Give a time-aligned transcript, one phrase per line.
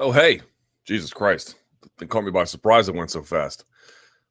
[0.00, 0.42] Oh, hey,
[0.84, 1.56] Jesus Christ.
[2.00, 3.64] It caught me by surprise it went so fast.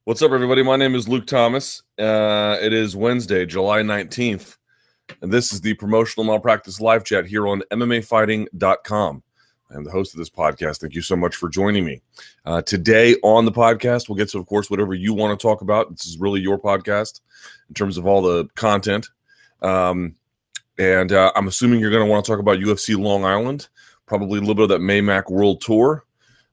[0.06, 0.64] What's up, everybody?
[0.64, 1.84] My name is Luke Thomas.
[2.00, 4.56] Uh, it is Wednesday, July 19th,
[5.22, 9.24] and this is the promotional malpractice live chat here on MMAfighting.com.
[9.70, 10.80] I'm the host of this podcast.
[10.80, 12.02] Thank you so much for joining me.
[12.46, 15.60] Uh, today on the podcast, we'll get to, of course, whatever you want to talk
[15.60, 15.90] about.
[15.90, 17.20] This is really your podcast
[17.68, 19.10] in terms of all the content.
[19.62, 20.16] Um,
[20.78, 23.68] and uh, I'm assuming you're going to want to talk about UFC Long Island
[24.08, 26.04] probably a little bit of that Maymac World Tour,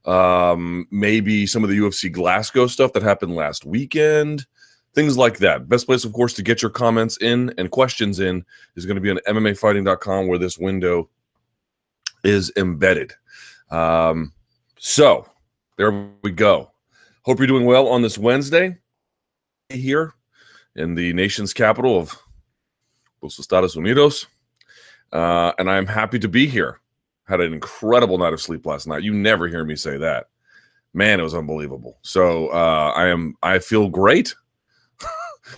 [0.05, 4.45] um, maybe some of the UFC Glasgow stuff that happened last weekend,
[4.93, 5.67] things like that.
[5.67, 9.01] Best place, of course, to get your comments in and questions in is going to
[9.01, 11.09] be on MMAfighting.com where this window
[12.23, 13.13] is embedded.
[13.71, 14.33] Um,
[14.77, 15.27] so
[15.77, 16.71] there we go.
[17.23, 18.77] Hope you're doing well on this Wednesday
[19.69, 20.13] here
[20.75, 22.15] in the nation's capital of
[23.21, 24.27] Los Estados Unidos.
[25.11, 26.81] Uh, and I'm happy to be here
[27.27, 29.03] had an incredible night of sleep last night.
[29.03, 30.27] You never hear me say that.
[30.93, 31.97] Man, it was unbelievable.
[32.01, 33.35] So uh, I am.
[33.43, 34.33] I feel great.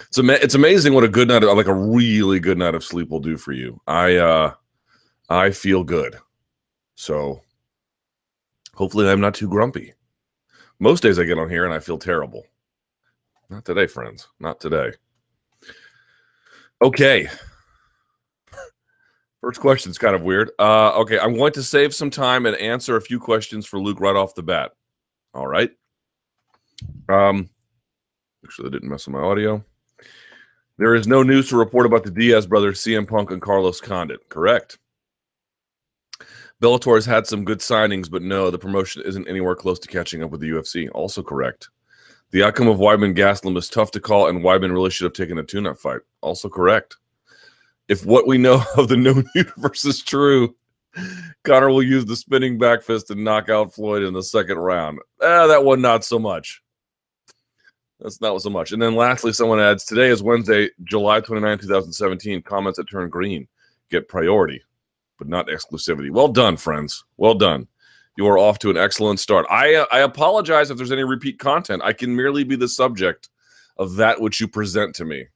[0.07, 3.09] it's ama- it's amazing what a good night, like a really good night of sleep,
[3.09, 3.79] will do for you.
[3.85, 4.53] I uh,
[5.29, 6.17] I feel good.
[6.95, 7.41] So
[8.73, 9.93] hopefully, I'm not too grumpy.
[10.79, 12.45] Most days I get on here and I feel terrible.
[13.49, 14.27] Not today, friends.
[14.39, 14.91] Not today.
[16.81, 17.29] Okay.
[19.41, 20.51] First question is kind of weird.
[20.57, 23.99] Uh, okay, I'm going to save some time and answer a few questions for Luke
[23.99, 24.71] right off the bat.
[25.33, 25.69] All right.
[27.07, 27.49] Um,
[28.41, 29.63] make sure they didn't mess with my audio.
[30.79, 34.27] There is no news to report about the Diaz brothers, CM Punk and Carlos Condit.
[34.29, 34.79] Correct.
[36.61, 40.23] Bellator has had some good signings, but no, the promotion isn't anywhere close to catching
[40.23, 40.89] up with the UFC.
[40.93, 41.69] Also correct.
[42.31, 45.37] The outcome of Weidman Gastelum is tough to call, and Weidman really should have taken
[45.37, 46.01] a tune-up fight.
[46.21, 46.97] Also correct
[47.87, 50.55] if what we know of the known universe is true,
[51.43, 54.99] Conor will use the spinning back fist and knock out Floyd in the second round.
[55.21, 56.61] Ah, that one not so much.
[57.99, 58.71] That's not so much.
[58.71, 62.41] And then lastly, someone adds today is Wednesday, July 29, 2017.
[62.43, 63.47] Comments that turn green
[63.89, 64.61] get priority,
[65.17, 66.11] but not exclusivity.
[66.11, 67.03] Well done, friends.
[67.17, 67.67] Well done.
[68.15, 69.45] You are off to an excellent start.
[69.49, 71.81] I uh, I apologize if there's any repeat content.
[71.85, 73.29] I can merely be the subject
[73.77, 75.27] of that which you present to me.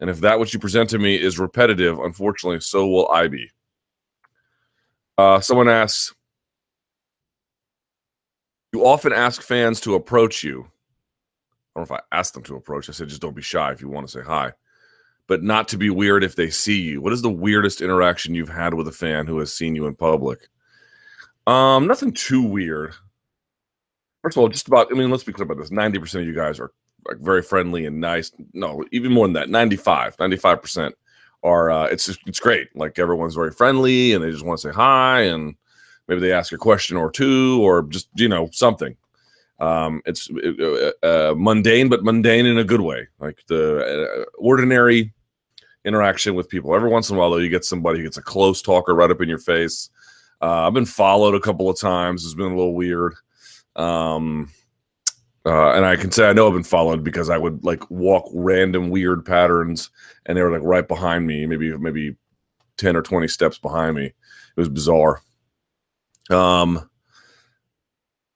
[0.00, 3.50] And if that which you present to me is repetitive, unfortunately, so will I be.
[5.18, 6.14] Uh, someone asks,
[8.72, 10.60] you often ask fans to approach you.
[10.60, 12.88] I don't know if I asked them to approach.
[12.88, 14.52] I said, just don't be shy if you want to say hi,
[15.26, 17.02] but not to be weird if they see you.
[17.02, 19.94] What is the weirdest interaction you've had with a fan who has seen you in
[19.94, 20.48] public?
[21.46, 22.94] Um, nothing too weird.
[24.22, 26.34] First of all, just about, I mean, let's be clear about this 90% of you
[26.34, 26.72] guys are
[27.06, 28.32] like very friendly and nice.
[28.52, 30.92] No, even more than that, 95, 95%
[31.42, 32.74] are uh, it's just, it's great.
[32.76, 35.54] Like everyone's very friendly and they just want to say hi and
[36.08, 38.96] maybe they ask a question or two or just you know something.
[39.58, 45.12] Um, it's uh, uh, mundane, but mundane in a good way, like the uh, ordinary
[45.84, 46.74] interaction with people.
[46.74, 49.10] Every once in a while, though, you get somebody who gets a close talker right
[49.10, 49.90] up in your face.
[50.40, 52.24] Uh, I've been followed a couple of times.
[52.24, 53.14] It's been a little weird.
[53.76, 54.50] Um,
[55.46, 58.28] uh, and I can say I know I've been followed because I would like walk
[58.34, 59.90] random weird patterns,
[60.26, 62.16] and they were like right behind me, maybe maybe
[62.76, 64.06] ten or twenty steps behind me.
[64.06, 64.14] It
[64.56, 65.22] was bizarre.
[66.28, 66.88] Um,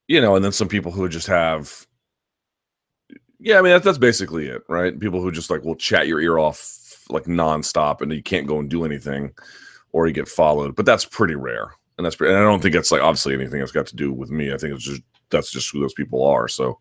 [0.09, 1.87] you know, and then some people who just have,
[3.38, 4.98] yeah, I mean that's that's basically it, right?
[4.98, 8.59] People who just like will chat your ear off like nonstop, and you can't go
[8.59, 9.32] and do anything,
[9.92, 10.75] or you get followed.
[10.75, 13.72] But that's pretty rare, and that's and I don't think it's like obviously anything that's
[13.72, 14.54] got to do with me.
[14.54, 16.48] I think it's just that's just who those people are.
[16.48, 16.78] So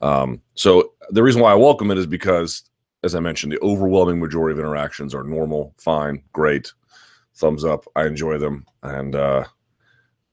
[0.00, 2.62] um, so the reason why I welcome it is because,
[3.02, 6.72] as I mentioned, the overwhelming majority of interactions are normal, fine, great,
[7.34, 7.84] thumbs up.
[7.96, 9.44] I enjoy them, and uh,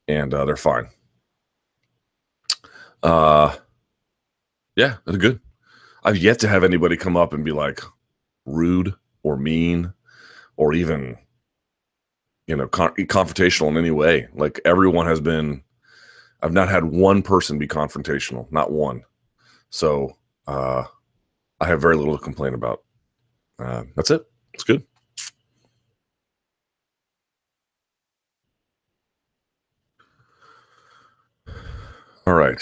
[0.07, 0.87] and uh, they're fine.
[3.03, 3.55] Uh,
[4.75, 5.39] yeah, they're good.
[6.03, 7.81] I've yet to have anybody come up and be like
[8.45, 9.93] rude or mean
[10.55, 11.17] or even
[12.47, 14.27] you know con- confrontational in any way.
[14.33, 15.63] Like everyone has been.
[16.43, 19.03] I've not had one person be confrontational, not one.
[19.69, 20.17] So
[20.47, 20.83] uh,
[21.59, 22.83] I have very little to complain about.
[23.59, 24.25] Uh, that's it.
[24.53, 24.83] It's good.
[32.25, 32.61] All right.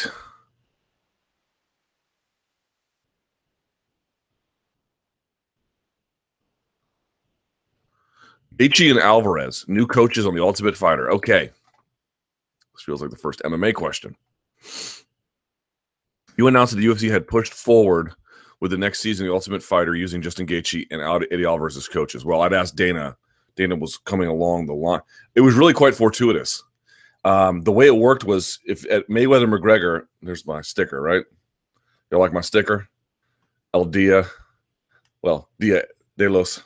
[8.58, 11.12] Gaethje and Alvarez, new coaches on the Ultimate Fighter.
[11.12, 11.50] Okay.
[12.74, 14.16] This feels like the first MMA question.
[16.38, 18.14] You announced that the UFC had pushed forward
[18.60, 21.02] with the next season, the Ultimate Fighter, using Justin Gaethje and
[21.32, 22.26] Eddie Alvarez as coaches.
[22.26, 23.16] Well, I'd asked Dana.
[23.56, 25.02] Dana was coming along the line.
[25.36, 26.64] It was really quite fortuitous.
[27.24, 31.24] Um, the way it worked was if at Mayweather McGregor, there's my sticker, right?
[32.12, 32.88] You like my sticker?
[33.74, 34.26] El Dia,
[35.22, 35.84] well, Dia
[36.18, 36.62] de los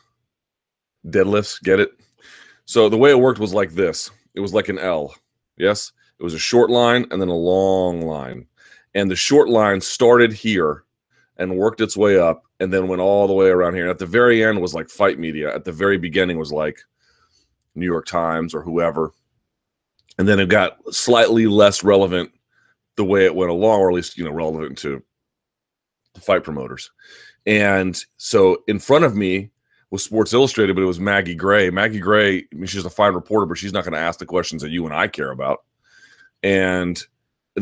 [1.07, 1.91] deadlifts, get it?
[2.65, 5.15] So the way it worked was like this it was like an L.
[5.57, 8.45] Yes, it was a short line and then a long line.
[8.95, 10.83] And the short line started here
[11.37, 13.83] and worked its way up and then went all the way around here.
[13.83, 15.53] And at the very end was like fight media.
[15.53, 16.79] At the very beginning was like
[17.75, 19.13] New York Times or whoever
[20.19, 22.29] and then it got slightly less relevant
[22.97, 25.01] the way it went along, or at least you know relevant to
[26.13, 26.91] the fight promoters.
[27.47, 29.49] And so in front of me
[29.91, 31.69] was Sports Illustrated, but it was Maggie Gray.
[31.69, 34.25] Maggie Gray, I mean, she's a fine reporter, but she's not going to ask the
[34.25, 35.63] questions that you and I care about.
[36.43, 37.01] And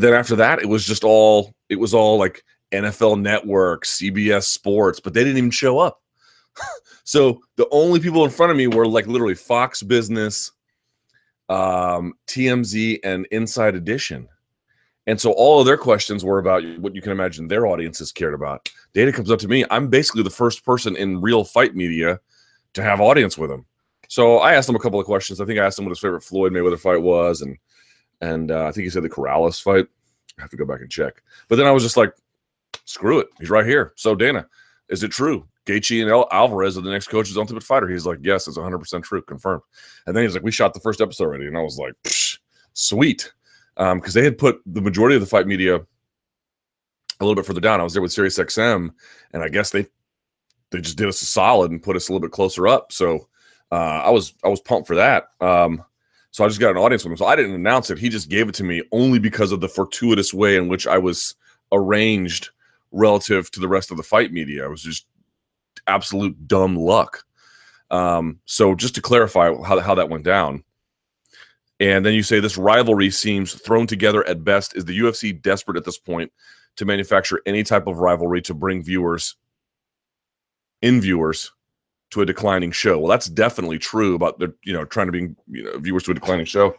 [0.02, 5.00] then after that, it was just all it was all like NFL Network, CBS Sports,
[5.00, 6.02] but they didn't even show up.
[7.04, 10.52] so the only people in front of me were like literally Fox Business,
[11.48, 14.28] um, TMZ, and Inside Edition.
[15.06, 18.34] And so all of their questions were about what you can imagine their audiences cared
[18.34, 18.68] about.
[18.92, 19.64] Dana comes up to me.
[19.70, 22.20] I'm basically the first person in real fight media
[22.74, 23.64] to have audience with him.
[24.08, 25.40] So I asked him a couple of questions.
[25.40, 27.56] I think I asked him what his favorite Floyd Mayweather fight was, and
[28.20, 29.86] and uh, I think he said the Corrales fight.
[30.38, 31.22] I have to go back and check.
[31.48, 32.14] But then I was just like,
[32.84, 33.28] screw it.
[33.38, 33.92] He's right here.
[33.96, 34.46] So Dana,
[34.88, 35.46] is it true?
[35.66, 37.88] Gaethje and El- Alvarez are the next coach's Ultimate Fighter.
[37.88, 39.62] He's like, yes, it's 100% true, confirmed.
[40.06, 41.46] And then he's like, we shot the first episode already.
[41.46, 41.94] And I was like,
[42.72, 43.32] sweet.
[43.76, 45.76] Because um, they had put the majority of the fight media
[47.20, 47.80] a little bit further down.
[47.80, 48.90] I was there with Sirius XM,
[49.32, 49.86] and I guess they
[50.70, 52.92] they just did us a solid and put us a little bit closer up.
[52.92, 53.28] So
[53.70, 55.28] uh, I was I was pumped for that.
[55.40, 55.84] Um,
[56.30, 57.16] so I just got an audience with him.
[57.16, 57.98] So I didn't announce it.
[57.98, 60.98] He just gave it to me only because of the fortuitous way in which I
[60.98, 61.34] was
[61.72, 62.50] arranged
[62.92, 64.64] relative to the rest of the fight media.
[64.64, 65.06] I was just
[65.86, 67.24] absolute dumb luck.
[67.90, 70.64] Um, so just to clarify how, how that went down.
[71.80, 74.76] And then you say this rivalry seems thrown together at best.
[74.76, 76.32] Is the UFC desperate at this point
[76.76, 79.36] to manufacture any type of rivalry to bring viewers
[80.82, 81.52] in viewers
[82.10, 82.98] to a declining show?
[82.98, 86.12] Well, that's definitely true about the you know trying to bring you know, viewers to
[86.12, 86.74] a declining show.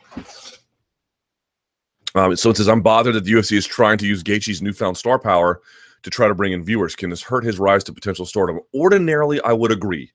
[2.15, 4.97] Um, so it says, I'm bothered that the UFC is trying to use Gaethje's newfound
[4.97, 5.61] star power
[6.03, 6.95] to try to bring in viewers.
[6.95, 8.59] Can this hurt his rise to potential stardom?
[8.73, 10.11] Ordinarily, I would agree.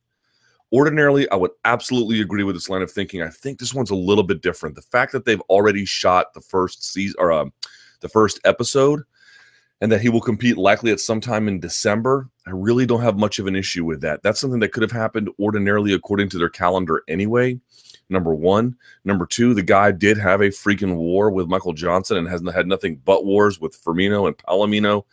[0.72, 3.22] Ordinarily, I would absolutely agree with this line of thinking.
[3.22, 4.74] I think this one's a little bit different.
[4.74, 7.44] The fact that they've already shot the first season or uh,
[8.00, 9.02] the first episode,
[9.84, 13.18] and that he will compete likely at some time in December, I really don't have
[13.18, 14.22] much of an issue with that.
[14.22, 17.60] That's something that could have happened ordinarily according to their calendar anyway.
[18.08, 18.76] Number one.
[19.04, 22.66] Number two, the guy did have a freaking war with Michael Johnson and hasn't had
[22.66, 25.04] nothing but wars with Firmino and Palomino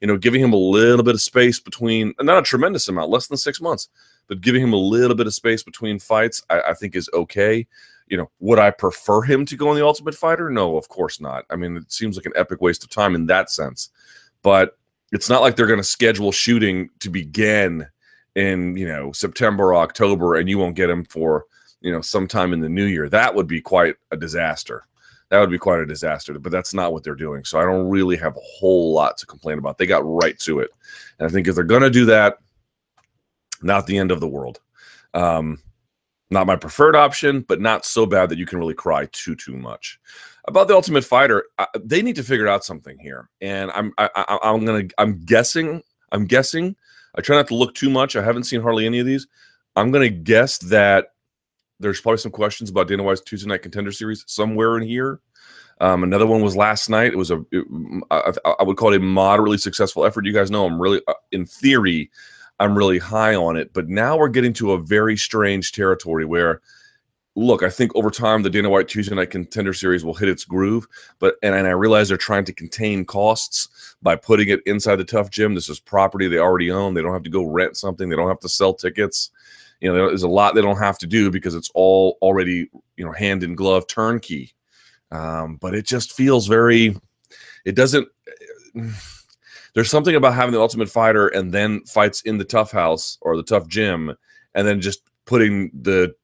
[0.00, 3.26] you know, giving him a little bit of space between, not a tremendous amount, less
[3.26, 3.88] than six months,
[4.28, 7.66] but giving him a little bit of space between fights, I, I think is okay.
[8.08, 10.50] You know, would I prefer him to go on the Ultimate Fighter?
[10.50, 11.44] No, of course not.
[11.50, 13.90] I mean, it seems like an epic waste of time in that sense.
[14.42, 14.78] But
[15.12, 17.86] it's not like they're going to schedule shooting to begin
[18.36, 21.46] in you know September or October, and you won't get them for
[21.80, 23.08] you know sometime in the new year.
[23.08, 24.84] That would be quite a disaster
[25.30, 26.38] that would be quite a disaster.
[26.38, 27.44] But that's not what they're doing.
[27.44, 29.78] So I don't really have a whole lot to complain about.
[29.78, 30.70] They got right to it.
[31.18, 32.38] And I think if they're going to do that,
[33.62, 34.60] not the end of the world.
[35.14, 35.62] Um,
[36.30, 39.56] not my preferred option, but not so bad that you can really cry too too
[39.56, 39.98] much.
[40.48, 44.08] About the Ultimate Fighter, I, they need to figure out something here, and I'm I,
[44.14, 46.76] I, I'm gonna I'm guessing I'm guessing.
[47.14, 48.16] I try not to look too much.
[48.16, 49.26] I haven't seen hardly any of these.
[49.76, 51.08] I'm gonna guess that
[51.80, 55.20] there's probably some questions about Dana White's Tuesday Night Contender Series somewhere in here.
[55.80, 57.12] Um, another one was last night.
[57.12, 57.64] It was a, it,
[58.10, 60.26] I, I, would call it a moderately successful effort.
[60.26, 62.10] You guys know I'm really, uh, in theory,
[62.58, 63.72] I'm really high on it.
[63.72, 66.60] But now we're getting to a very strange territory where,
[67.46, 70.44] look, I think over time the Dana White Tuesday Night Contender Series will hit its
[70.44, 70.86] groove.
[71.18, 75.04] But and, and I realize they're trying to contain costs by putting it inside the
[75.04, 75.54] TUF Gym.
[75.54, 76.94] This is property they already own.
[76.94, 78.08] They don't have to go rent something.
[78.08, 79.30] They don't have to sell tickets
[79.80, 83.04] you know there's a lot they don't have to do because it's all already you
[83.04, 84.52] know hand in glove turnkey
[85.10, 86.96] um, but it just feels very
[87.64, 88.06] it doesn't
[89.74, 93.36] there's something about having the ultimate fighter and then fights in the TUF House or
[93.36, 94.14] the TUF Gym
[94.54, 96.14] and then just putting the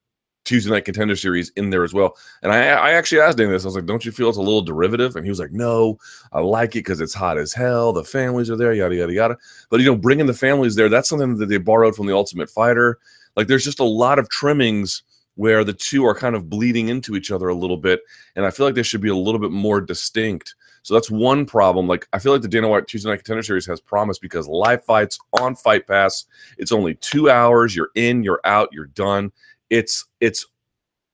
[0.46, 2.16] Tuesday night contender series in there as well.
[2.42, 3.64] And I, I actually asked him this.
[3.64, 5.98] I was like, "Don't you feel it's a little derivative?" And he was like, "No,
[6.32, 7.92] I like it because it's hot as hell.
[7.92, 9.36] The families are there, yada yada yada."
[9.68, 12.98] But you know, bringing the families there—that's something that they borrowed from the Ultimate Fighter.
[13.36, 15.02] Like there's just a lot of trimmings
[15.36, 18.00] where the two are kind of bleeding into each other a little bit.
[18.34, 20.54] And I feel like they should be a little bit more distinct.
[20.82, 21.86] So that's one problem.
[21.86, 24.84] Like I feel like the Dana White Tuesday Night Contender Series has promise because live
[24.84, 26.24] fights on Fight Pass.
[26.58, 27.74] It's only two hours.
[27.74, 29.32] You're in, you're out, you're done.
[29.70, 30.46] It's it's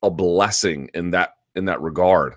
[0.03, 2.35] a blessing in that in that regard.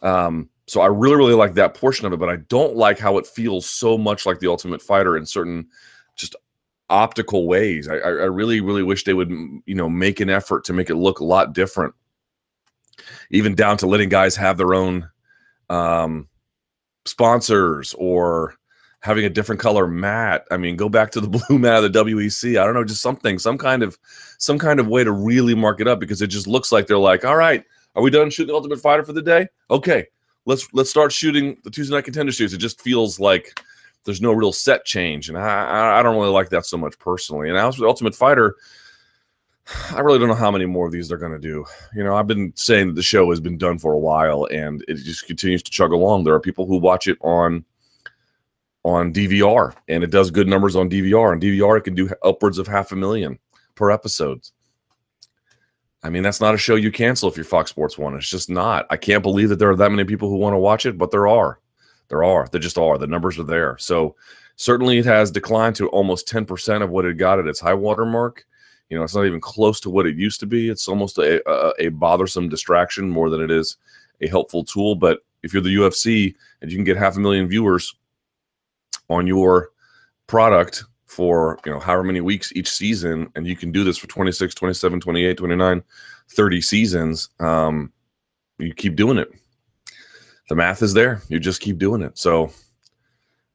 [0.00, 3.16] Um, so I really, really like that portion of it, but I don't like how
[3.18, 5.66] it feels so much like the Ultimate Fighter in certain
[6.14, 6.36] just
[6.90, 7.88] optical ways.
[7.88, 10.96] I, I really, really wish they would, you know, make an effort to make it
[10.96, 11.94] look a lot different,
[13.30, 15.08] even down to letting guys have their own
[15.70, 16.28] um,
[17.06, 18.54] sponsors or
[19.00, 20.44] having a different color mat.
[20.50, 22.60] I mean, go back to the blue mat of the WEC.
[22.60, 23.98] I don't know, just something, some kind of,
[24.38, 26.98] some kind of way to really mark it up because it just looks like they're
[26.98, 27.64] like, all right,
[27.94, 29.48] are we done shooting the Ultimate Fighter for the day?
[29.70, 30.06] Okay,
[30.46, 32.52] let's let's start shooting the Tuesday Night Contender Series.
[32.52, 33.60] It just feels like
[34.04, 37.48] there's no real set change, and I I don't really like that so much personally.
[37.48, 38.56] And as with Ultimate Fighter,
[39.90, 41.64] I really don't know how many more of these they're going to do.
[41.94, 44.84] You know, I've been saying that the show has been done for a while, and
[44.88, 46.24] it just continues to chug along.
[46.24, 47.64] There are people who watch it on
[48.88, 51.32] on DVR, and it does good numbers on DVR.
[51.32, 53.38] And DVR, it can do upwards of half a million
[53.74, 54.40] per episode.
[56.02, 58.14] I mean, that's not a show you cancel if you're Fox Sports One.
[58.14, 58.86] It's just not.
[58.88, 61.10] I can't believe that there are that many people who want to watch it, but
[61.10, 61.60] there are.
[62.08, 62.48] There are.
[62.50, 62.96] There just are.
[62.96, 63.76] The numbers are there.
[63.78, 64.16] So
[64.56, 68.06] certainly it has declined to almost 10% of what it got at its high water
[68.06, 68.46] mark.
[68.88, 70.70] You know, it's not even close to what it used to be.
[70.70, 73.76] It's almost a, a, a bothersome distraction more than it is
[74.22, 74.94] a helpful tool.
[74.94, 77.94] But if you're the UFC and you can get half a million viewers
[79.08, 79.70] on your
[80.26, 84.06] product for you know however many weeks each season and you can do this for
[84.08, 85.82] 26 27 28 29
[86.28, 87.90] 30 seasons um
[88.58, 89.30] you keep doing it.
[90.48, 91.22] The math is there.
[91.28, 92.18] You just keep doing it.
[92.18, 92.50] So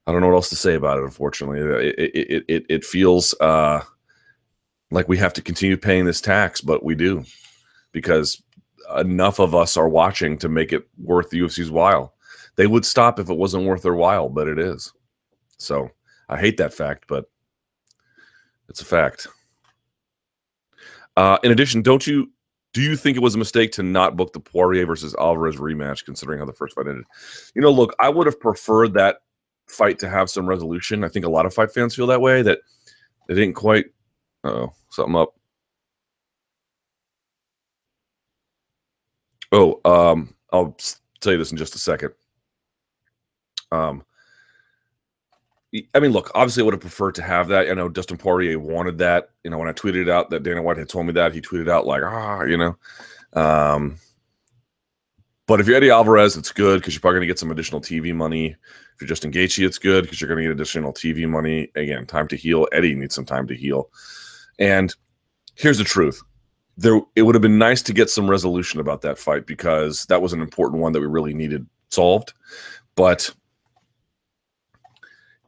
[0.06, 1.60] i don't know what else to say about it unfortunately.
[1.60, 3.82] It it it, it feels uh
[4.90, 7.24] like we have to continue paying this tax but we do
[7.92, 8.42] because
[8.96, 12.14] enough of us are watching to make it worth the UFC's while.
[12.56, 14.92] They would stop if it wasn't worth their while but it is
[15.58, 15.88] so
[16.28, 17.26] i hate that fact but
[18.68, 19.26] it's a fact.
[21.16, 22.30] Uh, in addition, don't you
[22.72, 26.04] do you think it was a mistake to not book the Poirier versus Alvarez rematch,
[26.04, 27.04] considering how the first fight ended?
[27.54, 29.18] You know, look, I would have preferred that
[29.68, 31.04] fight to have some resolution.
[31.04, 32.42] I think a lot of fight fans feel that way.
[32.42, 32.60] That
[33.28, 33.86] they didn't quite.
[34.42, 35.34] Oh, something up.
[39.52, 40.76] Oh, um, I'll
[41.20, 42.12] tell you this in just a second.
[43.70, 44.04] Um,
[45.94, 47.68] I mean, look, obviously, I would have preferred to have that.
[47.68, 49.30] I know Dustin Poirier wanted that.
[49.42, 51.68] You know, when I tweeted out that Dana White had told me that, he tweeted
[51.68, 52.76] out like, ah, you know.
[53.32, 53.96] Um,
[55.46, 57.80] but if you're Eddie Alvarez, it's good because you're probably going to get some additional
[57.80, 58.46] TV money.
[58.94, 61.70] If you're Justin Gaethje, it's good because you're going to get additional TV money.
[61.74, 62.68] Again, time to heal.
[62.70, 63.90] Eddie needs some time to heal.
[64.60, 64.94] And
[65.56, 66.22] here's the truth:
[66.76, 70.22] there, it would have been nice to get some resolution about that fight because that
[70.22, 72.32] was an important one that we really needed solved.
[72.94, 73.34] But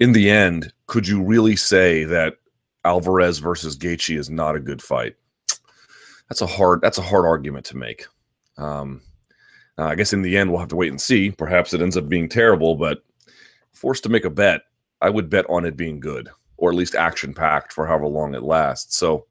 [0.01, 2.35] in the end, could you really say that
[2.85, 5.17] Alvarez versus Gaethje is not a good fight?
[6.29, 8.07] That's a hard that's a hard argument to make.
[8.59, 9.03] Um,
[9.79, 11.31] uh, I guess in the end we'll have to wait and see.
[11.31, 13.05] Perhaps it ends up being terrible, but
[13.73, 14.63] forced to make a bet,
[15.01, 18.35] I would bet on it being good or at least action packed for however long
[18.35, 18.97] it lasts.
[18.97, 19.27] So,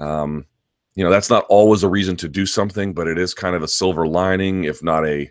[0.00, 0.46] um,
[0.94, 3.62] you know, that's not always a reason to do something, but it is kind of
[3.62, 5.30] a silver lining, if not a,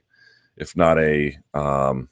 [0.57, 2.09] if not a, um,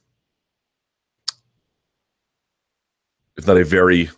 [3.47, 4.09] not a very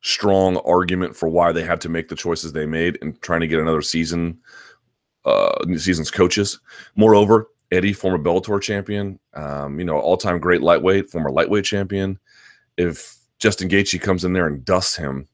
[0.00, 3.46] strong argument for why they had to make the choices they made and trying to
[3.46, 4.38] get another season,
[5.24, 6.60] uh, season's coaches.
[6.94, 12.18] Moreover, Eddie, former Bellator champion, um, you know, all-time great lightweight, former lightweight champion.
[12.76, 15.26] If Justin Gaethje comes in there and dusts him,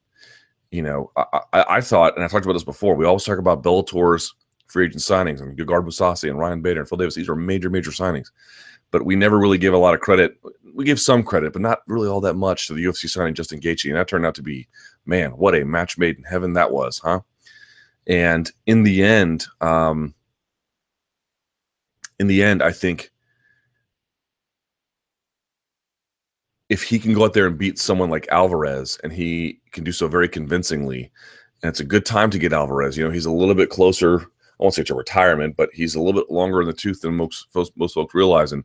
[0.71, 2.95] you know, I, I, I thought, and I talked about this before.
[2.95, 4.33] We always talk about Bellator's
[4.67, 7.15] free agent signings and Gegard Mousasi and Ryan Bader and Phil Davis.
[7.15, 8.31] These are major, major signings,
[8.91, 10.37] but we never really gave a lot of credit
[10.73, 13.59] we give some credit, but not really all that much to the UFC signing Justin
[13.59, 14.67] Gaethje, and that turned out to be,
[15.05, 17.21] man, what a match made in heaven that was, huh?
[18.07, 20.15] And in the end, um,
[22.19, 23.11] in the end, I think
[26.69, 29.91] if he can go out there and beat someone like Alvarez, and he can do
[29.91, 31.11] so very convincingly,
[31.61, 32.97] and it's a good time to get Alvarez.
[32.97, 34.30] You know, he's a little bit closer.
[34.61, 37.15] I won't say to retirement, but he's a little bit longer in the tooth than
[37.15, 38.63] most most, folks realize, and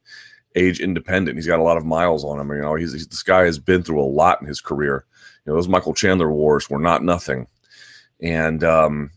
[0.55, 1.37] age independent.
[1.37, 2.51] He's got a lot of miles on him.
[2.51, 5.07] You know, he's, he's, this guy has been through a lot in his career.
[5.45, 7.47] You know, those Michael Chandler wars were not nothing.
[8.21, 9.11] And um,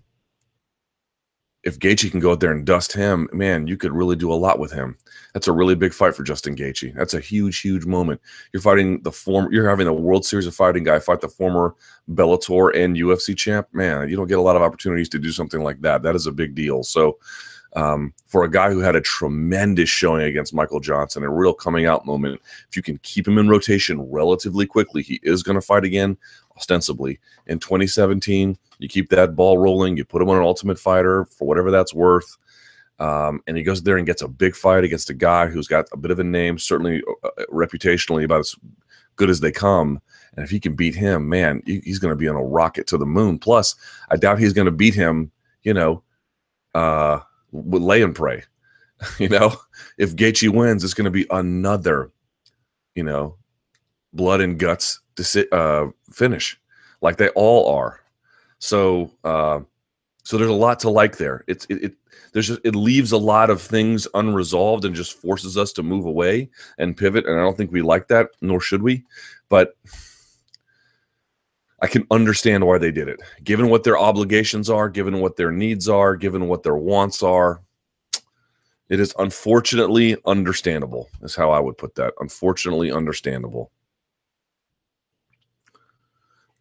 [1.70, 4.34] if Gaethje can go out there and dust him, man, you could really do a
[4.34, 4.98] lot with him.
[5.34, 6.96] That's a really big fight for Justin Gaethje.
[6.96, 8.20] That's a huge, huge moment.
[8.52, 11.76] You're fighting the former, you're having the World Series of Fighting guy fight the former
[12.12, 13.68] Bellator and UFC champ.
[13.72, 16.02] Man, you don't get a lot of opportunities to do something like that.
[16.02, 16.82] That is a big deal.
[16.84, 17.20] So
[17.74, 21.86] um, for a guy who had a tremendous showing against Michael Johnson, a real coming
[21.86, 22.42] out moment.
[22.68, 26.18] If you can keep him in rotation relatively quickly, he is going to fight again,
[26.60, 28.58] ostensibly in 2017.
[28.78, 31.94] You keep that ball rolling, you put him on an Ultimate Fighter for whatever that's
[31.94, 32.38] worth.
[33.00, 35.88] Um, and he goes there and gets a big fight against a guy who's got
[35.94, 38.56] a bit of a name, certainly uh, uh reputationally about as
[39.16, 40.02] good as they come.
[40.36, 42.98] And if he can beat him, man, he's going to be on a rocket to
[42.98, 43.40] the moon.
[43.40, 43.76] Plus,
[44.10, 45.32] I doubt he's going to beat him,
[45.64, 46.04] you know,
[46.76, 47.20] uh,
[47.52, 48.44] lay and pray.
[49.18, 49.56] you know,
[49.98, 52.12] if Gaethje wins, it's going to be another,
[52.96, 53.38] you know,
[54.14, 55.00] blood and guts
[55.52, 56.60] uh, finish,
[57.02, 58.02] like they all are.
[58.60, 59.62] So, uh,
[60.24, 61.44] so there's a lot to like there.
[61.48, 61.94] It's it, it
[62.34, 66.06] there's just it leaves a lot of things unresolved and just forces us to move
[66.06, 67.26] away and pivot.
[67.26, 69.04] And I don't think we like that, nor should we.
[69.50, 69.76] But
[71.82, 75.52] I can understand why they did it, given what their obligations are, given what their
[75.52, 77.62] needs are, given what their wants are.
[78.90, 82.14] It is unfortunately understandable, is how I would put that.
[82.20, 83.72] Unfortunately understandable.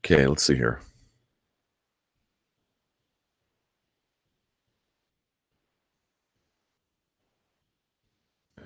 [0.05, 0.81] Okay, let's see here.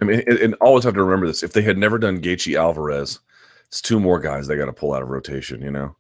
[0.01, 2.57] I mean, and, and always have to remember this: if they had never done Gaethje
[2.57, 3.21] Alvarez,
[3.67, 5.63] it's two more guys they got to pull out of rotation.
[5.63, 5.97] You know,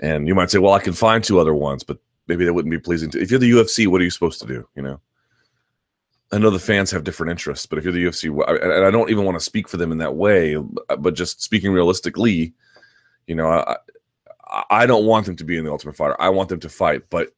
[0.00, 2.70] and you might say, "Well, I can find two other ones," but maybe that wouldn't
[2.70, 3.20] be pleasing to.
[3.20, 4.68] If you're the UFC, what are you supposed to do?
[4.76, 5.00] You know,
[6.30, 9.10] I know the fans have different interests, but if you're the UFC, and I don't
[9.10, 10.56] even want to speak for them in that way,
[10.98, 12.52] but just speaking realistically,
[13.26, 13.76] you know, I,
[14.70, 16.20] I don't want them to be in the Ultimate Fighter.
[16.20, 17.28] I want them to fight, but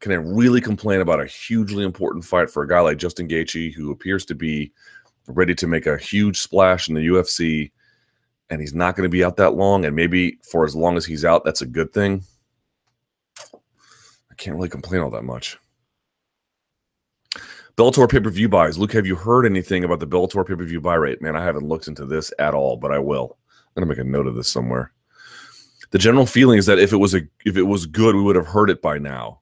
[0.00, 3.72] can I really complain about a hugely important fight for a guy like Justin Gaethje,
[3.74, 4.72] who appears to be
[5.26, 7.70] ready to make a huge splash in the UFC,
[8.50, 11.06] and he's not going to be out that long, and maybe for as long as
[11.06, 12.24] he's out, that's a good thing.
[13.54, 15.58] I can't really complain all that much.
[17.76, 18.78] Bellator pay per view buys.
[18.78, 21.22] Luke, have you heard anything about the Bellator pay per view buy rate?
[21.22, 23.38] Man, I haven't looked into this at all, but I will.
[23.50, 24.92] I'm gonna make a note of this somewhere.
[25.92, 28.34] The general feeling is that if it was a if it was good, we would
[28.34, 29.40] have heard it by now.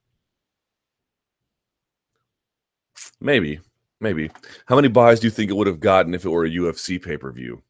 [3.20, 3.60] Maybe,
[4.00, 4.30] maybe.
[4.66, 7.00] How many buys do you think it would have gotten if it were a UFC
[7.00, 7.62] pay per view?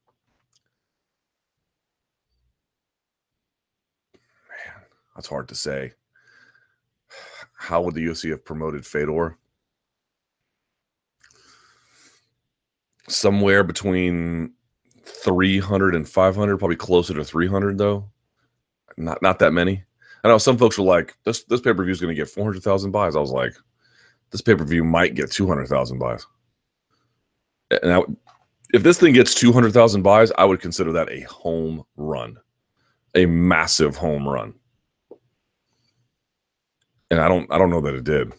[4.15, 4.83] Man,
[5.15, 5.93] that's hard to say.
[7.53, 9.37] How would the UFC have promoted Fedor?
[13.09, 14.55] Somewhere between
[15.05, 18.09] 300 and 500, probably closer to 300 though.
[18.97, 19.85] Not not that many.
[20.23, 22.29] I know some folks were like, "This this pay per view is going to get
[22.29, 23.55] 400,000 buys." I was like,
[24.31, 26.27] this pay per view might get 200,000 buys.
[27.71, 28.03] And I,
[28.73, 32.37] if this thing gets 200,000 buys, I would consider that a home run,
[33.15, 34.55] a massive home run.
[37.11, 38.33] And I don't, I don't know that it did.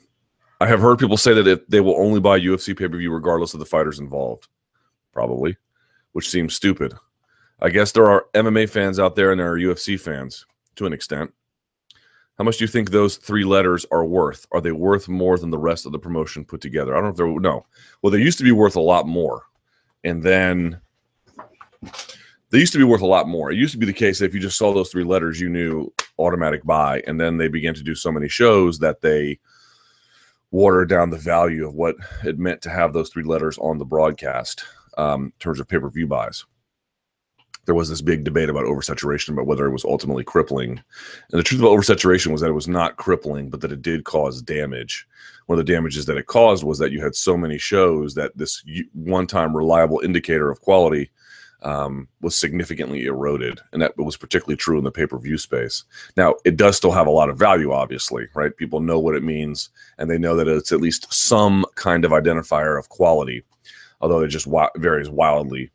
[0.61, 3.11] I have heard people say that it, they will only buy UFC pay per view
[3.11, 4.47] regardless of the fighters involved,
[5.11, 5.57] probably,
[6.13, 6.93] which seems stupid.
[7.61, 10.45] I guess there are MMA fans out there and there are UFC fans
[10.75, 11.31] to an extent.
[12.37, 14.47] How much do you think those three letters are worth?
[14.51, 16.93] Are they worth more than the rest of the promotion put together?
[16.93, 17.65] I don't know if they're no.
[18.01, 19.43] Well, they used to be worth a lot more,
[20.03, 20.81] and then
[22.49, 23.51] they used to be worth a lot more.
[23.51, 25.49] It used to be the case that if you just saw those three letters, you
[25.49, 29.39] knew automatic buy, and then they began to do so many shows that they
[30.49, 33.85] watered down the value of what it meant to have those three letters on the
[33.85, 34.63] broadcast
[34.97, 36.43] um, in terms of pay per view buys
[37.65, 40.81] there was this big debate about oversaturation, about whether it was ultimately crippling.
[41.31, 44.03] And the truth about oversaturation was that it was not crippling, but that it did
[44.03, 45.07] cause damage.
[45.45, 48.35] One of the damages that it caused was that you had so many shows that
[48.37, 51.11] this one time reliable indicator of quality
[51.63, 53.59] um, was significantly eroded.
[53.71, 55.83] And that was particularly true in the pay per view space.
[56.17, 58.55] Now, it does still have a lot of value, obviously, right?
[58.57, 59.69] People know what it means
[59.99, 63.43] and they know that it's at least some kind of identifier of quality,
[63.99, 64.47] although it just
[64.77, 65.69] varies wildly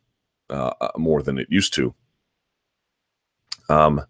[0.49, 1.93] uh, uh, more than it used to.
[3.69, 4.01] Um,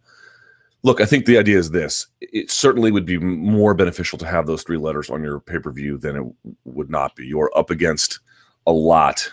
[0.83, 4.45] look, I think the idea is this: it certainly would be more beneficial to have
[4.45, 7.25] those three letters on your pay per view than it would not be.
[7.25, 8.19] You're up against
[8.65, 9.29] a lot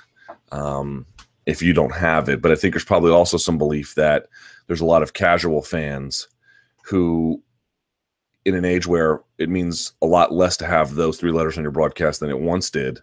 [0.52, 1.06] um,
[1.46, 4.26] if you don't have it, but I think there's probably also some belief that
[4.66, 6.28] there's a lot of casual fans
[6.84, 7.42] who
[8.44, 11.64] in an age where it means a lot less to have those three letters on
[11.64, 13.00] your broadcast than it once did.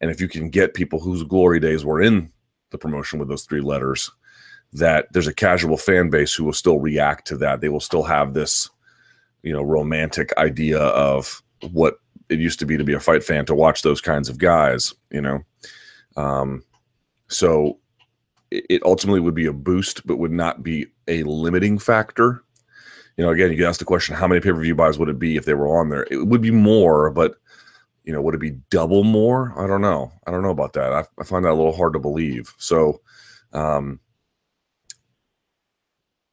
[0.00, 2.32] And if you can get people whose glory days were in
[2.70, 4.10] the promotion with those three letters
[4.72, 7.60] that there's a casual fan base who will still react to that.
[7.60, 8.68] They will still have this,
[9.42, 13.46] you know, romantic idea of what it used to be to be a fight fan
[13.46, 15.40] to watch those kinds of guys, you know.
[16.16, 16.62] Um,
[17.28, 17.78] so
[18.50, 22.42] it ultimately would be a boost, but would not be a limiting factor.
[23.16, 25.18] You know, again, you ask the question, how many pay per view buys would it
[25.18, 26.06] be if they were on there?
[26.10, 27.34] It would be more, but
[28.08, 29.52] you know, would it be double more?
[29.62, 30.10] I don't know.
[30.26, 30.94] I don't know about that.
[30.94, 32.54] I, I find that a little hard to believe.
[32.56, 33.02] So,
[33.52, 34.00] um,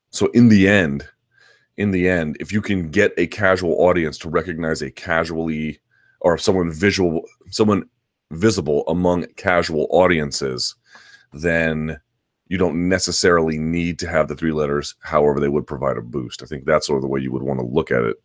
[0.09, 1.05] so in the end,
[1.75, 5.81] in the end, if you can get a casual audience to recognize a casually
[6.21, 7.89] or someone visual, someone
[8.31, 10.75] visible among casual audiences,
[11.33, 11.99] then
[12.47, 14.95] you don't necessarily need to have the three letters.
[15.01, 16.41] However, they would provide a boost.
[16.41, 18.15] I think that's sort of the way you would want to look at it.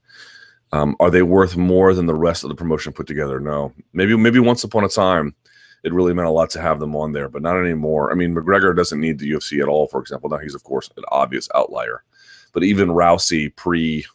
[0.72, 3.40] Um, are they worth more than the rest of the promotion put together?
[3.40, 3.72] No.
[3.92, 5.34] Maybe maybe once upon a time,
[5.82, 8.12] it really meant a lot to have them on there, but not anymore.
[8.12, 9.88] I mean, McGregor doesn't need the UFC at all.
[9.88, 12.04] For example, now he's of course an obvious outlier,
[12.52, 14.06] but even Rousey pre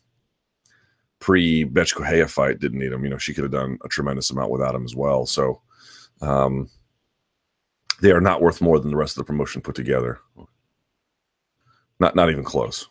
[1.19, 3.03] pre Bethe Correia fight didn't need him.
[3.03, 5.25] You know, she could have done a tremendous amount without him as well.
[5.25, 5.61] So,
[6.21, 6.69] um,
[8.01, 10.19] they are not worth more than the rest of the promotion put together.
[11.99, 12.87] Not not even close.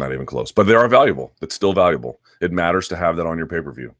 [0.00, 0.50] Not even close.
[0.50, 1.32] But they are valuable.
[1.42, 2.20] It's still valuable.
[2.40, 3.94] It matters to have that on your pay-per-view.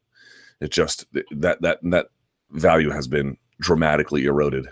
[0.60, 2.06] It just that that that
[2.50, 4.66] value has been dramatically eroded.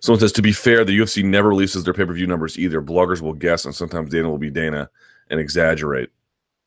[0.00, 2.82] Someone says, to be fair, the UFC never releases their pay per view numbers either.
[2.82, 4.90] Bloggers will guess, and sometimes Dana will be Dana
[5.30, 6.10] and exaggerate.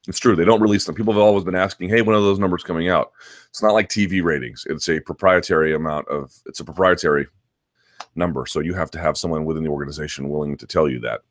[0.07, 0.35] It's true.
[0.35, 0.95] They don't release them.
[0.95, 3.11] People have always been asking, hey, when are those numbers coming out?
[3.49, 4.65] It's not like TV ratings.
[4.69, 7.27] It's a proprietary amount of, it's a proprietary
[8.15, 8.45] number.
[8.45, 11.21] So you have to have someone within the organization willing to tell you that,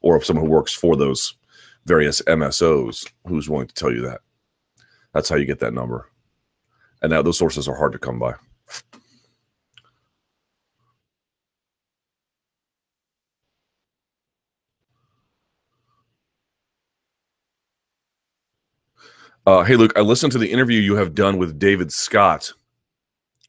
[0.00, 1.36] or someone who works for those
[1.84, 4.22] various MSOs who's willing to tell you that.
[5.12, 6.08] That's how you get that number.
[7.02, 8.34] And now those sources are hard to come by.
[19.46, 22.50] Uh, hey, Luke, I listened to the interview you have done with David Scott,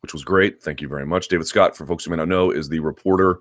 [0.01, 0.62] which was great.
[0.62, 1.29] Thank you very much.
[1.29, 3.39] David Scott, for folks who may not know, is the reporter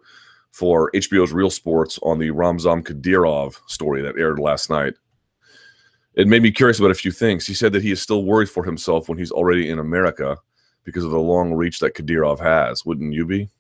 [0.53, 4.95] for HBO's Real Sports on the Ramzan Kadyrov story that aired last night.
[6.15, 7.45] It made me curious about a few things.
[7.45, 10.37] He said that he is still worried for himself when he's already in America
[10.85, 12.87] because of the long reach that Kadyrov has.
[12.87, 13.51] Wouldn't you be?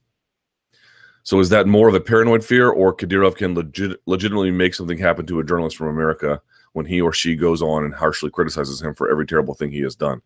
[1.25, 4.99] So is that more of a paranoid fear, or Kadyrov can legit- legitimately make something
[4.99, 6.41] happen to a journalist from America
[6.75, 9.81] when he or she goes on and harshly criticizes him for every terrible thing he
[9.81, 10.21] has done.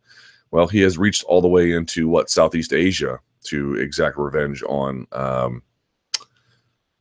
[0.51, 5.07] Well, he has reached all the way into what Southeast Asia to exact revenge on
[5.13, 5.63] um,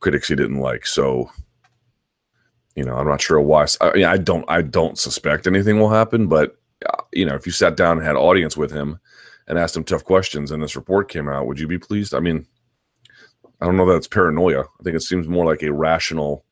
[0.00, 0.86] critics he didn't like.
[0.86, 1.30] So,
[2.76, 3.66] you know, I'm not sure why.
[3.80, 6.28] I, mean, I don't, I don't suspect anything will happen.
[6.28, 9.00] But uh, you know, if you sat down and had audience with him
[9.46, 12.14] and asked him tough questions, and this report came out, would you be pleased?
[12.14, 12.46] I mean,
[13.62, 14.60] I don't know that it's paranoia.
[14.60, 16.44] I think it seems more like a rational.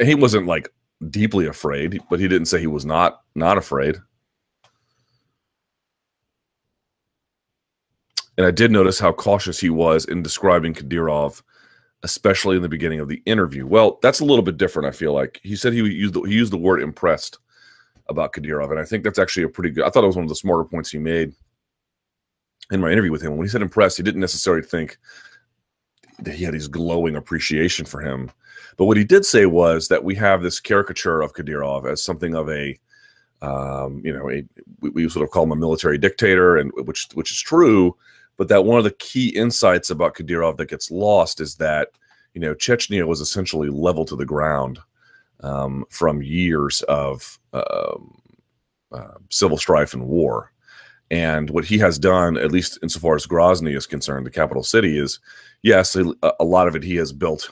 [0.00, 0.72] He wasn't like
[1.08, 3.96] deeply afraid, but he didn't say he was not not afraid.
[8.36, 11.42] And I did notice how cautious he was in describing Kadyrov,
[12.02, 13.66] especially in the beginning of the interview.
[13.66, 14.88] Well, that's a little bit different.
[14.88, 17.38] I feel like he said he used the, he used the word impressed
[18.08, 19.84] about Kadyrov, and I think that's actually a pretty good.
[19.84, 21.32] I thought it was one of the smarter points he made
[22.70, 23.36] in my interview with him.
[23.36, 24.98] When he said impressed, he didn't necessarily think
[26.28, 28.30] he had his glowing appreciation for him.
[28.76, 32.34] But what he did say was that we have this caricature of Kadyrov as something
[32.34, 32.78] of a,
[33.42, 34.44] um, you know, a,
[34.80, 37.96] we, we, sort of call him a military dictator, and which which is true.
[38.36, 41.90] But that one of the key insights about Kadyrov that gets lost is that
[42.34, 44.78] you know Chechnya was essentially leveled to the ground
[45.42, 48.20] um, from years of um,
[48.92, 50.52] uh, civil strife and war.
[51.10, 54.96] And what he has done, at least insofar as Grozny is concerned, the capital city,
[54.96, 55.18] is
[55.62, 57.50] yes, a, a lot of it he has built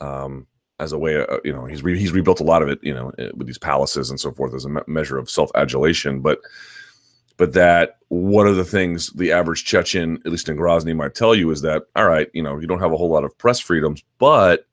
[0.00, 0.46] um,
[0.80, 2.78] as a way, of, uh, you know, he's re- he's rebuilt a lot of it,
[2.82, 5.50] you know, eh, with these palaces and so forth as a me- measure of self
[5.56, 6.20] adulation.
[6.20, 6.38] But
[7.36, 11.34] but that one of the things the average Chechen, at least in Grozny, might tell
[11.34, 13.58] you is that all right, you know, you don't have a whole lot of press
[13.58, 14.66] freedoms, but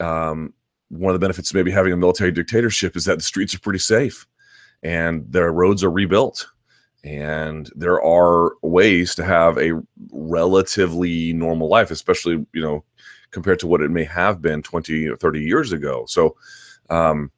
[0.00, 0.52] um,
[0.88, 3.60] one of the benefits of maybe having a military dictatorship is that the streets are
[3.60, 4.26] pretty safe
[4.82, 6.46] and their roads are rebuilt
[7.02, 9.80] and there are ways to have a
[10.12, 12.84] relatively normal life especially you know
[13.30, 16.04] compared to what it may have been 20 or 30 years ago.
[16.06, 16.36] So
[16.88, 17.30] um,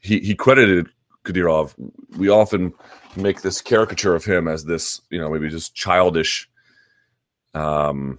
[0.00, 0.88] he, he credited
[1.24, 1.74] Kadyrov.
[2.16, 2.72] We often
[3.16, 6.48] make this caricature of him as this, you know, maybe just childish,
[7.54, 8.18] um,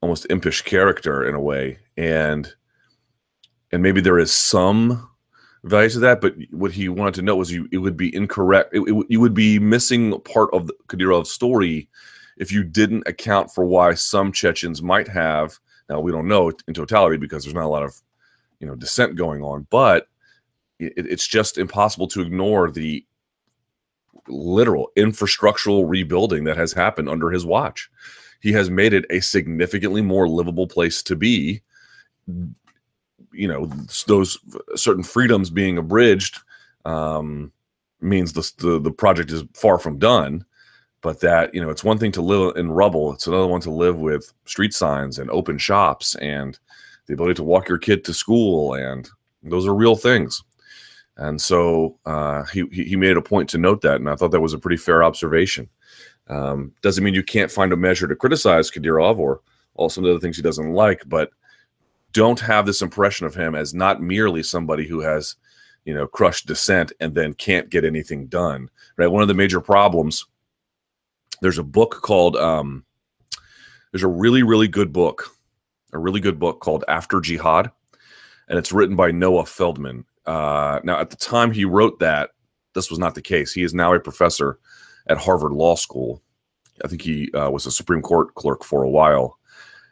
[0.00, 1.78] almost impish character in a way.
[1.96, 2.52] And
[3.72, 5.10] and maybe there is some
[5.66, 8.74] value to that, but what he wanted to know was you it would be incorrect.
[8.74, 11.88] It, it, you would be missing part of the Kadyrov's story
[12.36, 15.58] if you didn't account for why some Chechens might have.
[15.88, 18.00] Now we don't know in totality because there's not a lot of
[18.60, 20.08] you know dissent going on, but
[20.78, 23.04] it, it's just impossible to ignore the
[24.28, 27.90] literal infrastructural rebuilding that has happened under his watch.
[28.40, 31.62] He has made it a significantly more livable place to be.
[33.36, 33.66] You know,
[34.06, 34.38] those
[34.74, 36.40] certain freedoms being abridged
[36.84, 37.52] um,
[38.00, 40.44] means the, the the project is far from done
[41.02, 43.70] but that you know it's one thing to live in rubble it's another one to
[43.70, 46.58] live with street signs and open shops and
[47.06, 49.08] the ability to walk your kid to school, and
[49.42, 50.42] those are real things.
[51.16, 54.40] And so uh, he he made a point to note that, and I thought that
[54.40, 55.68] was a pretty fair observation.
[56.28, 59.40] Um, doesn't mean you can't find a measure to criticize Kadyrov or
[59.74, 61.30] all some of the things he doesn't like, but
[62.16, 65.36] don't have this impression of him as not merely somebody who has,
[65.84, 68.70] you know, crushed dissent and then can't get anything done.
[68.96, 69.06] Right.
[69.06, 70.24] One of the major problems.
[71.42, 72.34] There's a book called.
[72.36, 72.86] Um,
[73.92, 75.30] there's a really really good book,
[75.92, 77.70] a really good book called After Jihad,
[78.48, 80.06] and it's written by Noah Feldman.
[80.24, 82.30] Uh, now, at the time he wrote that,
[82.74, 83.52] this was not the case.
[83.52, 84.58] He is now a professor
[85.08, 86.22] at Harvard Law School.
[86.82, 89.38] I think he uh, was a Supreme Court clerk for a while.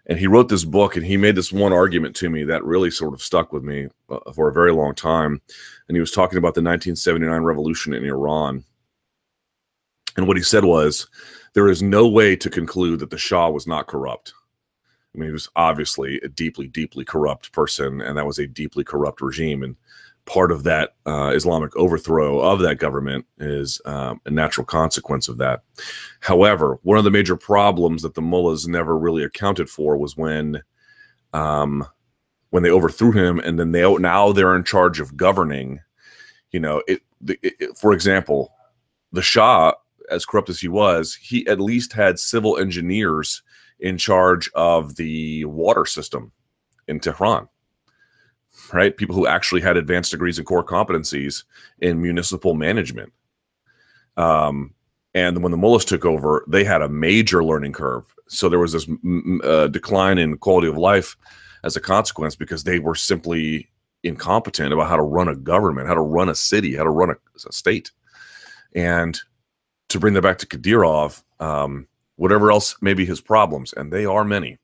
[0.07, 2.91] And he wrote this book and he made this one argument to me that really
[2.91, 5.41] sort of stuck with me uh, for a very long time.
[5.89, 8.65] And he was talking about the 1979 revolution in Iran.
[10.17, 11.09] And what he said was
[11.55, 14.35] there is no way to conclude that the Shah was not corrupt.
[15.15, 18.83] I mean, he was obviously a deeply, deeply corrupt person, and that was a deeply
[18.83, 19.63] corrupt regime.
[19.63, 19.77] And
[20.27, 25.39] part of that uh, Islamic overthrow of that government is um, a natural consequence of
[25.39, 25.63] that.
[26.21, 30.63] However, one of the major problems that the mullahs never really accounted for was when,
[31.33, 31.85] um,
[32.51, 35.81] when they overthrew him, and then they now they're in charge of governing.
[36.53, 38.53] You know, it, it, it for example,
[39.13, 39.73] the Shah,
[40.11, 43.43] as corrupt as he was, he at least had civil engineers
[43.81, 46.33] in charge of the water system
[46.89, 47.49] in Tehran
[48.73, 48.97] right?
[48.97, 51.45] People who actually had advanced degrees and core competencies
[51.79, 53.13] in municipal management.
[54.17, 54.75] Um,
[55.15, 58.05] and when the mullahs took over, they had a major learning curve.
[58.29, 58.89] So there was this
[59.45, 61.17] uh, decline in quality of life
[61.63, 63.69] as a consequence because they were simply
[64.03, 67.11] incompetent about how to run a government, how to run a city, how to run
[67.11, 67.15] a,
[67.49, 67.91] a state.
[68.75, 69.19] And
[69.89, 71.87] to bring that back to Kadyrov, um,
[72.17, 74.59] whatever else may be his problems, and they are many,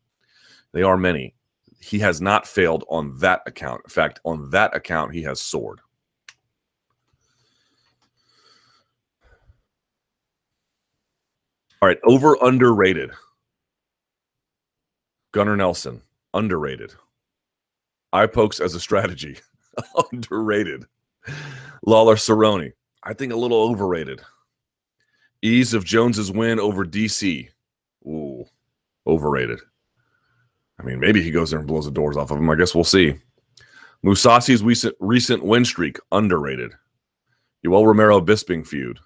[0.73, 1.35] they are many
[1.81, 3.81] he has not failed on that account.
[3.85, 5.81] In fact, on that account, he has soared.
[11.83, 13.11] All right, over underrated.
[15.33, 16.03] Gunnar Nelson,
[16.35, 16.93] underrated.
[18.13, 19.39] Eye pokes as a strategy,
[20.13, 20.85] underrated.
[21.87, 24.21] Lawler Cerrone, I think a little overrated.
[25.41, 27.49] Ease of Jones's win over DC,
[28.07, 28.45] ooh,
[29.07, 29.61] overrated.
[30.81, 32.49] I mean, maybe he goes there and blows the doors off of him.
[32.49, 33.15] I guess we'll see.
[34.03, 36.73] Mousasi's recent recent win streak underrated.
[37.65, 38.99] Yoel Romero Bisping feud.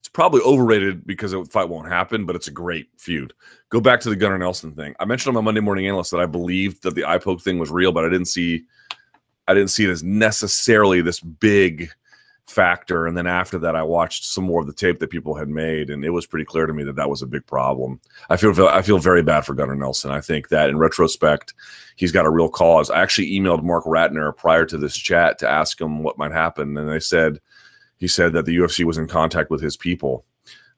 [0.00, 3.34] It's probably overrated because the fight won't happen, but it's a great feud.
[3.68, 4.94] Go back to the Gunnar Nelson thing.
[4.98, 7.58] I mentioned on my Monday morning analyst that I believed that the eye poke thing
[7.58, 8.64] was real, but I didn't see
[9.46, 11.90] I didn't see it as necessarily this big
[12.46, 13.06] factor.
[13.06, 15.90] And then after that, I watched some more of the tape that people had made,
[15.90, 18.00] and it was pretty clear to me that that was a big problem.
[18.30, 20.10] I feel I feel very bad for Gunnar Nelson.
[20.10, 21.54] I think that in retrospect,
[21.96, 22.90] he's got a real cause.
[22.90, 26.76] I actually emailed Marc Ratner prior to this chat to ask him what might happen,
[26.76, 27.40] and they said
[27.96, 30.24] he said that the UFC was in contact with his people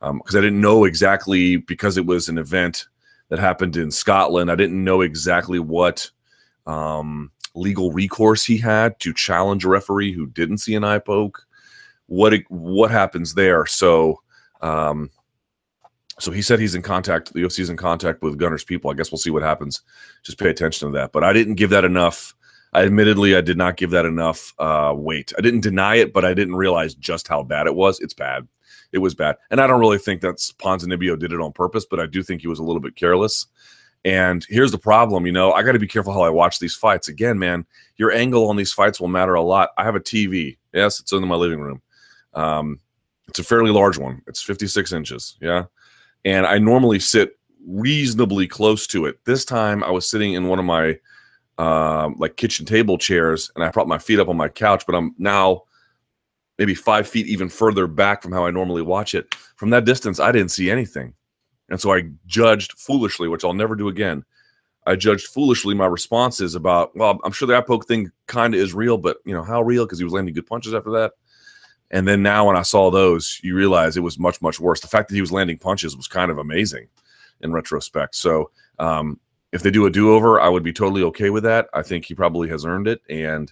[0.00, 2.86] because um, I didn't know exactly because it was an event
[3.28, 4.50] that happened in Scotland.
[4.50, 6.10] I didn't know exactly what.
[6.66, 11.47] Um, legal recourse he had to challenge a referee who didn't see an eye poke
[12.08, 13.64] what what happens there.
[13.66, 14.20] So,
[14.60, 15.10] um,
[16.18, 17.32] so he said he's in contact.
[17.32, 18.90] The UFC is in contact with Gunnar's people.
[18.90, 19.82] I guess we'll see what happens.
[20.24, 21.12] Just pay attention to that.
[21.12, 22.34] But I didn't give that enough.
[22.72, 25.32] I admittedly I did not give that enough uh, weight.
[25.38, 28.00] I didn't deny it, but I didn't realize just how bad it was.
[28.00, 28.48] It's bad.
[28.90, 32.00] It was bad, and I don't really think that's Ponzinibbio did it on purpose, but
[32.00, 33.46] I do think he was a little bit careless.
[34.04, 36.74] And here's the problem, you know, I got to be careful how I watch these
[36.74, 37.08] fights.
[37.08, 37.66] Again, man,
[37.96, 39.70] your angle on these fights will matter a lot.
[39.76, 40.56] I have a TV.
[40.72, 41.82] Yes, it's in my living room.
[42.34, 42.80] Um,
[43.28, 44.22] it's a fairly large one.
[44.26, 45.36] It's 56 inches.
[45.40, 45.64] Yeah.
[46.24, 49.24] And I normally sit reasonably close to it.
[49.24, 50.98] This time I was sitting in one of my
[51.58, 54.94] uh, like kitchen table chairs and I propped my feet up on my couch, but
[54.94, 55.64] I'm now
[56.58, 59.34] maybe five feet even further back from how I normally watch it.
[59.56, 61.14] From that distance, I didn't see anything.
[61.68, 64.24] And so I judged foolishly, which I'll never do again.
[64.86, 68.60] I judged foolishly my responses about, well, I'm sure the eye poke thing kind of
[68.60, 69.84] is real, but you know, how real?
[69.84, 71.12] Because he was landing good punches after that.
[71.90, 74.80] And then now when I saw those, you realize it was much, much worse.
[74.80, 76.88] The fact that he was landing punches was kind of amazing
[77.40, 78.14] in retrospect.
[78.14, 79.18] So um,
[79.52, 81.68] if they do a do over, I would be totally okay with that.
[81.72, 83.00] I think he probably has earned it.
[83.08, 83.50] And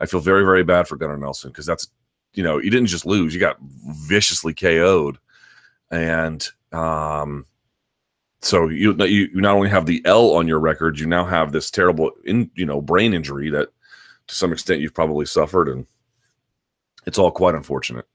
[0.00, 1.88] I feel very, very bad for Gunnar Nelson because that's,
[2.34, 5.18] you know, you didn't just lose, you got viciously KO'd.
[5.90, 7.46] And um,
[8.42, 11.70] so you, you not only have the L on your record, you now have this
[11.70, 13.68] terrible, in, you know, brain injury that
[14.26, 15.68] to some extent you've probably suffered.
[15.68, 15.86] And
[17.08, 18.06] it's all quite unfortunate.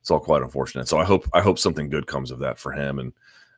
[0.00, 0.86] It's all quite unfortunate.
[0.86, 2.98] So I hope I hope something good comes of that for him.
[2.98, 3.12] And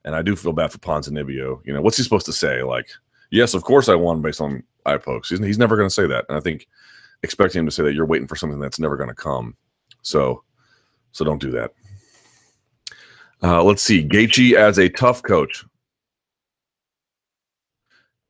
[0.05, 1.61] and I do feel bad for Ponzinibbio.
[1.65, 2.63] You know, what's he supposed to say?
[2.63, 2.89] Like,
[3.31, 5.29] yes, of course I won based on eye pokes.
[5.29, 6.25] He's, he's never going to say that.
[6.29, 6.69] And I think
[7.25, 9.57] expecting him to say that you're waiting for something that's never going to come.
[10.03, 10.45] So,
[11.11, 11.73] so don't do that.
[13.43, 14.07] Uh, let's see.
[14.07, 15.65] Gaethje as a tough coach.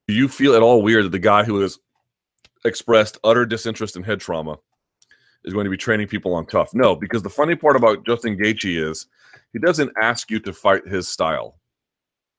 [0.08, 1.78] Do you feel at all weird that the guy who has
[2.64, 4.56] expressed utter disinterest in head trauma
[5.46, 6.74] is going to be training people on TUF?
[6.74, 9.06] No, because the funny part about Justin Gaethje is
[9.52, 11.58] he doesn't ask you to fight his style.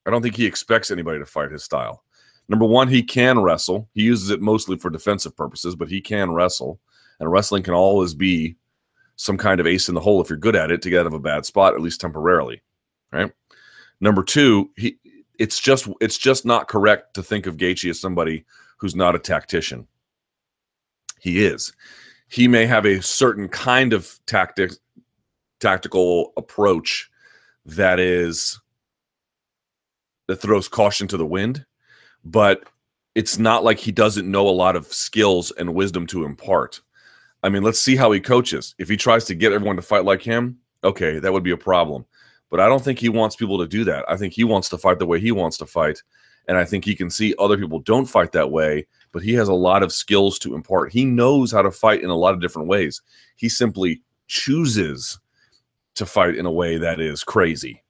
[0.06, 2.04] I don't think he expects anybody to fight his style.
[2.48, 3.88] Number one, he can wrestle.
[3.92, 6.80] He uses it mostly for defensive purposes, but he can wrestle.
[7.20, 8.56] And wrestling can always be
[9.16, 11.06] some kind of ace in the hole if you're good at it to get out
[11.06, 12.62] of a bad spot, at least temporarily.
[13.12, 13.32] Right.
[14.00, 14.98] Number two, he
[15.38, 18.44] it's just it's just not correct to think of Gaethje as somebody
[18.76, 19.86] who's not a tactician.
[21.20, 21.72] He is.
[22.28, 24.72] He may have a certain kind of tactic
[25.60, 27.10] tactical approach
[27.64, 28.60] that is
[30.28, 31.64] that throws caution to the wind,
[32.24, 32.64] but
[33.14, 36.80] it's not like he doesn't know a lot of skills and wisdom to impart.
[37.42, 38.74] I mean, let's see how he coaches.
[38.78, 41.56] If he tries to get everyone to fight like him, okay, that would be a
[41.56, 42.04] problem.
[42.50, 44.04] But I don't think he wants people to do that.
[44.08, 46.02] I think he wants to fight the way he wants to fight.
[46.46, 49.48] And I think he can see other people don't fight that way, but he has
[49.48, 50.92] a lot of skills to impart.
[50.92, 53.02] He knows how to fight in a lot of different ways.
[53.36, 55.18] He simply chooses
[55.94, 57.82] to fight in a way that is crazy.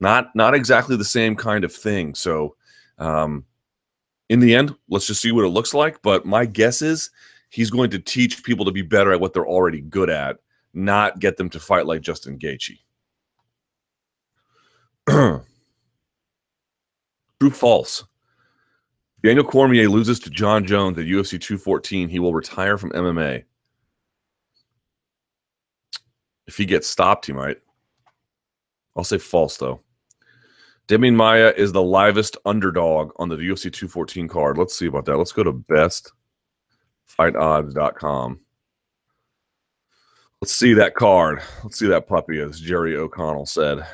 [0.00, 2.14] Not not exactly the same kind of thing.
[2.14, 2.56] So
[2.98, 3.44] um
[4.28, 6.02] in the end, let's just see what it looks like.
[6.02, 7.10] But my guess is
[7.48, 10.38] he's going to teach people to be better at what they're already good at,
[10.74, 12.78] not get them to fight like Justin Gaethje.
[17.40, 18.04] True false.
[19.26, 22.08] Daniel Cormier loses to Jon Jones at UFC 214.
[22.08, 23.42] He will retire from MMA.
[26.46, 27.56] If he gets stopped, he might.
[28.94, 29.80] I'll say false, though.
[30.86, 34.58] Demian Maia is the livest underdog on the UFC 214 card.
[34.58, 35.16] Let's see about that.
[35.16, 35.52] Let's go to
[37.18, 38.40] bestfightodds.com.
[40.40, 41.42] Let's see that card.
[41.64, 43.84] Let's see that puppy, as Jerry O'Connell said.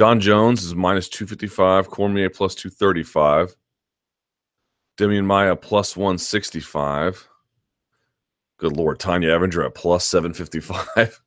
[0.00, 3.54] Jon Jones is minus 255, Cormier plus 235,
[4.96, 7.28] Demian Maia plus 165.
[8.56, 11.20] Good Lord, Tonya Evinger at plus 755.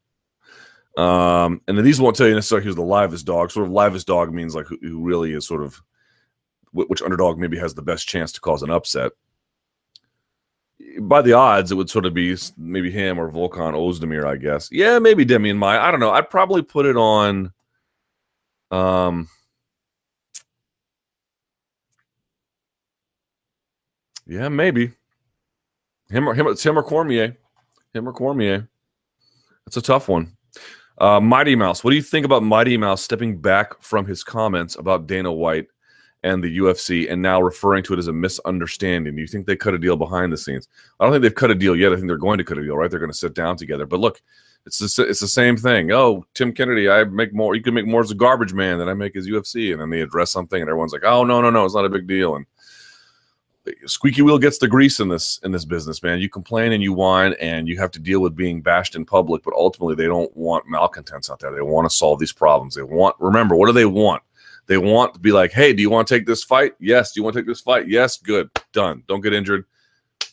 [0.97, 3.51] um, and then these won't tell you necessarily who's the livest dog.
[3.51, 5.79] Sort of livest dog means like who, who really is sort of
[6.71, 9.11] which underdog maybe has the best chance to cause an upset.
[10.99, 14.69] By the odds, it would sort of be maybe him or Volkan Ozdemir, I guess.
[14.71, 15.79] Yeah, maybe Demian Maia.
[15.79, 16.09] I don't know.
[16.09, 17.53] I'd probably put it on
[18.73, 19.27] um,
[24.25, 24.91] yeah, maybe
[26.09, 26.47] him or him.
[26.47, 27.37] It's him or Cormier.
[27.93, 28.67] Him or Cormier.
[29.65, 30.35] That's a tough one.
[30.97, 31.83] Uh, Mighty Mouse.
[31.83, 35.67] What do you think about Mighty Mouse stepping back from his comments about Dana White
[36.23, 39.15] and the UFC and now referring to it as a misunderstanding?
[39.15, 40.67] Do you think they cut a deal behind the scenes?
[40.99, 41.91] I don't think they've cut a deal yet.
[41.91, 42.89] I think they're going to cut a deal, right?
[42.89, 43.85] They're going to sit down together.
[43.85, 44.21] But look,
[44.65, 45.91] it's the, it's the same thing.
[45.91, 47.55] Oh, Tim Kennedy, I make more.
[47.55, 49.73] You can make more as a garbage man than I make as UFC.
[49.73, 51.89] And then they address something, and everyone's like, "Oh, no, no, no, it's not a
[51.89, 52.45] big deal." And
[53.85, 56.19] squeaky wheel gets the grease in this in this business, man.
[56.19, 59.43] You complain and you whine, and you have to deal with being bashed in public.
[59.43, 61.53] But ultimately, they don't want malcontents out there.
[61.53, 62.75] They want to solve these problems.
[62.75, 63.17] They want.
[63.19, 64.23] Remember, what do they want?
[64.67, 66.73] They want to be like, "Hey, do you want to take this fight?
[66.79, 67.11] Yes.
[67.11, 67.89] Do you want to take this fight?
[67.89, 68.17] Yes.
[68.17, 68.49] Good.
[68.71, 69.03] Done.
[69.09, 69.65] Don't get injured.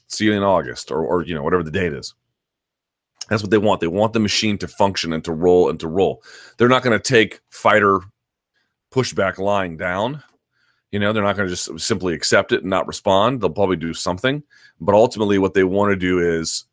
[0.06, 2.14] See you in August, or or you know whatever the date is."
[3.30, 3.80] That's what they want.
[3.80, 6.22] They want the machine to function and to roll and to roll.
[6.58, 8.00] They're not going to take fighter
[8.92, 10.22] pushback lying down.
[10.90, 13.40] You know, they're not going to just simply accept it and not respond.
[13.40, 14.42] They'll probably do something.
[14.80, 16.64] But ultimately, what they want to do is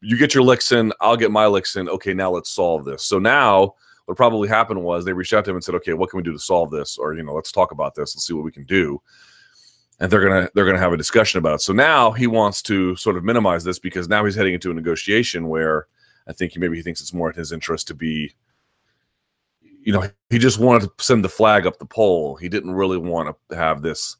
[0.00, 1.88] you get your licks in, I'll get my licks in.
[1.88, 3.04] Okay, now let's solve this.
[3.04, 6.10] So now what probably happened was they reached out to him and said, okay, what
[6.10, 6.96] can we do to solve this?
[6.96, 8.14] Or, you know, let's talk about this.
[8.14, 9.02] Let's see what we can do
[10.02, 11.60] and they're gonna they're gonna have a discussion about it.
[11.60, 14.74] So now he wants to sort of minimize this because now he's heading into a
[14.74, 15.86] negotiation where
[16.26, 18.34] I think he maybe he thinks it's more in his interest to be,
[19.80, 22.34] you know, he just wanted to send the flag up the pole.
[22.34, 24.16] He didn't really want to have this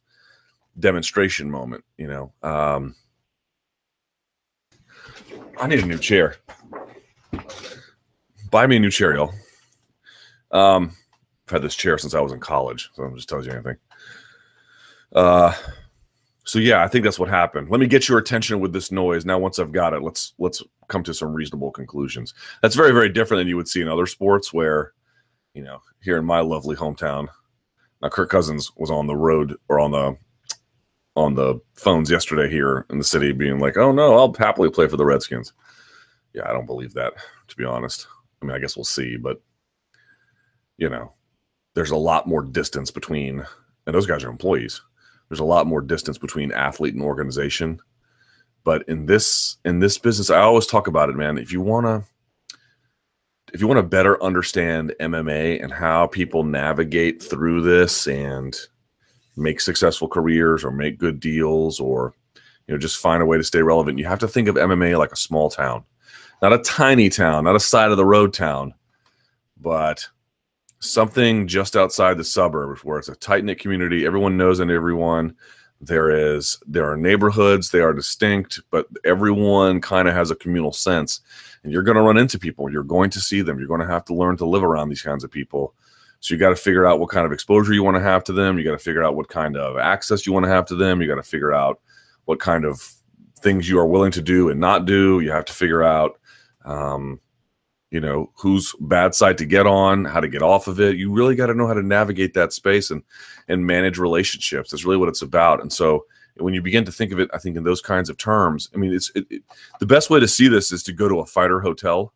[0.79, 2.33] demonstration moment, you know.
[2.45, 2.95] Um,
[5.61, 6.37] I need a new chair.
[8.53, 9.35] Buy me a new chair, y'all.
[10.53, 10.93] Um,
[11.49, 13.79] I've had this chair since I was in college, so I'm just telling you anything.
[15.15, 15.53] Uh,
[16.45, 17.71] so yeah, I think that's what happened.
[17.71, 19.25] Let me get your attention with this noise.
[19.25, 22.35] Now, once I've got it, let's let's come to some reasonable conclusions.
[22.63, 24.93] That's very very different than you would see in other sports, where
[25.55, 27.29] you know here in my lovely hometown.
[28.01, 30.17] Now, Kirk Cousins was on the road or on the
[31.15, 34.89] on the phones yesterday here in the city, being like, "Oh no, I'll happily play
[34.89, 35.53] for the Redskins."
[36.35, 37.13] Yeah, I don't believe that
[37.49, 38.09] to be honest.
[38.41, 39.41] I mean, I guess we'll see, but
[40.77, 41.13] you know,
[41.75, 43.45] there's a lot more distance between,
[43.87, 44.83] and those guys are employees
[45.33, 47.81] there's a lot more distance between athlete and organization.
[48.65, 51.39] But in this in this business, I always talk about it, man.
[51.39, 52.05] If you wanna
[53.55, 58.55] if you want to better understand MMA and how people navigate through this and
[59.35, 62.13] make successful careers or make good deals or
[62.67, 64.99] you know just find a way to stay relevant, you have to think of MMA
[64.99, 65.83] like a small town.
[66.43, 68.75] Not a tiny town, not a side of the road town,
[69.59, 70.07] but
[70.83, 74.05] something just outside the suburbs where it's a tight knit community.
[74.05, 75.35] Everyone knows and everyone.
[75.81, 77.71] There is there are neighborhoods.
[77.71, 81.21] They are distinct, but everyone kind of has a communal sense.
[81.63, 82.71] And you're going to run into people.
[82.71, 83.59] You're going to see them.
[83.59, 85.75] You're going to have to learn to live around these kinds of people.
[86.21, 88.33] So you got to figure out what kind of exposure you want to have to
[88.33, 88.59] them.
[88.59, 91.01] You got to figure out what kind of access you want to have to them.
[91.01, 91.81] You got to figure out
[92.27, 92.93] what kind of
[93.41, 95.21] things you are willing to do and not do.
[95.21, 96.19] You have to figure out
[96.65, 97.21] um,
[97.93, 100.97] you know whose bad side to get on how to get off of it.
[100.97, 103.03] You really got to know how to navigate that space and
[103.49, 104.71] and manage relationships.
[104.71, 105.61] That's really what it's about.
[105.61, 108.17] And so when you begin to think of it i think in those kinds of
[108.17, 109.43] terms i mean it's it, it,
[109.81, 112.15] the best way to see this is to go to a fighter hotel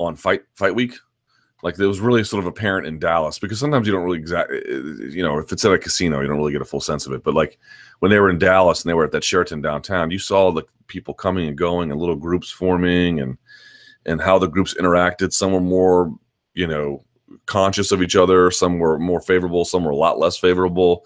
[0.00, 0.94] on fight fight week.
[1.62, 4.56] Like it was really sort of apparent in dallas because sometimes you don't really exactly
[4.56, 6.80] eh, eh, you know if it's at a casino you don't really get a full
[6.80, 7.22] sense of it.
[7.22, 7.58] But like
[7.98, 10.62] when they were in dallas and they were at that sheraton downtown you saw the
[10.86, 13.36] people coming and going and little groups forming and
[14.06, 15.32] and how the groups interacted.
[15.32, 16.12] Some were more,
[16.54, 17.04] you know,
[17.46, 18.50] conscious of each other.
[18.50, 19.64] Some were more favorable.
[19.64, 21.04] Some were a lot less favorable,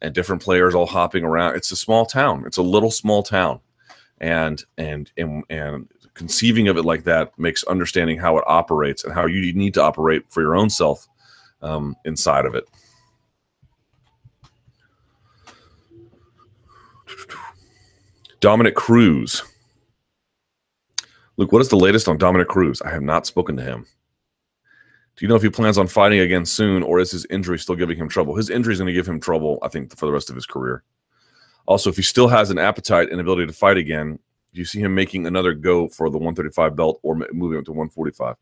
[0.00, 1.56] and different players all hopping around.
[1.56, 2.44] It's a small town.
[2.46, 3.60] It's a little small town,
[4.18, 9.14] and and and and conceiving of it like that makes understanding how it operates and
[9.14, 11.08] how you need to operate for your own self
[11.62, 12.68] um, inside of it.
[18.40, 19.42] Dominick Cruz
[21.42, 22.80] Luke, what is the latest on Dominick Cruz?
[22.82, 23.84] I have not spoken to him.
[25.16, 27.74] Do you know if he plans on fighting again soon, or is his injury still
[27.74, 28.36] giving him trouble?
[28.36, 30.46] His injury is going to give him trouble, I think, for the rest of his
[30.46, 30.84] career.
[31.66, 34.20] Also, if he still has an appetite and ability to fight again,
[34.54, 37.72] do you see him making another go for the 135 belt or moving up to
[37.72, 38.36] 145?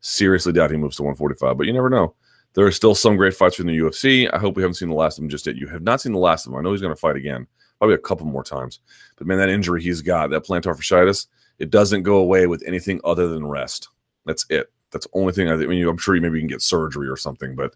[0.00, 2.14] Seriously doubt he moves to 145, but you never know.
[2.52, 4.28] There are still some great fights in the UFC.
[4.30, 5.56] I hope we haven't seen the last of him just yet.
[5.56, 6.58] You have not seen the last of him.
[6.58, 7.46] I know he's going to fight again,
[7.78, 8.80] probably a couple more times.
[9.16, 11.28] But man, that injury he's got, that plantar fasciitis,
[11.58, 13.88] it doesn't go away with anything other than rest.
[14.26, 14.72] That's it.
[14.90, 15.48] That's the only thing.
[15.48, 17.74] I, I mean, I'm sure you maybe can get surgery or something, but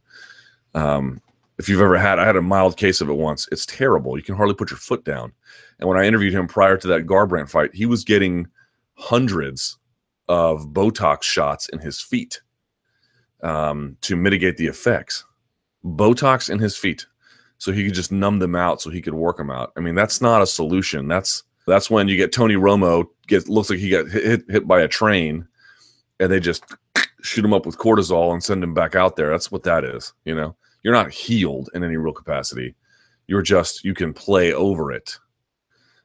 [0.75, 1.21] um,
[1.59, 3.49] if you've ever had, I had a mild case of it once.
[3.51, 4.17] It's terrible.
[4.17, 5.33] You can hardly put your foot down.
[5.79, 8.47] And when I interviewed him prior to that Garbrandt fight, he was getting
[8.95, 9.79] hundreds
[10.29, 12.41] of Botox shots in his feet
[13.43, 15.25] um, to mitigate the effects.
[15.85, 17.07] Botox in his feet,
[17.59, 19.73] so he could just numb them out, so he could work them out.
[19.77, 21.09] I mean, that's not a solution.
[21.09, 24.81] That's that's when you get Tony Romo get looks like he got hit hit by
[24.81, 25.47] a train,
[26.21, 26.65] and they just
[27.23, 29.31] shoot him up with cortisol and send him back out there.
[29.31, 30.13] That's what that is.
[30.25, 32.75] You know, you're not healed in any real capacity.
[33.27, 35.19] You're just you can play over it,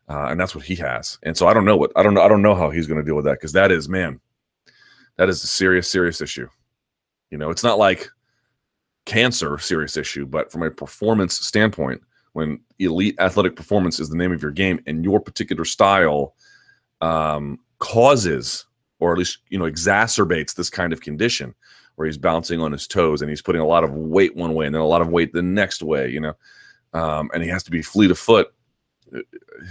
[0.09, 1.19] uh, and that's what he has.
[1.23, 2.23] And so I don't know what I don't know.
[2.23, 4.19] I don't know how he's going to deal with that because that is man,
[5.17, 6.47] that is a serious serious issue.
[7.29, 8.09] You know, it's not like
[9.05, 12.01] cancer serious issue, but from a performance standpoint,
[12.33, 16.35] when elite athletic performance is the name of your game and your particular style
[17.01, 18.65] um, causes
[18.99, 21.53] or at least you know exacerbates this kind of condition
[21.95, 24.65] where he's bouncing on his toes and he's putting a lot of weight one way
[24.65, 26.33] and then a lot of weight the next way you know?
[26.93, 28.53] Um, and he has to be fleet of foot.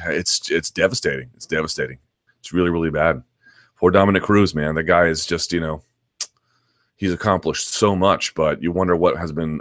[0.07, 1.31] It's it's devastating.
[1.35, 1.99] It's devastating.
[2.41, 3.23] It's really really bad.
[3.77, 4.75] Poor dominick cruz man.
[4.75, 5.83] The guy is just you know
[6.97, 9.61] he's accomplished so much but you wonder what has been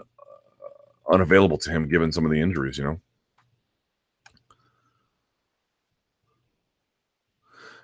[1.12, 3.00] unavailable to him given some of the injuries, you know.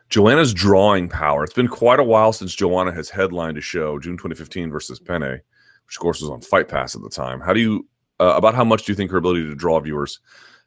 [0.10, 1.44] Joanna's drawing power.
[1.44, 5.22] It's been quite a while since Joanna has headlined a show, June 2015 versus Penne,
[5.22, 7.40] which of course was on Fight Pass at the time.
[7.42, 7.88] How do you
[8.20, 10.20] uh, about how much do you think her ability to draw viewers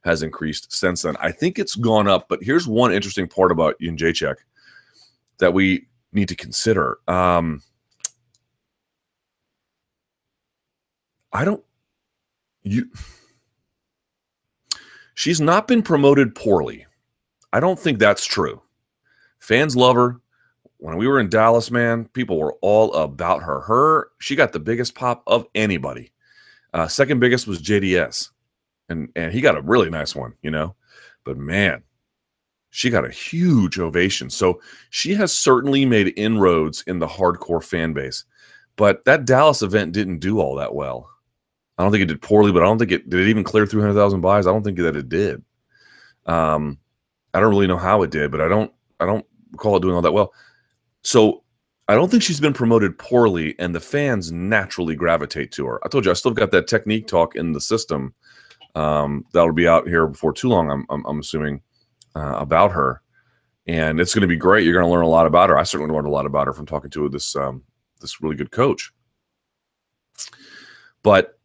[0.04, 1.16] has increased since then?
[1.20, 4.36] I think it's gone up, but here's one interesting part about Jędrzejczyk
[5.38, 6.98] that we need to consider.
[7.06, 7.62] Um,
[11.32, 11.64] I don't
[12.68, 12.88] you
[15.14, 16.86] she's not been promoted poorly.
[17.52, 18.62] I don't think that's true.
[19.38, 20.20] Fans love her.
[20.76, 23.60] When we were in Dallas, man, people were all about her.
[23.62, 26.12] Her, she got the biggest pop of anybody.
[26.72, 28.30] Uh, second biggest was JDS,
[28.88, 30.76] and and he got a really nice one, you know.
[31.24, 31.82] But man,
[32.70, 34.30] she got a huge ovation.
[34.30, 34.60] So
[34.90, 38.24] she has certainly made inroads in the hardcore fan base.
[38.76, 41.10] But that Dallas event didn't do all that well.
[41.78, 43.66] I don't think it did poorly, but I don't think it did it even clear
[43.66, 44.46] 300,000 buys.
[44.46, 45.42] I don't think that it did.
[46.26, 46.78] Um,
[47.34, 49.94] I don't really know how it did, but I don't I don't recall it doing
[49.94, 50.32] all that well.
[51.02, 51.44] So
[51.88, 55.80] I don't think she's been promoted poorly, and the fans naturally gravitate to her.
[55.84, 58.14] I told you I still got that technique talk in the system
[58.74, 60.70] Um, that'll be out here before too long.
[60.70, 61.62] I'm I'm, I'm assuming
[62.16, 63.02] uh, about her,
[63.66, 64.64] and it's going to be great.
[64.64, 65.58] You're going to learn a lot about her.
[65.58, 67.64] I certainly learned a lot about her from talking to this um,
[68.00, 68.92] this really good coach.
[71.02, 71.38] But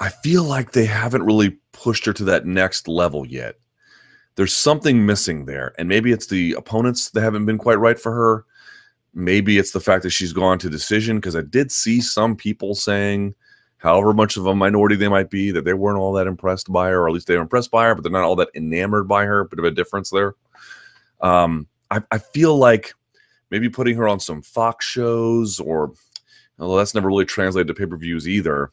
[0.00, 3.56] I feel like they haven't really pushed her to that next level yet.
[4.36, 5.74] There's something missing there.
[5.78, 8.46] And maybe it's the opponents that haven't been quite right for her.
[9.12, 12.74] Maybe it's the fact that she's gone to decision because I did see some people
[12.74, 13.34] saying,
[13.76, 16.88] however much of a minority they might be, that they weren't all that impressed by
[16.88, 19.08] her, or at least they were impressed by her, but they're not all that enamored
[19.08, 19.44] by her.
[19.44, 20.34] Bit of a difference there.
[21.20, 22.94] Um, I, I feel like
[23.50, 25.92] maybe putting her on some Fox shows or
[26.58, 28.70] although that's never really translated to pay-per-views either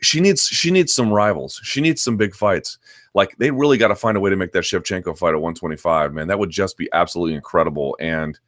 [0.00, 1.60] she needs she needs some rivals.
[1.62, 2.78] She needs some big fights.
[3.14, 6.12] Like they really got to find a way to make that Shevchenko fight at 125.
[6.14, 7.96] Man, that would just be absolutely incredible.
[8.00, 8.38] And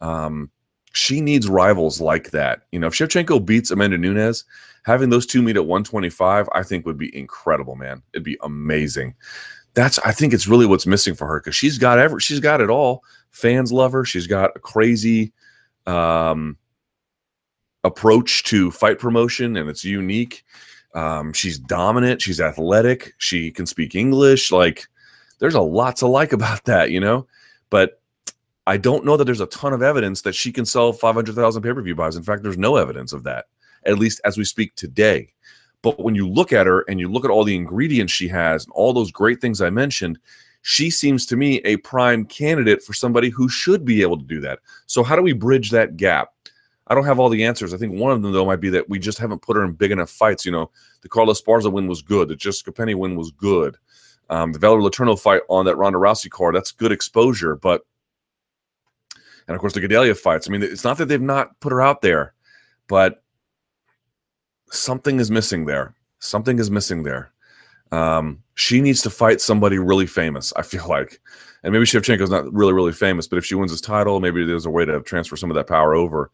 [0.00, 0.50] um,
[0.92, 2.62] she needs rivals like that.
[2.72, 4.44] You know, if Shevchenko beats Amanda Nunes,
[4.84, 7.76] having those two meet at 125, I think would be incredible.
[7.76, 9.14] Man, it'd be amazing.
[9.74, 12.60] That's I think it's really what's missing for her because she's got ever she's got
[12.60, 13.02] it all.
[13.30, 14.04] Fans love her.
[14.04, 15.32] She's got a crazy.
[15.86, 16.58] Um,
[17.84, 20.44] approach to fight promotion and it's unique
[20.94, 22.22] um, she's dominant.
[22.22, 23.14] She's athletic.
[23.18, 24.50] She can speak English.
[24.50, 24.86] Like,
[25.38, 27.26] there's a lot to like about that, you know.
[27.70, 28.00] But
[28.66, 31.72] I don't know that there's a ton of evidence that she can sell 500,000 pay
[31.72, 32.16] per view buys.
[32.16, 33.46] In fact, there's no evidence of that,
[33.86, 35.32] at least as we speak today.
[35.82, 38.64] But when you look at her and you look at all the ingredients she has
[38.64, 40.18] and all those great things I mentioned,
[40.62, 44.40] she seems to me a prime candidate for somebody who should be able to do
[44.40, 44.58] that.
[44.86, 46.32] So, how do we bridge that gap?
[46.88, 47.74] I don't have all the answers.
[47.74, 49.72] I think one of them though might be that we just haven't put her in
[49.72, 50.44] big enough fights.
[50.44, 50.70] You know,
[51.02, 52.28] the Carla Esparza win was good.
[52.28, 53.76] The Jessica Penne win was good.
[54.30, 57.56] Um, the Valerie Letourneau fight on that Ronda Rousey card, that's good exposure.
[57.56, 57.82] But
[59.46, 60.48] and of course the Gadelha fights.
[60.48, 62.34] I mean, it's not that they've not put her out there,
[62.86, 63.22] but
[64.70, 65.94] something is missing there.
[66.20, 67.32] Something is missing there.
[67.92, 70.52] Um, she needs to fight somebody really famous.
[70.56, 71.20] I feel like,
[71.62, 74.66] and maybe Shevchenko's not really really famous, but if she wins this title, maybe there's
[74.66, 76.30] a way to transfer some of that power over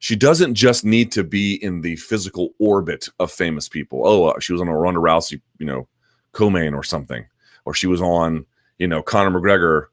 [0.00, 4.00] she doesn't just need to be in the physical orbit of famous people.
[4.04, 5.86] Oh, uh, she was on a Ronda Rousey, you know,
[6.32, 7.26] co-main or something,
[7.66, 8.46] or she was on,
[8.78, 9.86] you know, Conor McGregor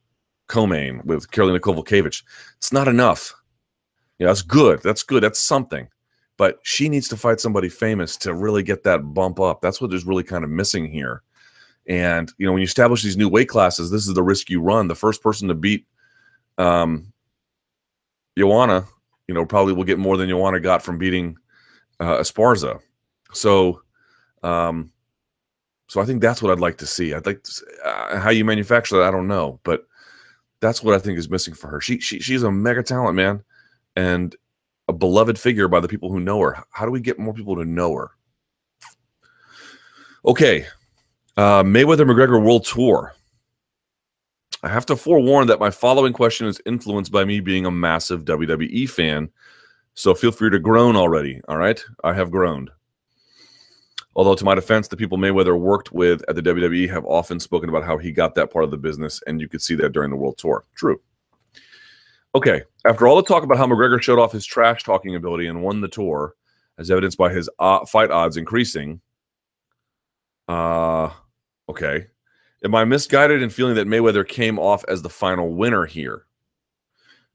[0.48, 2.24] co-main with Karolina Kowalkiewicz.
[2.56, 3.36] It's not enough.
[4.18, 4.82] You know, that's good.
[4.82, 5.24] That's good.
[5.24, 5.90] That's something.
[6.38, 9.60] But she needs to fight somebody famous to really get that bump up.
[9.60, 11.22] That's what is really kind of missing here.
[11.86, 14.62] And you know, when you establish these new weight classes, this is the risk you
[14.62, 14.88] run.
[14.88, 15.86] The first person to beat
[16.58, 17.12] um,
[18.38, 18.86] Joanna
[19.28, 21.38] you know, probably will get more than Joanna got from beating
[22.00, 22.80] uh, Esparza.
[23.34, 23.82] So,
[24.44, 24.92] um,
[25.88, 27.14] so I think that's what I'd like to see.
[27.14, 29.08] I'd like to, uh, how you manufacture that.
[29.08, 29.86] I don't know, but
[30.60, 31.82] that's what I think is missing for her.
[31.82, 33.44] She, she she's a mega talent, man,
[33.96, 34.36] and
[34.88, 36.64] a beloved figure by the people who know her.
[36.72, 38.12] How do we get more people to know her?
[40.26, 40.66] Okay,
[41.38, 43.14] uh, Mayweather McGregor World Tour.
[44.64, 48.26] I have to forewarn that my following question is influenced by me being a massive
[48.26, 49.30] WWE fan.
[49.94, 51.42] So feel free to groan already.
[51.48, 51.84] All right.
[52.04, 52.72] I have groaned.
[54.16, 57.70] Although, to my defense, the people Mayweather worked with at the WWE have often spoken
[57.70, 60.10] about how he got that part of the business, and you could see that during
[60.10, 60.64] the World Tour.
[60.74, 61.00] True.
[62.34, 62.64] Okay.
[62.84, 65.82] After all the talk about how McGregor showed off his trash talking ability and won
[65.82, 66.34] the tour,
[66.80, 69.02] as evidenced by his uh, fight odds increasing,
[70.48, 71.12] uh,
[71.70, 72.08] okay.
[72.64, 76.26] Am I misguided in feeling that Mayweather came off as the final winner here?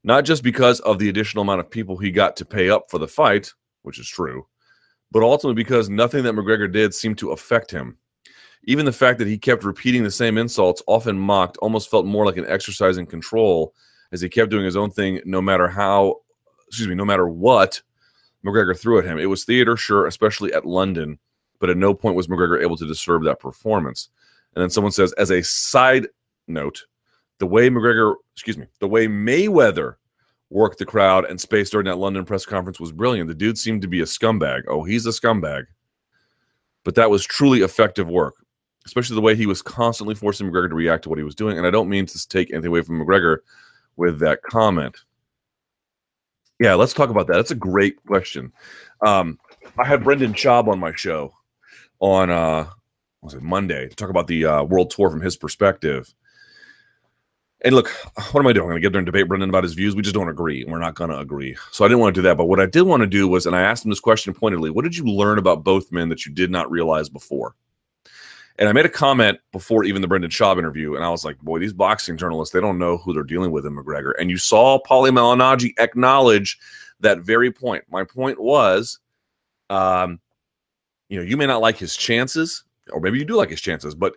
[0.02, 2.98] Not just because of the additional amount of people he got to pay up for
[2.98, 3.52] the fight,
[3.82, 4.46] which is true,
[5.12, 7.98] but ultimately because nothing that McGregor did seemed to affect him.
[8.64, 12.26] Even the fact that he kept repeating the same insults, often mocked, almost felt more
[12.26, 13.74] like an exercise in control
[14.10, 16.16] as he kept doing his own thing no matter how,
[16.66, 17.80] excuse me, no matter what
[18.44, 19.18] McGregor threw at him.
[19.18, 21.18] It was theater, sure, especially at London,
[21.60, 24.08] but at no point was McGregor able to disturb that performance.
[24.54, 26.08] And then someone says, as a side
[26.46, 26.84] note,
[27.38, 29.94] the way McGregor, excuse me, the way Mayweather
[30.50, 33.28] worked the crowd and space during that London press conference was brilliant.
[33.28, 34.62] The dude seemed to be a scumbag.
[34.68, 35.64] Oh, he's a scumbag.
[36.84, 38.34] But that was truly effective work,
[38.84, 41.56] especially the way he was constantly forcing McGregor to react to what he was doing.
[41.56, 43.38] And I don't mean to take anything away from McGregor
[43.96, 44.96] with that comment.
[46.60, 47.34] Yeah, let's talk about that.
[47.34, 48.52] That's a great question.
[49.04, 49.38] Um,
[49.78, 51.32] I had Brendan Schaub on my show
[51.98, 52.68] on uh,
[53.22, 56.12] was it Monday to talk about the uh, world tour from his perspective.
[57.64, 57.88] And look,
[58.32, 58.64] what am I doing?
[58.64, 59.94] I'm going to get there and debate Brendan about his views.
[59.94, 60.64] We just don't agree.
[60.66, 61.56] We're not going to agree.
[61.70, 62.36] So I didn't want to do that.
[62.36, 64.70] But what I did want to do was, and I asked him this question pointedly
[64.70, 67.54] what did you learn about both men that you did not realize before?
[68.58, 71.38] And I made a comment before even the Brendan Schaub interview, and I was like,
[71.38, 74.12] boy, these boxing journalists, they don't know who they're dealing with in McGregor.
[74.20, 76.58] And you saw Paulie Malignaggi acknowledge
[77.00, 77.84] that very point.
[77.90, 78.98] My point was,
[79.70, 80.20] um,
[81.08, 83.94] you know, you may not like his chances, or maybe you do like his chances,
[83.94, 84.14] but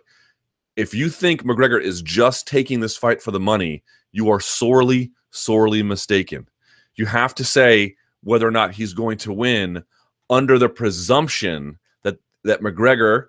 [0.76, 5.10] if you think McGregor is just taking this fight for the money, you are sorely,
[5.30, 6.48] sorely mistaken.
[6.96, 9.84] You have to say whether or not he's going to win
[10.28, 13.28] under the presumption that that McGregor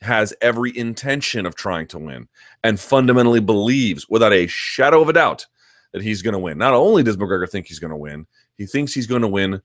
[0.00, 2.28] has every intention of trying to win
[2.62, 5.46] and fundamentally believes without a shadow of a doubt
[5.92, 6.56] that he's going to win.
[6.56, 8.26] Not only does McGregor think he's going to win,
[8.56, 9.60] he thinks he's going to win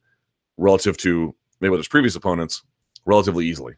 [0.58, 2.64] relative to Mayweather's previous opponents
[3.06, 3.76] relatively easily.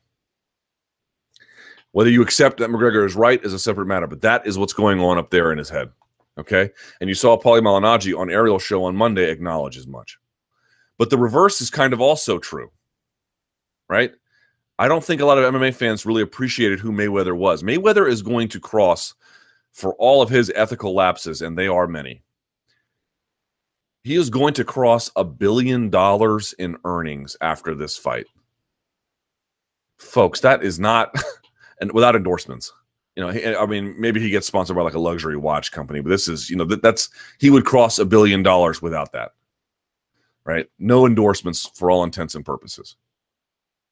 [1.96, 4.74] Whether you accept that McGregor is right is a separate matter, but that is what's
[4.74, 5.90] going on up there in his head.
[6.38, 6.70] Okay.
[7.00, 10.18] And you saw Paulie Malignaggi on Ariel's show on Monday acknowledge as much.
[10.98, 12.70] But the reverse is kind of also true,
[13.88, 14.12] right?
[14.78, 17.64] I don't think a lot of MMA fans really appreciated who Mayweather was.
[17.64, 19.14] Mayweather is going to cross
[19.72, 22.24] for all of his ethical lapses, and they are many.
[24.04, 28.26] He is going to cross a billion dollars in earnings after this fight.
[29.98, 31.16] Folks, that is not,
[31.80, 32.72] and without endorsements.
[33.16, 36.10] You know, I mean, maybe he gets sponsored by like a luxury watch company, but
[36.10, 37.10] this is, you know, that, that's
[37.40, 39.32] he would cross a billion dollars without that,
[40.44, 40.68] right?
[40.80, 42.98] No endorsements for all intents and purposes.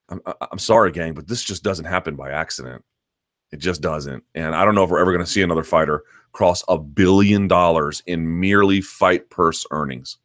[0.09, 0.21] I'm,
[0.51, 2.83] I'm sorry, gang, but this just doesn't happen by accident.
[3.53, 4.23] It just doesn't.
[4.35, 6.03] And I don't know if we're ever going to see another fighter
[6.33, 10.17] cross a billion dollars in merely fight purse earnings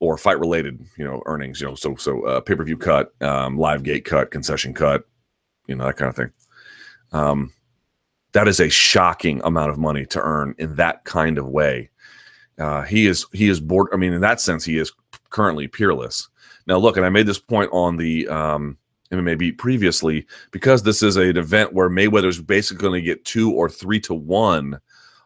[0.00, 3.14] or fight related, you know, earnings, you know, so, so uh, pay per view cut,
[3.22, 5.04] um, live gate cut, concession cut,
[5.66, 6.30] you know, that kind of thing.
[7.16, 7.52] Um,
[8.32, 11.90] that is a shocking amount of money to earn in that kind of way.
[12.58, 13.88] Uh, he is, he is bored.
[13.92, 14.92] I mean, in that sense, he is
[15.30, 16.28] currently peerless.
[16.66, 18.76] Now, look, and I made this point on the um,
[19.10, 23.52] MMA beat previously because this is an event where Mayweather's basically going to get two
[23.52, 24.78] or three to one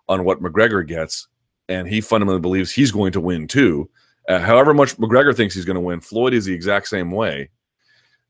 [0.08, 1.28] on what McGregor gets,
[1.68, 3.88] and he fundamentally believes he's going to win too.
[4.28, 7.50] Uh, however much McGregor thinks he's going to win, Floyd is the exact same way.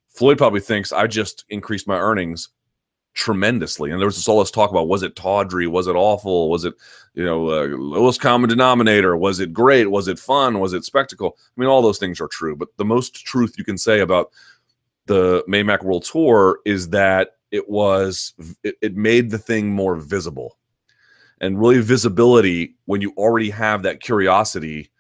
[0.09, 2.51] Floyd probably thinks I just increased my earnings
[3.15, 3.91] tremendously.
[3.91, 5.67] And there was this all this talk about was it tawdry?
[5.67, 6.51] Was it awful?
[6.51, 6.75] Was it,
[7.15, 9.17] you know, uh, lowest common denominator?
[9.17, 9.91] Was it great?
[9.91, 10.61] Was it fun?
[10.61, 11.37] Was it spectacle?
[11.39, 12.57] I mean, all those things are true.
[12.57, 14.31] But the most truth you can say about
[15.07, 18.33] the Maymac World Tour is that it was,
[18.63, 20.57] it, it made the thing more visible.
[21.41, 24.91] And really, visibility, when you already have that curiosity,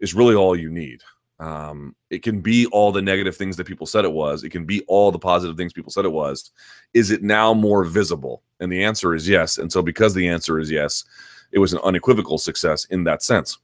[0.00, 1.02] is really all you need.
[1.42, 4.44] Um, it can be all the negative things that people said it was.
[4.44, 6.52] It can be all the positive things people said it was.
[6.94, 8.44] Is it now more visible?
[8.60, 9.58] And the answer is yes.
[9.58, 11.04] And so, because the answer is yes,
[11.50, 13.58] it was an unequivocal success in that sense.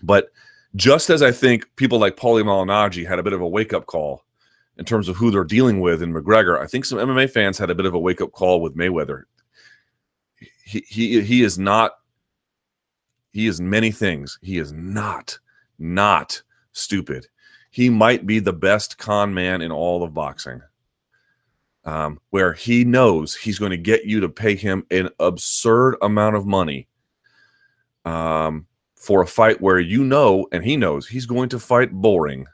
[0.00, 0.30] But
[0.76, 3.86] just as I think people like Paulie Malignaggi had a bit of a wake up
[3.86, 4.24] call
[4.76, 7.70] in terms of who they're dealing with in McGregor, I think some MMA fans had
[7.70, 9.24] a bit of a wake up call with Mayweather.
[10.64, 11.94] He, he, he is not,
[13.32, 14.38] he is many things.
[14.40, 15.36] He is not,
[15.76, 16.42] not
[16.80, 17.26] stupid.
[17.70, 20.62] He might be the best con man in all of boxing.
[21.84, 26.36] Um, where he knows he's going to get you to pay him an absurd amount
[26.36, 26.88] of money
[28.04, 28.66] um,
[28.96, 32.46] for a fight where you know and he knows he's going to fight boring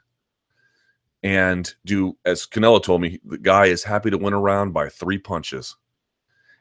[1.23, 4.87] and do as Canelo told me the guy is happy to win a round by
[4.87, 5.75] three punches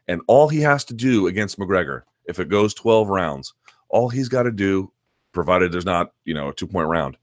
[0.09, 3.55] and all he has to do against McGregor if it goes 12 rounds
[3.89, 4.91] all he's got to do
[5.33, 7.17] provided there's not you know a two point round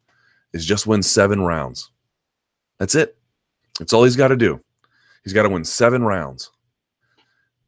[0.54, 1.92] is just win seven rounds.
[2.80, 3.18] That's it.
[3.80, 4.62] That's all he's got to do.
[5.24, 6.52] He's got to win seven rounds.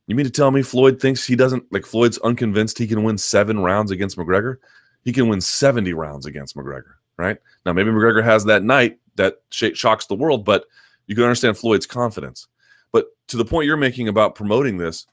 [0.08, 3.18] You mean to tell me Floyd thinks he doesn't like Floyd's unconvinced he can win
[3.18, 4.58] seven rounds against McGregor?
[5.04, 7.38] He can win 70 rounds against McGregor, right?
[7.66, 10.66] Now, maybe McGregor has that night that sh- shocks the world, but
[11.08, 12.48] you can understand Floyd's confidence.
[12.92, 15.06] But to the point you're making about promoting this,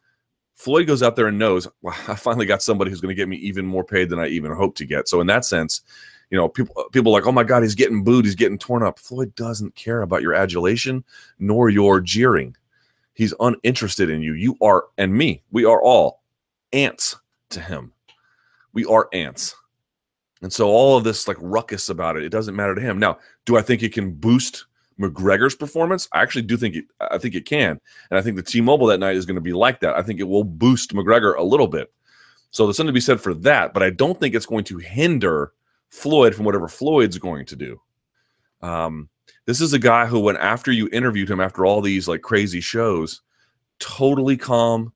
[0.55, 3.29] Floyd goes out there and knows, well, I finally got somebody who's going to get
[3.29, 5.09] me even more paid than I even hoped to get.
[5.09, 5.83] So, in that sense,
[6.33, 8.99] you know, people people like, oh my God, he's getting booed, he's getting torn up.
[8.99, 11.05] Floyd doesn't care about your adulation
[11.39, 12.57] nor your jeering.
[13.13, 14.33] He's uninterested in you.
[14.33, 16.23] You are, and me, we are all
[16.73, 17.17] ants
[17.51, 17.93] to him.
[18.73, 19.55] We are ants.
[20.41, 22.99] And so all of this like ruckus about it, it doesn't matter to him.
[22.99, 24.65] Now, do I think it can boost
[24.99, 26.09] McGregor's performance?
[26.13, 27.79] I actually do think it I think it can.
[28.11, 29.99] And I think the T-Mobile that night is going to be like that.
[29.99, 31.93] I think it will boost McGregor a little bit.
[32.53, 34.79] So there's something to be said for that, but I don't think it's going to
[34.79, 35.53] hinder
[35.93, 37.81] Floyd from whatever Floyd's going to do.
[38.63, 39.11] Um,
[39.45, 42.61] this is a guy who, when after you interviewed him after all these like crazy
[42.61, 43.21] shows,
[43.79, 44.93] totally calm,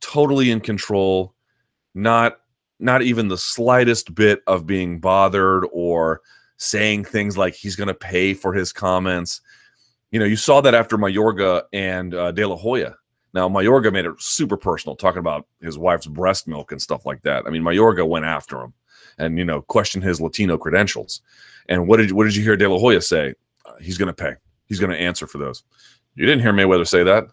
[0.00, 1.34] totally in control,
[1.94, 2.38] not
[2.80, 6.20] not even the slightest bit of being bothered or
[6.56, 9.40] saying things like he's going to pay for his comments.
[10.10, 12.96] You know, you saw that after Mayorga and uh, De La Hoya.
[13.32, 17.22] Now, Mayorga made it super personal, talking about his wife's breast milk and stuff like
[17.22, 17.46] that.
[17.46, 18.74] I mean, Mayorga went after him
[19.18, 21.22] and you know question his Latino credentials.
[21.68, 23.34] And what did what did you hear De La Hoya say?
[23.64, 24.34] Uh, he's going to pay.
[24.66, 25.62] He's going to answer for those.
[26.14, 27.28] You didn't hear Mayweather say that.